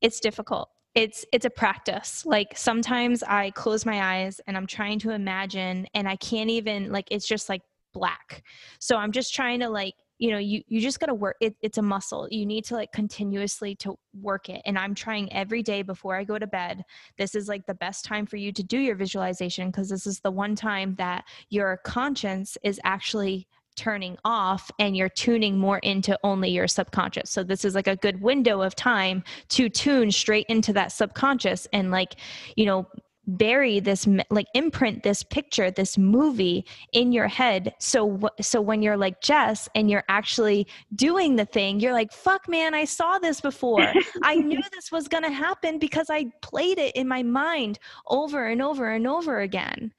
it's 0.00 0.18
difficult 0.18 0.70
it's 0.94 1.24
it's 1.32 1.44
a 1.44 1.50
practice. 1.50 2.24
Like 2.26 2.56
sometimes 2.56 3.22
i 3.22 3.50
close 3.50 3.86
my 3.86 4.00
eyes 4.16 4.40
and 4.46 4.56
i'm 4.56 4.66
trying 4.66 4.98
to 5.00 5.10
imagine 5.10 5.86
and 5.94 6.08
i 6.08 6.16
can't 6.16 6.50
even 6.50 6.90
like 6.90 7.08
it's 7.10 7.26
just 7.26 7.48
like 7.48 7.62
black. 7.92 8.42
So 8.78 8.96
i'm 8.96 9.12
just 9.12 9.34
trying 9.34 9.60
to 9.60 9.68
like 9.68 9.94
you 10.18 10.30
know 10.30 10.38
you 10.38 10.62
you 10.66 10.80
just 10.80 11.00
got 11.00 11.06
to 11.06 11.14
work 11.14 11.36
it, 11.40 11.54
it's 11.62 11.78
a 11.78 11.82
muscle. 11.82 12.28
You 12.30 12.44
need 12.44 12.64
to 12.66 12.74
like 12.74 12.92
continuously 12.92 13.74
to 13.76 13.96
work 14.20 14.48
it. 14.48 14.62
And 14.66 14.78
i'm 14.78 14.94
trying 14.94 15.32
every 15.32 15.62
day 15.62 15.82
before 15.82 16.16
i 16.16 16.24
go 16.24 16.38
to 16.38 16.46
bed 16.46 16.82
this 17.18 17.34
is 17.34 17.48
like 17.48 17.66
the 17.66 17.74
best 17.74 18.04
time 18.04 18.26
for 18.26 18.36
you 18.36 18.52
to 18.52 18.62
do 18.62 18.78
your 18.78 18.96
visualization 18.96 19.68
because 19.68 19.88
this 19.88 20.06
is 20.06 20.20
the 20.20 20.30
one 20.30 20.56
time 20.56 20.94
that 20.96 21.24
your 21.50 21.78
conscience 21.84 22.58
is 22.62 22.80
actually 22.84 23.46
turning 23.76 24.16
off 24.24 24.70
and 24.78 24.96
you're 24.96 25.08
tuning 25.08 25.58
more 25.58 25.78
into 25.78 26.18
only 26.22 26.50
your 26.50 26.68
subconscious. 26.68 27.30
So 27.30 27.42
this 27.42 27.64
is 27.64 27.74
like 27.74 27.86
a 27.86 27.96
good 27.96 28.20
window 28.20 28.60
of 28.62 28.74
time 28.74 29.22
to 29.50 29.68
tune 29.68 30.10
straight 30.10 30.46
into 30.48 30.72
that 30.74 30.92
subconscious 30.92 31.66
and 31.72 31.90
like, 31.90 32.16
you 32.56 32.66
know, 32.66 32.86
bury 33.26 33.78
this 33.80 34.08
like 34.30 34.46
imprint 34.54 35.02
this 35.02 35.22
picture 35.22 35.70
this 35.70 35.96
movie 35.96 36.64
in 36.92 37.12
your 37.12 37.28
head. 37.28 37.72
So 37.78 38.18
so 38.40 38.60
when 38.60 38.82
you're 38.82 38.96
like 38.96 39.20
Jess 39.20 39.68
and 39.74 39.90
you're 39.90 40.04
actually 40.08 40.66
doing 40.96 41.36
the 41.36 41.44
thing 41.44 41.78
you're 41.80 41.92
like 41.92 42.12
fuck 42.12 42.48
man 42.48 42.74
I 42.74 42.84
saw 42.84 43.18
this 43.18 43.40
before. 43.40 43.86
I 44.22 44.34
knew 44.36 44.60
this 44.72 44.90
was 44.90 45.06
going 45.06 45.22
to 45.22 45.30
happen 45.30 45.78
because 45.78 46.08
I 46.10 46.26
played 46.42 46.78
it 46.78 46.96
in 46.96 47.06
my 47.06 47.22
mind 47.22 47.78
over 48.08 48.46
and 48.46 48.60
over 48.60 48.90
and 48.90 49.06
over 49.06 49.40
again. 49.40 49.92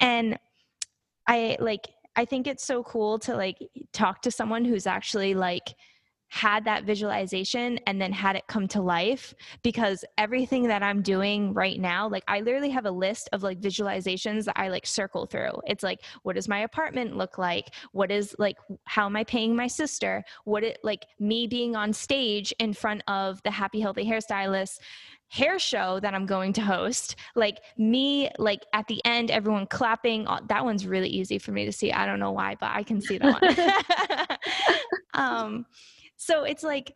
And 0.00 0.38
I 1.26 1.56
like 1.60 1.88
I 2.18 2.24
think 2.24 2.48
it's 2.48 2.64
so 2.64 2.82
cool 2.82 3.20
to 3.20 3.36
like 3.36 3.58
talk 3.92 4.22
to 4.22 4.32
someone 4.32 4.64
who's 4.64 4.88
actually 4.88 5.34
like 5.34 5.76
had 6.30 6.64
that 6.64 6.82
visualization 6.82 7.78
and 7.86 8.02
then 8.02 8.12
had 8.12 8.34
it 8.34 8.42
come 8.48 8.66
to 8.68 8.82
life 8.82 9.32
because 9.62 10.04
everything 10.18 10.66
that 10.66 10.82
I'm 10.82 11.00
doing 11.00 11.54
right 11.54 11.80
now, 11.80 12.08
like 12.08 12.24
I 12.26 12.40
literally 12.40 12.70
have 12.70 12.86
a 12.86 12.90
list 12.90 13.28
of 13.32 13.44
like 13.44 13.60
visualizations 13.60 14.46
that 14.46 14.58
I 14.58 14.66
like 14.68 14.84
circle 14.84 15.26
through. 15.26 15.52
It's 15.68 15.84
like, 15.84 16.00
what 16.24 16.34
does 16.34 16.48
my 16.48 16.58
apartment 16.58 17.16
look 17.16 17.38
like? 17.38 17.72
What 17.92 18.10
is 18.10 18.34
like, 18.36 18.56
how 18.84 19.06
am 19.06 19.14
I 19.14 19.22
paying 19.22 19.54
my 19.54 19.68
sister? 19.68 20.24
What 20.44 20.64
it 20.64 20.80
like 20.82 21.06
me 21.20 21.46
being 21.46 21.76
on 21.76 21.92
stage 21.92 22.52
in 22.58 22.74
front 22.74 23.02
of 23.06 23.40
the 23.44 23.52
happy, 23.52 23.78
healthy 23.78 24.04
hairstylist 24.04 24.80
hair 25.28 25.58
show 25.58 26.00
that 26.00 26.14
I'm 26.14 26.26
going 26.26 26.52
to 26.54 26.60
host, 26.62 27.16
like 27.34 27.58
me, 27.76 28.30
like 28.38 28.64
at 28.72 28.86
the 28.86 29.00
end, 29.04 29.30
everyone 29.30 29.66
clapping. 29.66 30.26
Uh, 30.26 30.40
that 30.48 30.64
one's 30.64 30.86
really 30.86 31.08
easy 31.08 31.38
for 31.38 31.52
me 31.52 31.64
to 31.64 31.72
see. 31.72 31.92
I 31.92 32.06
don't 32.06 32.20
know 32.20 32.32
why, 32.32 32.56
but 32.58 32.70
I 32.72 32.82
can 32.82 33.00
see 33.00 33.18
that 33.18 34.28
one. 34.28 34.38
um, 35.14 35.66
so 36.16 36.44
it's 36.44 36.62
like, 36.62 36.94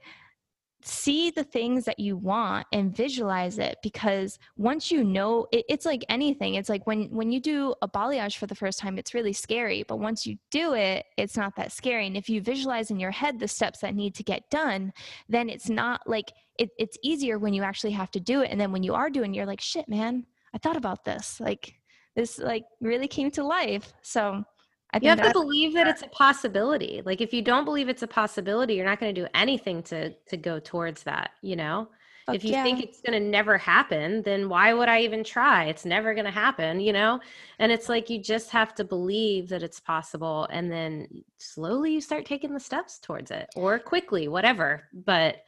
see 0.84 1.30
the 1.30 1.44
things 1.44 1.84
that 1.84 1.98
you 1.98 2.16
want 2.16 2.66
and 2.72 2.94
visualize 2.94 3.58
it 3.58 3.78
because 3.82 4.38
once 4.56 4.90
you 4.90 5.04
know 5.04 5.46
it, 5.52 5.64
it's 5.68 5.86
like 5.86 6.04
anything. 6.08 6.54
It's 6.54 6.68
like 6.68 6.86
when 6.86 7.04
when 7.10 7.30
you 7.30 7.40
do 7.40 7.74
a 7.82 7.88
balayage 7.88 8.36
for 8.36 8.46
the 8.46 8.54
first 8.54 8.78
time 8.78 8.98
it's 8.98 9.14
really 9.14 9.32
scary 9.32 9.82
but 9.82 9.98
once 9.98 10.26
you 10.26 10.36
do 10.50 10.74
it 10.74 11.06
it's 11.16 11.36
not 11.36 11.56
that 11.56 11.72
scary. 11.72 12.06
And 12.06 12.16
if 12.16 12.28
you 12.28 12.40
visualize 12.40 12.90
in 12.90 13.00
your 13.00 13.10
head 13.10 13.38
the 13.38 13.48
steps 13.48 13.80
that 13.80 13.94
need 13.94 14.14
to 14.16 14.22
get 14.22 14.48
done 14.50 14.92
then 15.28 15.48
it's 15.48 15.68
not 15.68 16.00
like 16.06 16.32
it, 16.58 16.70
it's 16.78 16.98
easier 17.02 17.38
when 17.38 17.54
you 17.54 17.62
actually 17.62 17.92
have 17.92 18.10
to 18.12 18.20
do 18.20 18.42
it. 18.42 18.50
And 18.50 18.60
then 18.60 18.72
when 18.72 18.82
you 18.82 18.94
are 18.94 19.10
doing 19.10 19.34
you're 19.34 19.46
like 19.46 19.60
shit 19.60 19.88
man 19.88 20.26
i 20.54 20.58
thought 20.58 20.76
about 20.76 21.04
this. 21.04 21.40
Like 21.40 21.74
this 22.14 22.38
like 22.38 22.64
really 22.80 23.08
came 23.08 23.30
to 23.32 23.44
life. 23.44 23.92
So 24.02 24.44
I 24.92 24.98
you 25.00 25.08
have 25.08 25.22
to 25.22 25.32
believe 25.32 25.72
that 25.74 25.86
it's 25.86 26.02
a 26.02 26.08
possibility. 26.08 27.02
Like 27.04 27.20
if 27.20 27.32
you 27.32 27.40
don't 27.40 27.64
believe 27.64 27.88
it's 27.88 28.02
a 28.02 28.06
possibility, 28.06 28.74
you're 28.74 28.84
not 28.84 29.00
going 29.00 29.14
to 29.14 29.20
do 29.20 29.26
anything 29.34 29.82
to 29.84 30.10
to 30.10 30.36
go 30.36 30.60
towards 30.60 31.02
that, 31.04 31.30
you 31.40 31.56
know? 31.56 31.88
Fuck 32.26 32.36
if 32.36 32.44
you 32.44 32.52
yeah. 32.52 32.62
think 32.62 32.80
it's 32.80 33.00
going 33.00 33.20
to 33.20 33.28
never 33.28 33.58
happen, 33.58 34.22
then 34.22 34.48
why 34.48 34.72
would 34.72 34.88
I 34.88 35.00
even 35.00 35.24
try? 35.24 35.64
It's 35.64 35.84
never 35.84 36.14
going 36.14 36.24
to 36.24 36.30
happen, 36.30 36.78
you 36.78 36.92
know? 36.92 37.20
And 37.58 37.72
it's 37.72 37.88
like 37.88 38.08
you 38.08 38.22
just 38.22 38.50
have 38.50 38.76
to 38.76 38.84
believe 38.84 39.48
that 39.48 39.64
it's 39.64 39.80
possible 39.80 40.46
and 40.50 40.70
then 40.70 41.08
slowly 41.38 41.94
you 41.94 42.00
start 42.00 42.24
taking 42.24 42.52
the 42.52 42.60
steps 42.60 43.00
towards 43.00 43.32
it 43.32 43.48
or 43.56 43.78
quickly, 43.80 44.28
whatever. 44.28 44.84
But 44.92 45.42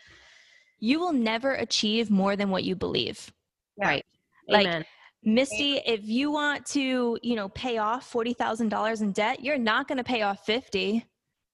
you 0.80 0.98
will 0.98 1.12
never 1.12 1.54
achieve 1.54 2.10
more 2.10 2.34
than 2.34 2.50
what 2.50 2.64
you 2.64 2.74
believe. 2.74 3.32
Right. 3.78 4.04
Like 4.48 4.66
Amen. 4.66 4.84
Misty, 5.24 5.80
if 5.86 6.00
you 6.04 6.30
want 6.30 6.66
to, 6.66 7.18
you 7.22 7.34
know, 7.36 7.48
pay 7.50 7.78
off 7.78 8.12
$40,000 8.12 9.02
in 9.02 9.12
debt, 9.12 9.42
you're 9.42 9.58
not 9.58 9.88
going 9.88 9.98
to 9.98 10.04
pay 10.04 10.22
off 10.22 10.44
50. 10.44 11.04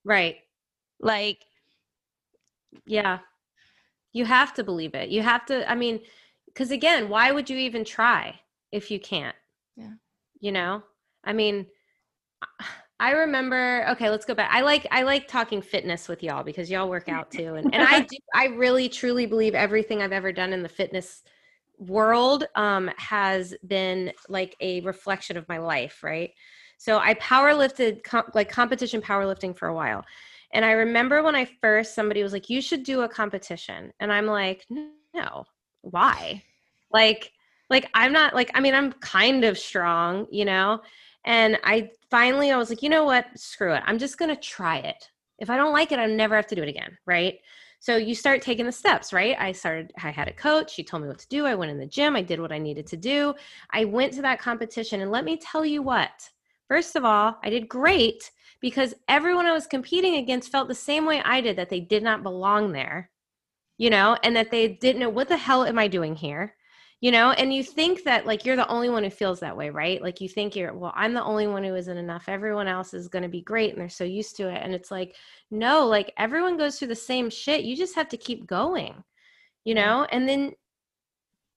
Right. 0.05 0.37
Like 1.01 1.45
yeah 2.87 3.18
you 4.12 4.25
have 4.25 4.55
to 4.55 4.64
believe 4.64 4.95
it. 4.95 5.09
You 5.09 5.23
have 5.23 5.45
to, 5.47 5.68
I 5.71 5.75
mean, 5.75 6.01
because 6.47 6.71
again, 6.71 7.09
why 7.09 7.31
would 7.33 7.49
you 7.49 7.57
even 7.59 7.85
try 7.85 8.39
if 8.73 8.91
you 8.91 8.99
can't? 8.99 9.37
Yeah. 9.77 9.93
You 10.41 10.53
know, 10.53 10.83
I 11.25 11.33
mean, 11.33 11.66
I 12.99 13.12
remember, 13.12 13.87
okay, 13.91 14.11
let's 14.11 14.25
go 14.25 14.35
back. 14.35 14.51
I 14.53 14.62
like, 14.62 14.87
I 14.91 15.03
like 15.03 15.29
talking 15.29 15.62
fitness 15.62 16.09
with 16.09 16.23
y'all 16.23 16.43
because 16.43 16.71
y'all 16.71 16.89
work 16.89 17.09
out 17.09 17.31
too. 17.31 17.55
And, 17.55 17.73
and 17.73 17.83
I 17.83 18.01
do, 18.11 18.16
I 18.35 18.47
really 18.47 18.89
truly 18.89 19.27
believe 19.27 19.55
everything 19.55 20.03
I've 20.03 20.12
ever 20.12 20.33
done 20.33 20.53
in 20.53 20.62
the 20.62 20.68
fitness 20.68 21.23
world 21.81 22.45
um, 22.55 22.91
has 22.97 23.55
been 23.66 24.12
like 24.28 24.55
a 24.61 24.81
reflection 24.83 25.37
of 25.37 25.49
my 25.49 25.59
life. 25.59 26.03
Right. 26.03 26.31
So 26.78 26.99
I 26.99 27.14
power 27.14 27.55
lifted 27.55 28.05
com- 28.05 28.31
like 28.35 28.49
competition 28.49 29.03
powerlifting 29.03 29.57
for 29.57 29.68
a 29.68 29.74
while. 29.74 30.05
And 30.53 30.64
I 30.64 30.72
remember 30.72 31.22
when 31.22 31.37
I 31.37 31.45
first, 31.61 31.95
somebody 31.95 32.22
was 32.22 32.33
like, 32.33 32.51
you 32.51 32.61
should 32.61 32.83
do 32.83 33.03
a 33.03 33.09
competition. 33.09 33.93
And 34.01 34.12
I'm 34.12 34.26
like, 34.26 34.66
no, 35.14 35.45
why? 35.83 36.43
Like, 36.93 37.33
like 37.68 37.89
I'm 37.95 38.12
not 38.12 38.35
like, 38.35 38.51
I 38.55 38.61
mean, 38.61 38.74
I'm 38.74 38.93
kind 38.95 39.45
of 39.45 39.59
strong, 39.59 40.26
you 40.31 40.45
know? 40.45 40.81
And 41.24 41.59
I 41.64 41.91
finally, 42.11 42.51
I 42.51 42.57
was 42.57 42.70
like, 42.70 42.83
you 42.83 42.89
know 42.89 43.05
what? 43.05 43.26
Screw 43.37 43.74
it. 43.74 43.83
I'm 43.87 43.99
just 43.99 44.18
going 44.18 44.35
to 44.35 44.41
try 44.41 44.78
it. 44.78 45.11
If 45.39 45.51
I 45.51 45.57
don't 45.57 45.72
like 45.72 45.93
it, 45.93 45.99
I 45.99 46.07
never 46.07 46.35
have 46.35 46.47
to 46.49 46.55
do 46.55 46.62
it 46.62 46.68
again. 46.68 46.97
Right. 47.07 47.39
So 47.81 47.97
you 47.97 48.14
start 48.14 48.43
taking 48.43 48.66
the 48.66 48.72
steps, 48.72 49.11
right? 49.11 49.35
I 49.39 49.53
started, 49.53 49.93
I 50.03 50.11
had 50.11 50.28
a 50.28 50.35
coach. 50.35 50.70
She 50.70 50.85
told 50.85 51.03
me 51.03 51.09
what 51.09 51.18
to 51.18 51.28
do. 51.28 51.47
I 51.47 51.55
went 51.55 51.72
in 51.72 51.78
the 51.78 51.87
gym. 51.87 52.14
I 52.14 52.20
did 52.20 52.39
what 52.39 52.53
I 52.53 52.59
needed 52.59 52.87
to 52.89 52.97
do. 52.99 53.35
I 53.70 53.87
went 53.87 54.12
to 54.14 54.22
that 54.22 54.39
competition. 54.39 55.01
And 55.01 55.11
let 55.11 55.24
me 55.24 55.39
tell 55.39 55.64
you 55.64 55.81
what, 55.81 56.28
first 56.68 56.95
of 56.95 57.07
all, 57.07 57.39
I 57.43 57.49
did 57.49 57.70
great 57.70 58.31
because 58.61 58.95
everyone 59.09 59.47
I 59.47 59.53
was 59.53 59.66
competing 59.66 60.16
against 60.16 60.53
felt 60.53 60.68
the 60.68 60.74
same 60.74 61.07
way 61.07 61.22
I 61.24 61.41
did 61.41 61.57
that 61.57 61.70
they 61.70 61.81
did 61.81 62.03
not 62.03 62.22
belong 62.22 62.72
there, 62.72 63.11
you 63.78 63.89
know, 63.89 64.14
and 64.22 64.37
that 64.37 64.51
they 64.51 64.68
didn't 64.68 65.01
know 65.01 65.09
what 65.09 65.28
the 65.28 65.39
hell 65.39 65.64
am 65.64 65.78
I 65.78 65.89
doing 65.89 66.14
here, 66.14 66.55
you 67.01 67.11
know, 67.11 67.30
and 67.30 67.53
you 67.53 67.64
think 67.64 68.05
that 68.05 68.26
like 68.26 68.44
you're 68.44 68.57
the 68.57 68.68
only 68.68 68.90
one 68.90 69.05
who 69.05 69.11
feels 69.11 69.40
that 69.40 69.57
way, 69.57 69.70
right? 69.70 70.03
Like 70.03 70.20
you 70.20 70.28
think 70.28 70.55
you're, 70.55 70.74
well, 70.74 70.92
I'm 70.94 71.14
the 71.14 71.24
only 71.24 71.46
one 71.46 71.64
who 71.64 71.74
isn't 71.74 71.96
enough. 71.96 72.24
Everyone 72.28 72.68
else 72.68 72.92
is 72.92 73.09
going 73.09 73.22
to 73.22 73.28
be 73.28 73.40
great 73.40 73.70
and 73.70 73.80
they're 73.80 73.88
so 73.88 74.05
used 74.05 74.36
to 74.36 74.48
it. 74.48 74.61
And 74.62 74.74
it's 74.74 74.90
like, 74.90 75.16
no, 75.51 75.86
like 75.86 76.12
everyone 76.18 76.59
goes 76.59 76.78
through 76.78 76.88
the 76.88 76.94
same 76.94 77.30
shit. 77.30 77.64
You 77.64 77.74
just 77.74 77.94
have 77.94 78.09
to 78.11 78.18
keep 78.18 78.46
going, 78.46 79.03
you 79.64 79.74
know, 79.74 80.07
and 80.12 80.28
then 80.28 80.53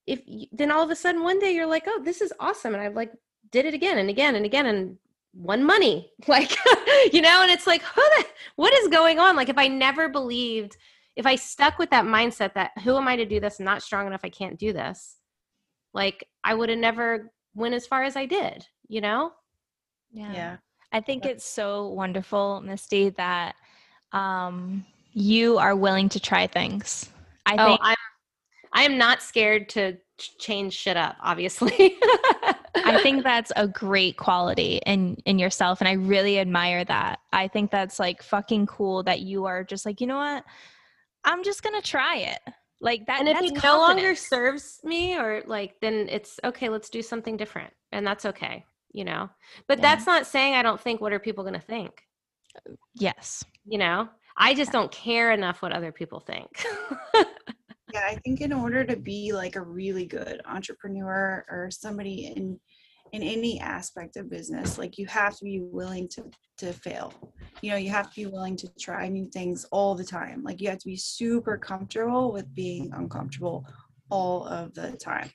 if 0.06 0.20
then 0.52 0.70
all 0.70 0.82
of 0.82 0.90
a 0.90 0.96
sudden 0.96 1.22
one 1.22 1.38
day 1.38 1.52
you're 1.52 1.66
like, 1.66 1.84
oh, 1.86 2.00
this 2.02 2.22
is 2.22 2.32
awesome. 2.40 2.72
And 2.74 2.82
I've 2.82 2.96
like 2.96 3.12
did 3.50 3.66
it 3.66 3.74
again 3.74 3.98
and 3.98 4.08
again 4.08 4.36
and 4.36 4.46
again 4.46 4.66
and 4.66 4.96
won 5.34 5.64
money 5.64 6.10
like 6.28 6.56
you 7.12 7.20
know 7.20 7.42
and 7.42 7.50
it's 7.50 7.66
like 7.66 7.82
what 8.56 8.72
is 8.74 8.88
going 8.88 9.18
on 9.18 9.34
like 9.34 9.48
if 9.48 9.58
i 9.58 9.66
never 9.66 10.08
believed 10.08 10.76
if 11.16 11.26
i 11.26 11.34
stuck 11.34 11.78
with 11.78 11.90
that 11.90 12.04
mindset 12.04 12.54
that 12.54 12.70
who 12.84 12.96
am 12.96 13.08
i 13.08 13.16
to 13.16 13.24
do 13.24 13.40
this 13.40 13.58
I'm 13.58 13.64
not 13.64 13.82
strong 13.82 14.06
enough 14.06 14.20
i 14.22 14.28
can't 14.28 14.58
do 14.58 14.72
this 14.72 15.16
like 15.94 16.26
i 16.42 16.54
would 16.54 16.68
have 16.68 16.78
never 16.78 17.32
went 17.54 17.74
as 17.74 17.86
far 17.86 18.02
as 18.02 18.16
i 18.16 18.26
did 18.26 18.66
you 18.88 19.00
know 19.00 19.32
yeah 20.12 20.32
yeah 20.32 20.56
i 20.92 21.00
think 21.00 21.24
it's 21.24 21.44
so 21.44 21.88
wonderful 21.88 22.60
misty 22.60 23.10
that 23.10 23.54
um 24.12 24.84
you 25.12 25.58
are 25.58 25.76
willing 25.76 26.08
to 26.08 26.20
try 26.20 26.46
things 26.46 27.10
i 27.46 27.54
oh, 27.54 27.66
think 27.66 27.80
i'm 27.82 27.96
i 28.72 28.82
am 28.82 28.98
not 28.98 29.22
scared 29.22 29.68
to 29.68 29.96
change 30.38 30.72
shit 30.74 30.96
up 30.96 31.16
obviously 31.22 31.96
I 32.76 33.02
think 33.02 33.22
that's 33.24 33.52
a 33.56 33.68
great 33.68 34.16
quality 34.16 34.80
in 34.86 35.16
in 35.24 35.38
yourself 35.38 35.80
and 35.80 35.88
I 35.88 35.92
really 35.92 36.38
admire 36.38 36.84
that. 36.84 37.20
I 37.32 37.48
think 37.48 37.70
that's 37.70 37.98
like 37.98 38.22
fucking 38.22 38.66
cool 38.66 39.02
that 39.04 39.20
you 39.20 39.46
are 39.46 39.64
just 39.64 39.86
like, 39.86 40.00
you 40.00 40.06
know 40.06 40.18
what? 40.18 40.44
I'm 41.24 41.42
just 41.42 41.62
going 41.62 41.80
to 41.80 41.86
try 41.86 42.16
it. 42.18 42.40
Like 42.84 43.06
that 43.06 43.20
And 43.20 43.28
if 43.30 43.40
it 43.40 43.62
no 43.62 43.78
longer 43.78 44.14
serves 44.14 44.78
me 44.84 45.16
or 45.16 45.42
like 45.46 45.76
then 45.80 46.06
it's 46.10 46.38
okay, 46.44 46.68
let's 46.68 46.90
do 46.90 47.00
something 47.00 47.34
different. 47.34 47.72
And 47.92 48.06
that's 48.06 48.26
okay, 48.26 48.62
you 48.92 49.04
know. 49.06 49.30
But 49.66 49.78
yeah. 49.78 49.82
that's 49.82 50.06
not 50.06 50.26
saying 50.26 50.52
I 50.52 50.62
don't 50.62 50.78
think 50.78 51.00
what 51.00 51.12
are 51.14 51.18
people 51.18 51.44
going 51.44 51.54
to 51.54 51.60
think? 51.60 52.02
Yes. 52.94 53.42
You 53.64 53.78
know. 53.78 54.10
I 54.36 54.52
just 54.54 54.68
yeah. 54.68 54.80
don't 54.80 54.92
care 54.92 55.32
enough 55.32 55.62
what 55.62 55.72
other 55.72 55.92
people 55.92 56.20
think. 56.20 56.66
yeah, 57.14 58.02
I 58.06 58.16
think 58.16 58.42
in 58.42 58.52
order 58.52 58.84
to 58.84 58.96
be 58.96 59.32
like 59.32 59.56
a 59.56 59.62
really 59.62 60.04
good 60.04 60.42
entrepreneur 60.44 61.46
or 61.48 61.70
somebody 61.70 62.34
in 62.36 62.60
in 63.14 63.22
any 63.22 63.60
aspect 63.60 64.16
of 64.16 64.28
business, 64.28 64.76
like 64.76 64.98
you 64.98 65.06
have 65.06 65.36
to 65.38 65.44
be 65.44 65.60
willing 65.60 66.08
to 66.08 66.24
to 66.58 66.72
fail. 66.72 67.14
You 67.62 67.70
know, 67.70 67.76
you 67.76 67.90
have 67.90 68.10
to 68.12 68.14
be 68.16 68.26
willing 68.26 68.56
to 68.56 68.68
try 68.78 69.08
new 69.08 69.26
things 69.26 69.64
all 69.70 69.94
the 69.94 70.04
time. 70.04 70.42
Like 70.42 70.60
you 70.60 70.68
have 70.68 70.78
to 70.78 70.86
be 70.86 70.96
super 70.96 71.56
comfortable 71.56 72.32
with 72.32 72.52
being 72.54 72.92
uncomfortable 72.92 73.66
all 74.10 74.46
of 74.46 74.74
the 74.74 74.92
time. 74.96 75.30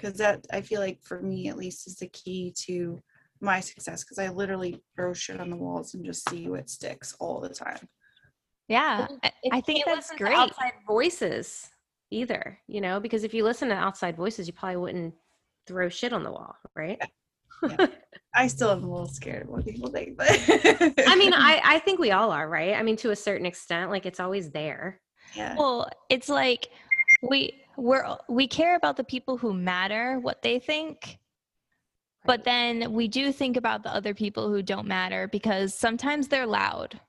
Cuz 0.00 0.14
that 0.14 0.44
I 0.52 0.60
feel 0.60 0.80
like 0.80 0.98
for 1.04 1.22
me 1.22 1.48
at 1.48 1.56
least 1.56 1.86
is 1.86 1.96
the 1.96 2.08
key 2.08 2.52
to 2.66 2.98
my 3.40 3.60
success 3.60 4.02
because 4.02 4.18
I 4.18 4.28
literally 4.28 4.82
throw 4.96 5.14
shit 5.14 5.40
on 5.40 5.50
the 5.50 5.56
walls 5.56 5.94
and 5.94 6.04
just 6.04 6.28
see 6.28 6.48
what 6.48 6.68
sticks 6.68 7.14
all 7.20 7.40
the 7.40 7.48
time. 7.48 7.88
Yeah, 8.66 9.06
I 9.52 9.60
think 9.60 9.84
that's 9.84 10.10
great. 10.16 10.36
outside 10.36 10.72
voices 10.86 11.68
either, 12.10 12.58
you 12.66 12.80
know, 12.80 12.98
because 12.98 13.22
if 13.22 13.34
you 13.34 13.44
listen 13.44 13.68
to 13.68 13.74
outside 13.74 14.16
voices, 14.16 14.48
you 14.48 14.52
probably 14.52 14.76
wouldn't 14.76 15.14
throw 15.66 15.88
shit 15.88 16.12
on 16.12 16.24
the 16.24 16.30
wall, 16.30 16.56
right? 16.74 17.00
Yeah. 17.68 17.86
I 18.34 18.46
still 18.46 18.70
am 18.70 18.84
a 18.84 18.90
little 18.90 19.08
scared 19.08 19.42
of 19.42 19.48
what 19.48 19.64
people 19.66 19.90
think, 19.90 20.16
but 20.16 20.28
I 20.30 21.16
mean, 21.16 21.32
I, 21.34 21.60
I 21.64 21.78
think 21.80 21.98
we 21.98 22.12
all 22.12 22.30
are, 22.30 22.48
right? 22.48 22.74
I 22.74 22.82
mean, 22.82 22.96
to 22.98 23.10
a 23.10 23.16
certain 23.16 23.44
extent, 23.44 23.90
like 23.90 24.06
it's 24.06 24.20
always 24.20 24.50
there. 24.50 25.00
Yeah. 25.34 25.56
Well, 25.58 25.88
it's 26.08 26.28
like 26.28 26.68
we 27.22 27.60
we're 27.76 28.04
we 28.28 28.46
care 28.46 28.76
about 28.76 28.96
the 28.96 29.04
people 29.04 29.36
who 29.36 29.52
matter, 29.52 30.18
what 30.20 30.42
they 30.42 30.58
think. 30.58 31.18
But 32.26 32.44
then 32.44 32.92
we 32.92 33.08
do 33.08 33.32
think 33.32 33.56
about 33.56 33.82
the 33.82 33.92
other 33.92 34.14
people 34.14 34.48
who 34.48 34.62
don't 34.62 34.86
matter 34.86 35.26
because 35.26 35.74
sometimes 35.74 36.28
they're 36.28 36.46
loud 36.46 37.00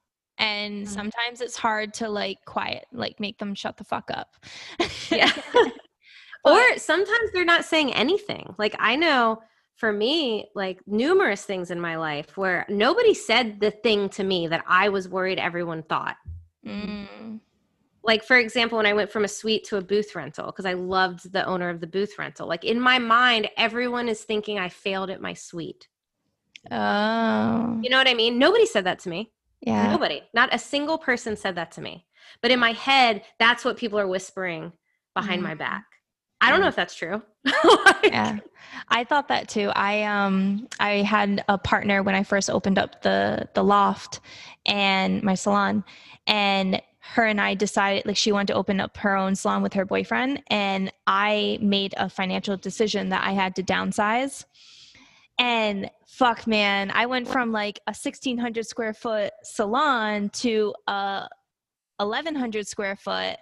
and 0.42 0.86
mm-hmm. 0.86 0.94
sometimes 0.94 1.40
it's 1.40 1.56
hard 1.56 1.94
to 1.94 2.10
like 2.10 2.38
quiet 2.46 2.86
like 2.92 3.20
make 3.20 3.38
them 3.38 3.56
shut 3.56 3.78
the 3.78 3.84
fuck 3.84 4.10
up 4.12 4.36
yeah 5.10 5.32
or 6.46 6.78
sometimes 6.78 7.32
they're 7.32 7.46
not 7.46 7.64
saying 7.64 7.94
anything 7.94 8.54
like 8.58 8.76
i 8.80 8.96
know 8.96 9.40
for 9.82 9.92
me 9.92 10.48
like 10.56 10.80
numerous 10.88 11.44
things 11.44 11.72
in 11.72 11.82
my 11.82 11.98
life 11.98 12.38
where 12.38 12.66
nobody 12.70 13.14
said 13.14 13.60
the 13.60 13.72
thing 13.72 14.08
to 14.08 14.24
me 14.24 14.48
that 14.48 14.64
i 14.68 14.88
was 14.88 15.10
worried 15.10 15.40
everyone 15.40 15.82
thought 15.84 16.16
mm. 16.66 17.40
like 18.04 18.24
for 18.24 18.38
example 18.38 18.78
when 18.78 18.86
i 18.86 18.94
went 18.94 19.12
from 19.12 19.26
a 19.26 19.28
suite 19.28 19.66
to 19.66 19.78
a 19.78 19.82
booth 19.82 20.16
rental 20.16 20.46
because 20.46 20.68
i 20.68 20.74
loved 20.74 21.34
the 21.34 21.44
owner 21.46 21.68
of 21.68 21.82
the 21.82 21.88
booth 21.88 22.14
rental 22.20 22.48
like 22.48 22.64
in 22.64 22.80
my 22.80 23.00
mind 23.00 23.50
everyone 23.58 24.08
is 24.08 24.22
thinking 24.24 24.60
i 24.60 24.70
failed 24.70 25.10
at 25.10 25.20
my 25.20 25.34
suite 25.34 25.88
oh 26.70 27.80
you 27.82 27.90
know 27.90 27.98
what 27.98 28.08
i 28.08 28.14
mean 28.14 28.38
nobody 28.38 28.66
said 28.66 28.86
that 28.86 29.00
to 29.00 29.10
me 29.10 29.32
yeah. 29.62 29.92
Nobody, 29.92 30.24
not 30.34 30.54
a 30.54 30.60
single 30.60 30.98
person 30.98 31.38
said 31.38 31.56
that 31.56 31.72
to 31.74 31.82
me. 31.82 32.06
But 32.42 32.52
in 32.52 32.60
my 32.60 32.72
head, 32.72 33.24
that's 33.40 33.64
what 33.64 33.78
people 33.78 34.00
are 34.00 34.08
whispering 34.08 34.72
behind 35.14 35.42
mm-hmm. 35.42 35.50
my 35.50 35.56
back. 35.56 35.86
I 36.42 36.50
don't 36.50 36.60
know 36.60 36.68
if 36.68 36.76
that's 36.76 36.96
true. 36.96 37.22
like, 37.46 38.12
yeah. 38.12 38.40
I 38.90 39.04
thought 39.04 39.28
that 39.30 39.48
too. 39.48 39.72
I 39.76 40.04
um 40.04 40.68
I 40.80 40.98
had 40.98 41.44
a 41.48 41.58
partner 41.58 42.04
when 42.04 42.16
I 42.16 42.24
first 42.24 42.50
opened 42.50 42.78
up 42.78 43.02
the 43.04 43.48
the 43.54 43.64
loft 43.64 44.20
and 44.66 45.24
my 45.24 45.36
salon 45.36 45.84
and 46.28 46.82
her 47.00 47.26
and 47.26 47.40
I 47.40 47.56
decided 47.56 48.06
like 48.06 48.18
she 48.18 48.32
wanted 48.32 48.48
to 48.48 48.54
open 48.54 48.80
up 48.80 48.98
her 48.98 49.16
own 49.16 49.36
salon 49.36 49.64
with 49.64 49.74
her 49.74 49.86
boyfriend 49.86 50.44
and 50.48 50.92
I 51.08 51.58
made 51.62 51.94
a 51.98 52.10
financial 52.10 52.58
decision 52.58 53.10
that 53.10 53.26
I 53.26 53.32
had 53.32 53.56
to 53.56 53.64
downsize 53.64 54.46
and 55.42 55.90
fuck, 56.06 56.46
man, 56.46 56.92
I 56.92 57.08
went 57.08 57.28
from 57.28 57.52
like 57.52 57.80
a 57.88 57.92
1600 57.92 58.64
square 58.66 58.94
foot 58.94 59.34
salon 59.44 60.30
to 60.34 60.76
a 60.86 61.28
1100 61.98 62.68
square 62.68 62.96
foot. 62.96 63.38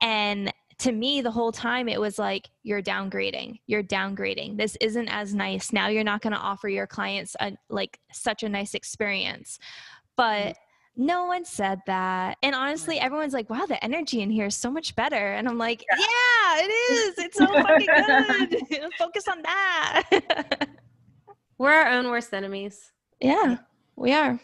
And 0.00 0.52
to 0.82 0.90
me, 0.90 1.20
the 1.20 1.30
whole 1.30 1.52
time 1.52 1.88
it 1.88 2.00
was 2.00 2.18
like, 2.18 2.50
you're 2.64 2.82
downgrading, 2.82 3.60
you're 3.68 3.84
downgrading. 3.84 4.56
This 4.56 4.76
isn't 4.80 5.08
as 5.08 5.32
nice. 5.32 5.72
Now 5.72 5.86
you're 5.86 6.02
not 6.02 6.22
going 6.22 6.32
to 6.32 6.38
offer 6.38 6.68
your 6.68 6.88
clients 6.88 7.36
a, 7.38 7.52
like 7.70 8.00
such 8.12 8.42
a 8.42 8.48
nice 8.48 8.74
experience. 8.74 9.58
Mm-hmm. 9.58 10.08
But 10.16 10.56
no 10.96 11.26
one 11.26 11.44
said 11.44 11.78
that. 11.86 12.36
And 12.42 12.56
honestly, 12.56 12.98
everyone's 12.98 13.32
like, 13.32 13.48
wow, 13.48 13.64
the 13.64 13.82
energy 13.82 14.22
in 14.22 14.30
here 14.30 14.46
is 14.46 14.56
so 14.56 14.72
much 14.72 14.96
better. 14.96 15.34
And 15.34 15.48
I'm 15.48 15.56
like, 15.56 15.84
yeah, 15.88 16.04
yeah 16.04 16.64
it 16.64 16.70
is. 16.70 17.14
It's 17.18 17.38
so 17.38 17.46
fucking 17.46 18.66
good. 18.68 18.92
Focus 18.98 19.28
on 19.28 19.40
that. 19.42 20.68
We're 21.58 21.70
our 21.70 21.92
own 21.92 22.10
worst 22.10 22.34
enemies. 22.34 22.90
Yeah, 23.20 23.58
we 23.94 24.12
are. 24.12 24.40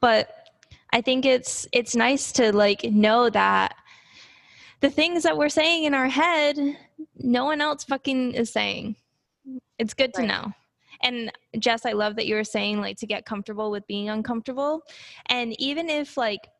But 0.00 0.28
I 0.92 1.00
think 1.00 1.24
it's 1.24 1.66
it's 1.72 1.96
nice 1.96 2.32
to 2.32 2.54
like 2.54 2.84
know 2.84 3.30
that 3.30 3.74
the 4.84 4.90
things 4.90 5.22
that 5.22 5.38
we're 5.38 5.48
saying 5.48 5.84
in 5.84 5.94
our 5.94 6.08
head, 6.08 6.58
no 7.16 7.46
one 7.46 7.62
else 7.62 7.84
fucking 7.84 8.32
is 8.32 8.52
saying. 8.52 8.94
It's 9.78 9.94
good 9.94 10.12
to 10.12 10.26
know. 10.26 10.52
And 11.02 11.32
Jess, 11.58 11.86
I 11.86 11.92
love 11.92 12.16
that 12.16 12.26
you 12.26 12.34
were 12.34 12.44
saying 12.44 12.82
like 12.82 12.98
to 12.98 13.06
get 13.06 13.24
comfortable 13.24 13.70
with 13.70 13.86
being 13.86 14.10
uncomfortable. 14.10 14.82
And 15.30 15.58
even 15.58 15.88
if 15.88 16.18
like 16.18 16.50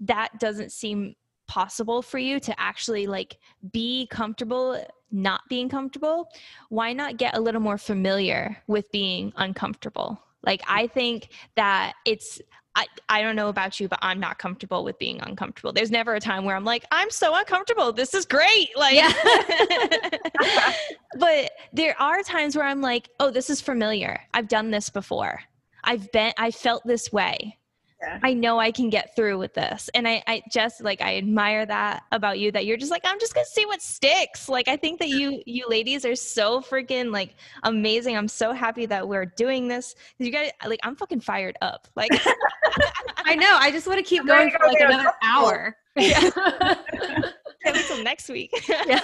that 0.00 0.40
doesn't 0.40 0.72
seem 0.72 1.16
possible 1.46 2.00
for 2.00 2.16
you 2.16 2.40
to 2.40 2.58
actually 2.58 3.06
like 3.06 3.36
be 3.74 4.08
comfortable 4.10 4.82
not 5.12 5.42
being 5.50 5.68
comfortable, 5.68 6.30
why 6.70 6.94
not 6.94 7.18
get 7.18 7.36
a 7.36 7.40
little 7.40 7.60
more 7.60 7.76
familiar 7.76 8.56
with 8.68 8.90
being 8.90 9.34
uncomfortable? 9.36 10.18
Like 10.46 10.62
I 10.66 10.86
think 10.86 11.28
that 11.56 11.92
it's 12.06 12.40
I, 12.76 12.86
I 13.08 13.22
don't 13.22 13.36
know 13.36 13.48
about 13.48 13.78
you, 13.78 13.88
but 13.88 13.98
I'm 14.02 14.18
not 14.18 14.38
comfortable 14.38 14.84
with 14.84 14.98
being 14.98 15.20
uncomfortable. 15.20 15.72
There's 15.72 15.90
never 15.90 16.14
a 16.14 16.20
time 16.20 16.44
where 16.44 16.56
I'm 16.56 16.64
like, 16.64 16.84
I'm 16.90 17.10
so 17.10 17.36
uncomfortable. 17.36 17.92
This 17.92 18.14
is 18.14 18.26
great. 18.26 18.70
Like, 18.76 18.96
yeah. 18.96 19.12
but 21.18 21.52
there 21.72 22.00
are 22.00 22.22
times 22.22 22.56
where 22.56 22.66
I'm 22.66 22.80
like, 22.80 23.08
oh, 23.20 23.30
this 23.30 23.48
is 23.48 23.60
familiar. 23.60 24.20
I've 24.32 24.48
done 24.48 24.70
this 24.70 24.90
before. 24.90 25.40
I've 25.84 26.10
been, 26.12 26.32
I 26.38 26.50
felt 26.50 26.82
this 26.84 27.12
way 27.12 27.58
yeah. 28.04 28.18
I 28.22 28.34
know 28.34 28.58
I 28.58 28.70
can 28.70 28.90
get 28.90 29.14
through 29.16 29.38
with 29.38 29.54
this. 29.54 29.88
And 29.94 30.06
I, 30.06 30.22
I 30.26 30.42
just 30.50 30.82
like 30.82 31.00
I 31.00 31.16
admire 31.16 31.66
that 31.66 32.02
about 32.12 32.38
you 32.38 32.52
that 32.52 32.66
you're 32.66 32.76
just 32.76 32.90
like, 32.90 33.02
I'm 33.04 33.18
just 33.18 33.34
gonna 33.34 33.46
see 33.46 33.66
what 33.66 33.82
sticks. 33.82 34.48
Like 34.48 34.68
I 34.68 34.76
think 34.76 34.98
that 35.00 35.08
you 35.08 35.42
you 35.46 35.66
ladies 35.68 36.04
are 36.04 36.16
so 36.16 36.60
freaking 36.60 37.12
like 37.12 37.34
amazing. 37.62 38.16
I'm 38.16 38.28
so 38.28 38.52
happy 38.52 38.86
that 38.86 39.06
we're 39.06 39.26
doing 39.26 39.68
this. 39.68 39.94
You 40.18 40.30
guys 40.30 40.50
like 40.66 40.80
I'm 40.82 40.96
fucking 40.96 41.20
fired 41.20 41.56
up. 41.62 41.88
Like 41.96 42.10
I 43.24 43.34
know. 43.34 43.56
I 43.60 43.70
just 43.70 43.86
want 43.86 43.98
to 43.98 44.04
keep 44.04 44.26
going 44.26 44.50
for 44.50 44.66
like 44.66 44.80
another 44.80 45.12
hour. 45.22 45.76
Yeah. 45.96 46.30
until 47.64 48.02
next 48.02 48.28
week. 48.28 48.50
yeah. 48.68 49.00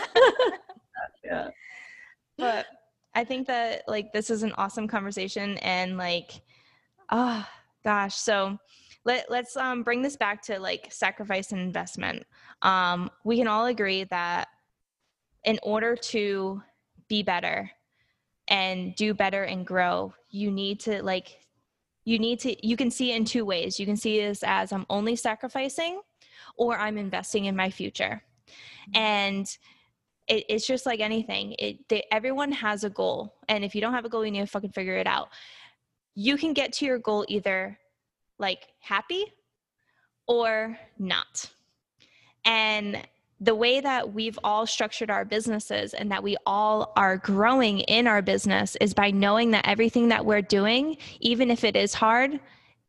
yeah. 1.24 1.48
But 2.36 2.66
I 3.14 3.24
think 3.24 3.46
that 3.48 3.82
like 3.88 4.12
this 4.12 4.30
is 4.30 4.42
an 4.42 4.52
awesome 4.56 4.86
conversation 4.86 5.58
and 5.58 5.96
like 5.96 6.42
ah 7.10 7.48
oh, 7.48 7.58
gosh 7.84 8.14
so 8.14 8.58
let, 9.04 9.30
let's 9.30 9.56
um, 9.56 9.82
bring 9.82 10.02
this 10.02 10.16
back 10.16 10.42
to 10.42 10.58
like 10.58 10.88
sacrifice 10.90 11.52
and 11.52 11.60
investment. 11.60 12.24
Um, 12.62 13.10
we 13.24 13.38
can 13.38 13.48
all 13.48 13.66
agree 13.66 14.04
that 14.04 14.48
in 15.44 15.58
order 15.62 15.96
to 15.96 16.62
be 17.08 17.22
better 17.22 17.70
and 18.48 18.94
do 18.94 19.14
better 19.14 19.44
and 19.44 19.66
grow, 19.66 20.12
you 20.28 20.50
need 20.50 20.80
to 20.80 21.02
like, 21.02 21.38
you 22.04 22.18
need 22.18 22.40
to, 22.40 22.66
you 22.66 22.76
can 22.76 22.90
see 22.90 23.12
it 23.12 23.16
in 23.16 23.24
two 23.24 23.44
ways. 23.44 23.80
You 23.80 23.86
can 23.86 23.96
see 23.96 24.20
this 24.20 24.42
as 24.42 24.72
I'm 24.72 24.86
only 24.90 25.16
sacrificing 25.16 26.00
or 26.56 26.76
I'm 26.78 26.98
investing 26.98 27.46
in 27.46 27.56
my 27.56 27.70
future. 27.70 28.22
And 28.94 29.46
it, 30.28 30.44
it's 30.48 30.66
just 30.66 30.86
like 30.86 31.00
anything. 31.00 31.54
It, 31.58 31.88
they, 31.88 32.04
everyone 32.12 32.52
has 32.52 32.84
a 32.84 32.90
goal. 32.90 33.34
And 33.48 33.64
if 33.64 33.74
you 33.74 33.80
don't 33.80 33.94
have 33.94 34.04
a 34.04 34.08
goal, 34.08 34.24
you 34.24 34.30
need 34.30 34.40
to 34.40 34.46
fucking 34.46 34.72
figure 34.72 34.96
it 34.96 35.06
out. 35.06 35.28
You 36.14 36.36
can 36.36 36.52
get 36.52 36.72
to 36.74 36.84
your 36.84 36.98
goal 36.98 37.24
either 37.28 37.78
like 38.40 38.68
happy 38.80 39.24
or 40.26 40.78
not. 40.98 41.50
And 42.44 43.06
the 43.40 43.54
way 43.54 43.80
that 43.80 44.12
we've 44.12 44.38
all 44.44 44.66
structured 44.66 45.10
our 45.10 45.24
businesses 45.24 45.94
and 45.94 46.10
that 46.10 46.22
we 46.22 46.36
all 46.44 46.92
are 46.96 47.16
growing 47.16 47.80
in 47.80 48.06
our 48.06 48.20
business 48.20 48.76
is 48.80 48.92
by 48.92 49.10
knowing 49.10 49.50
that 49.52 49.66
everything 49.66 50.08
that 50.08 50.24
we're 50.24 50.42
doing, 50.42 50.96
even 51.20 51.50
if 51.50 51.64
it 51.64 51.74
is 51.74 51.94
hard, 51.94 52.38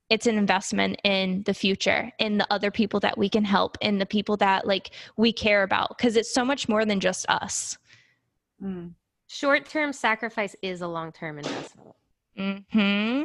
it's 0.09 0.27
an 0.27 0.37
investment 0.37 0.99
in 1.05 1.41
the 1.43 1.53
future, 1.53 2.11
in 2.19 2.37
the 2.37 2.45
other 2.51 2.69
people 2.69 2.99
that 2.99 3.17
we 3.17 3.29
can 3.29 3.45
help, 3.45 3.77
in 3.79 3.97
the 3.97 4.05
people 4.05 4.35
that 4.37 4.67
like 4.67 4.91
we 5.15 5.31
care 5.31 5.63
about, 5.63 5.97
because 5.97 6.17
it's 6.17 6.33
so 6.33 6.43
much 6.43 6.67
more 6.67 6.83
than 6.83 6.99
just 6.99 7.25
us. 7.29 7.77
Mm. 8.61 8.93
Short 9.27 9.69
term 9.69 9.93
sacrifice 9.93 10.53
is 10.61 10.81
a 10.81 10.87
long 10.87 11.13
term 11.13 11.37
investment. 11.37 11.95
Hmm. 12.35 13.23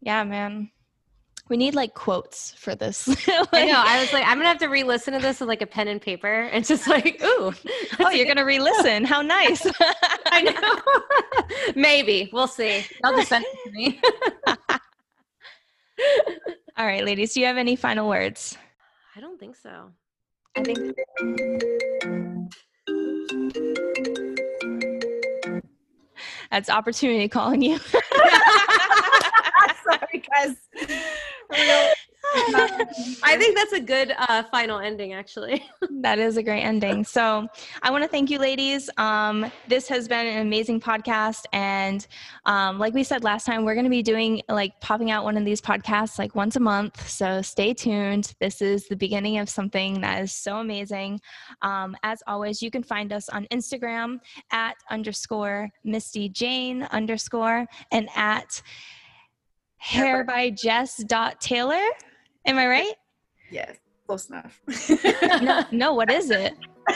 Yeah, 0.00 0.24
man. 0.24 0.70
We 1.50 1.58
need 1.58 1.74
like 1.74 1.92
quotes 1.92 2.52
for 2.52 2.74
this. 2.74 3.06
like, 3.06 3.28
I 3.52 3.66
know. 3.66 3.82
I 3.84 4.00
was 4.00 4.12
like, 4.14 4.24
I'm 4.26 4.38
gonna 4.38 4.48
have 4.48 4.58
to 4.58 4.68
re-listen 4.68 5.12
to 5.12 5.20
this 5.20 5.40
with 5.40 5.48
like 5.48 5.60
a 5.60 5.66
pen 5.66 5.88
and 5.88 6.00
paper, 6.00 6.44
and 6.44 6.64
just 6.64 6.88
like, 6.88 7.22
ooh, 7.22 7.52
oh, 8.00 8.10
you're 8.10 8.26
gonna 8.26 8.46
re-listen? 8.46 9.04
How 9.04 9.20
nice! 9.20 9.66
I 10.26 10.40
know. 10.42 11.72
Maybe 11.76 12.30
we'll 12.32 12.48
see. 12.48 12.84
I'll 13.04 13.14
just 13.14 13.28
send 13.28 13.44
it 13.46 13.58
to 13.64 13.70
me. 13.72 14.00
All 16.76 16.86
right, 16.86 17.04
ladies. 17.04 17.34
Do 17.34 17.40
you 17.40 17.46
have 17.46 17.58
any 17.58 17.76
final 17.76 18.08
words? 18.08 18.56
I 19.14 19.20
don't 19.20 19.38
think 19.38 19.56
so. 19.56 19.90
I 20.56 20.62
think. 20.62 20.94
That's 26.50 26.70
opportunity 26.70 27.28
calling 27.28 27.60
you. 27.60 27.78
Sorry, 29.84 30.22
guys. 30.32 30.56
I 32.36 33.36
think 33.38 33.56
that's 33.56 33.72
a 33.72 33.80
good 33.80 34.12
uh, 34.16 34.42
final 34.44 34.80
ending, 34.80 35.12
actually. 35.12 35.64
that 36.00 36.18
is 36.18 36.36
a 36.36 36.42
great 36.42 36.62
ending. 36.62 37.04
So 37.04 37.46
I 37.82 37.90
want 37.90 38.02
to 38.02 38.08
thank 38.08 38.30
you, 38.30 38.38
ladies. 38.38 38.90
Um, 38.96 39.50
this 39.68 39.86
has 39.88 40.08
been 40.08 40.26
an 40.26 40.40
amazing 40.40 40.80
podcast. 40.80 41.44
And 41.52 42.04
um, 42.46 42.78
like 42.78 42.92
we 42.92 43.04
said 43.04 43.22
last 43.22 43.44
time, 43.44 43.64
we're 43.64 43.74
going 43.74 43.84
to 43.84 43.90
be 43.90 44.02
doing 44.02 44.42
like 44.48 44.80
popping 44.80 45.10
out 45.10 45.22
one 45.22 45.36
of 45.36 45.44
these 45.44 45.60
podcasts 45.60 46.18
like 46.18 46.34
once 46.34 46.56
a 46.56 46.60
month. 46.60 47.08
So 47.08 47.40
stay 47.40 47.72
tuned. 47.72 48.34
This 48.40 48.60
is 48.60 48.88
the 48.88 48.96
beginning 48.96 49.38
of 49.38 49.48
something 49.48 50.00
that 50.00 50.22
is 50.22 50.32
so 50.32 50.56
amazing. 50.56 51.20
Um, 51.62 51.96
as 52.02 52.22
always, 52.26 52.62
you 52.62 52.70
can 52.70 52.82
find 52.82 53.12
us 53.12 53.28
on 53.28 53.46
Instagram 53.52 54.18
at 54.50 54.74
underscore 54.90 55.70
Misty 55.84 56.28
Jane 56.28 56.82
underscore 56.84 57.66
and 57.92 58.08
at 58.16 58.60
hair 59.84 60.24
by 60.24 60.48
Jess 60.50 60.96
dot 61.04 61.40
Taylor. 61.40 61.82
Am 62.46 62.56
I 62.58 62.66
right? 62.66 62.94
Yes, 63.50 63.76
close 64.06 64.30
enough. 64.30 64.60
no, 65.42 65.64
no, 65.70 65.94
what 65.94 66.10
is 66.10 66.30
it? 66.30 66.54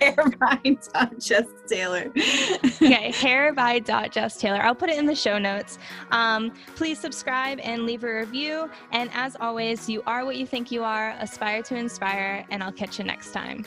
hair 0.00 0.16
by 0.40 0.60
dot 0.92 1.18
Jess 1.20 1.46
Taylor. 1.68 2.12
okay, 2.16 3.12
hair 3.12 3.52
by 3.52 3.78
dot 3.78 4.10
Jess 4.10 4.38
Taylor. 4.38 4.60
I'll 4.60 4.74
put 4.74 4.90
it 4.90 4.98
in 4.98 5.06
the 5.06 5.14
show 5.14 5.38
notes. 5.38 5.78
Um, 6.10 6.52
please 6.74 6.98
subscribe 6.98 7.60
and 7.62 7.86
leave 7.86 8.02
a 8.02 8.12
review. 8.12 8.68
And 8.90 9.08
as 9.14 9.36
always, 9.40 9.88
you 9.88 10.02
are 10.06 10.24
what 10.24 10.36
you 10.36 10.46
think 10.46 10.72
you 10.72 10.82
are. 10.82 11.10
Aspire 11.20 11.62
to 11.64 11.76
inspire, 11.76 12.44
and 12.50 12.62
I'll 12.62 12.72
catch 12.72 12.98
you 12.98 13.04
next 13.04 13.30
time. 13.32 13.64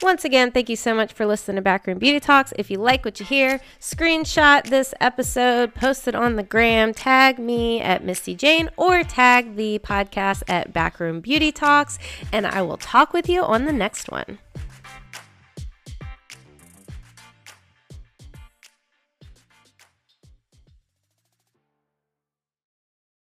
Once 0.00 0.24
again, 0.24 0.52
thank 0.52 0.68
you 0.68 0.76
so 0.76 0.94
much 0.94 1.12
for 1.12 1.26
listening 1.26 1.56
to 1.56 1.62
Backroom 1.62 1.98
Beauty 1.98 2.20
Talks. 2.20 2.52
If 2.56 2.70
you 2.70 2.78
like 2.78 3.04
what 3.04 3.18
you 3.18 3.26
hear, 3.26 3.60
screenshot 3.80 4.64
this 4.68 4.94
episode, 5.00 5.74
post 5.74 6.06
it 6.06 6.14
on 6.14 6.36
the 6.36 6.44
gram, 6.44 6.94
tag 6.94 7.40
me 7.40 7.80
at 7.80 8.04
Misty 8.04 8.36
Jane, 8.36 8.70
or 8.76 9.02
tag 9.02 9.56
the 9.56 9.80
podcast 9.80 10.44
at 10.46 10.72
Backroom 10.72 11.20
Beauty 11.20 11.50
Talks, 11.50 11.98
and 12.32 12.46
I 12.46 12.62
will 12.62 12.76
talk 12.76 13.12
with 13.12 13.28
you 13.28 13.42
on 13.42 13.64
the 13.64 13.72
next 13.72 14.08
one. 14.08 14.38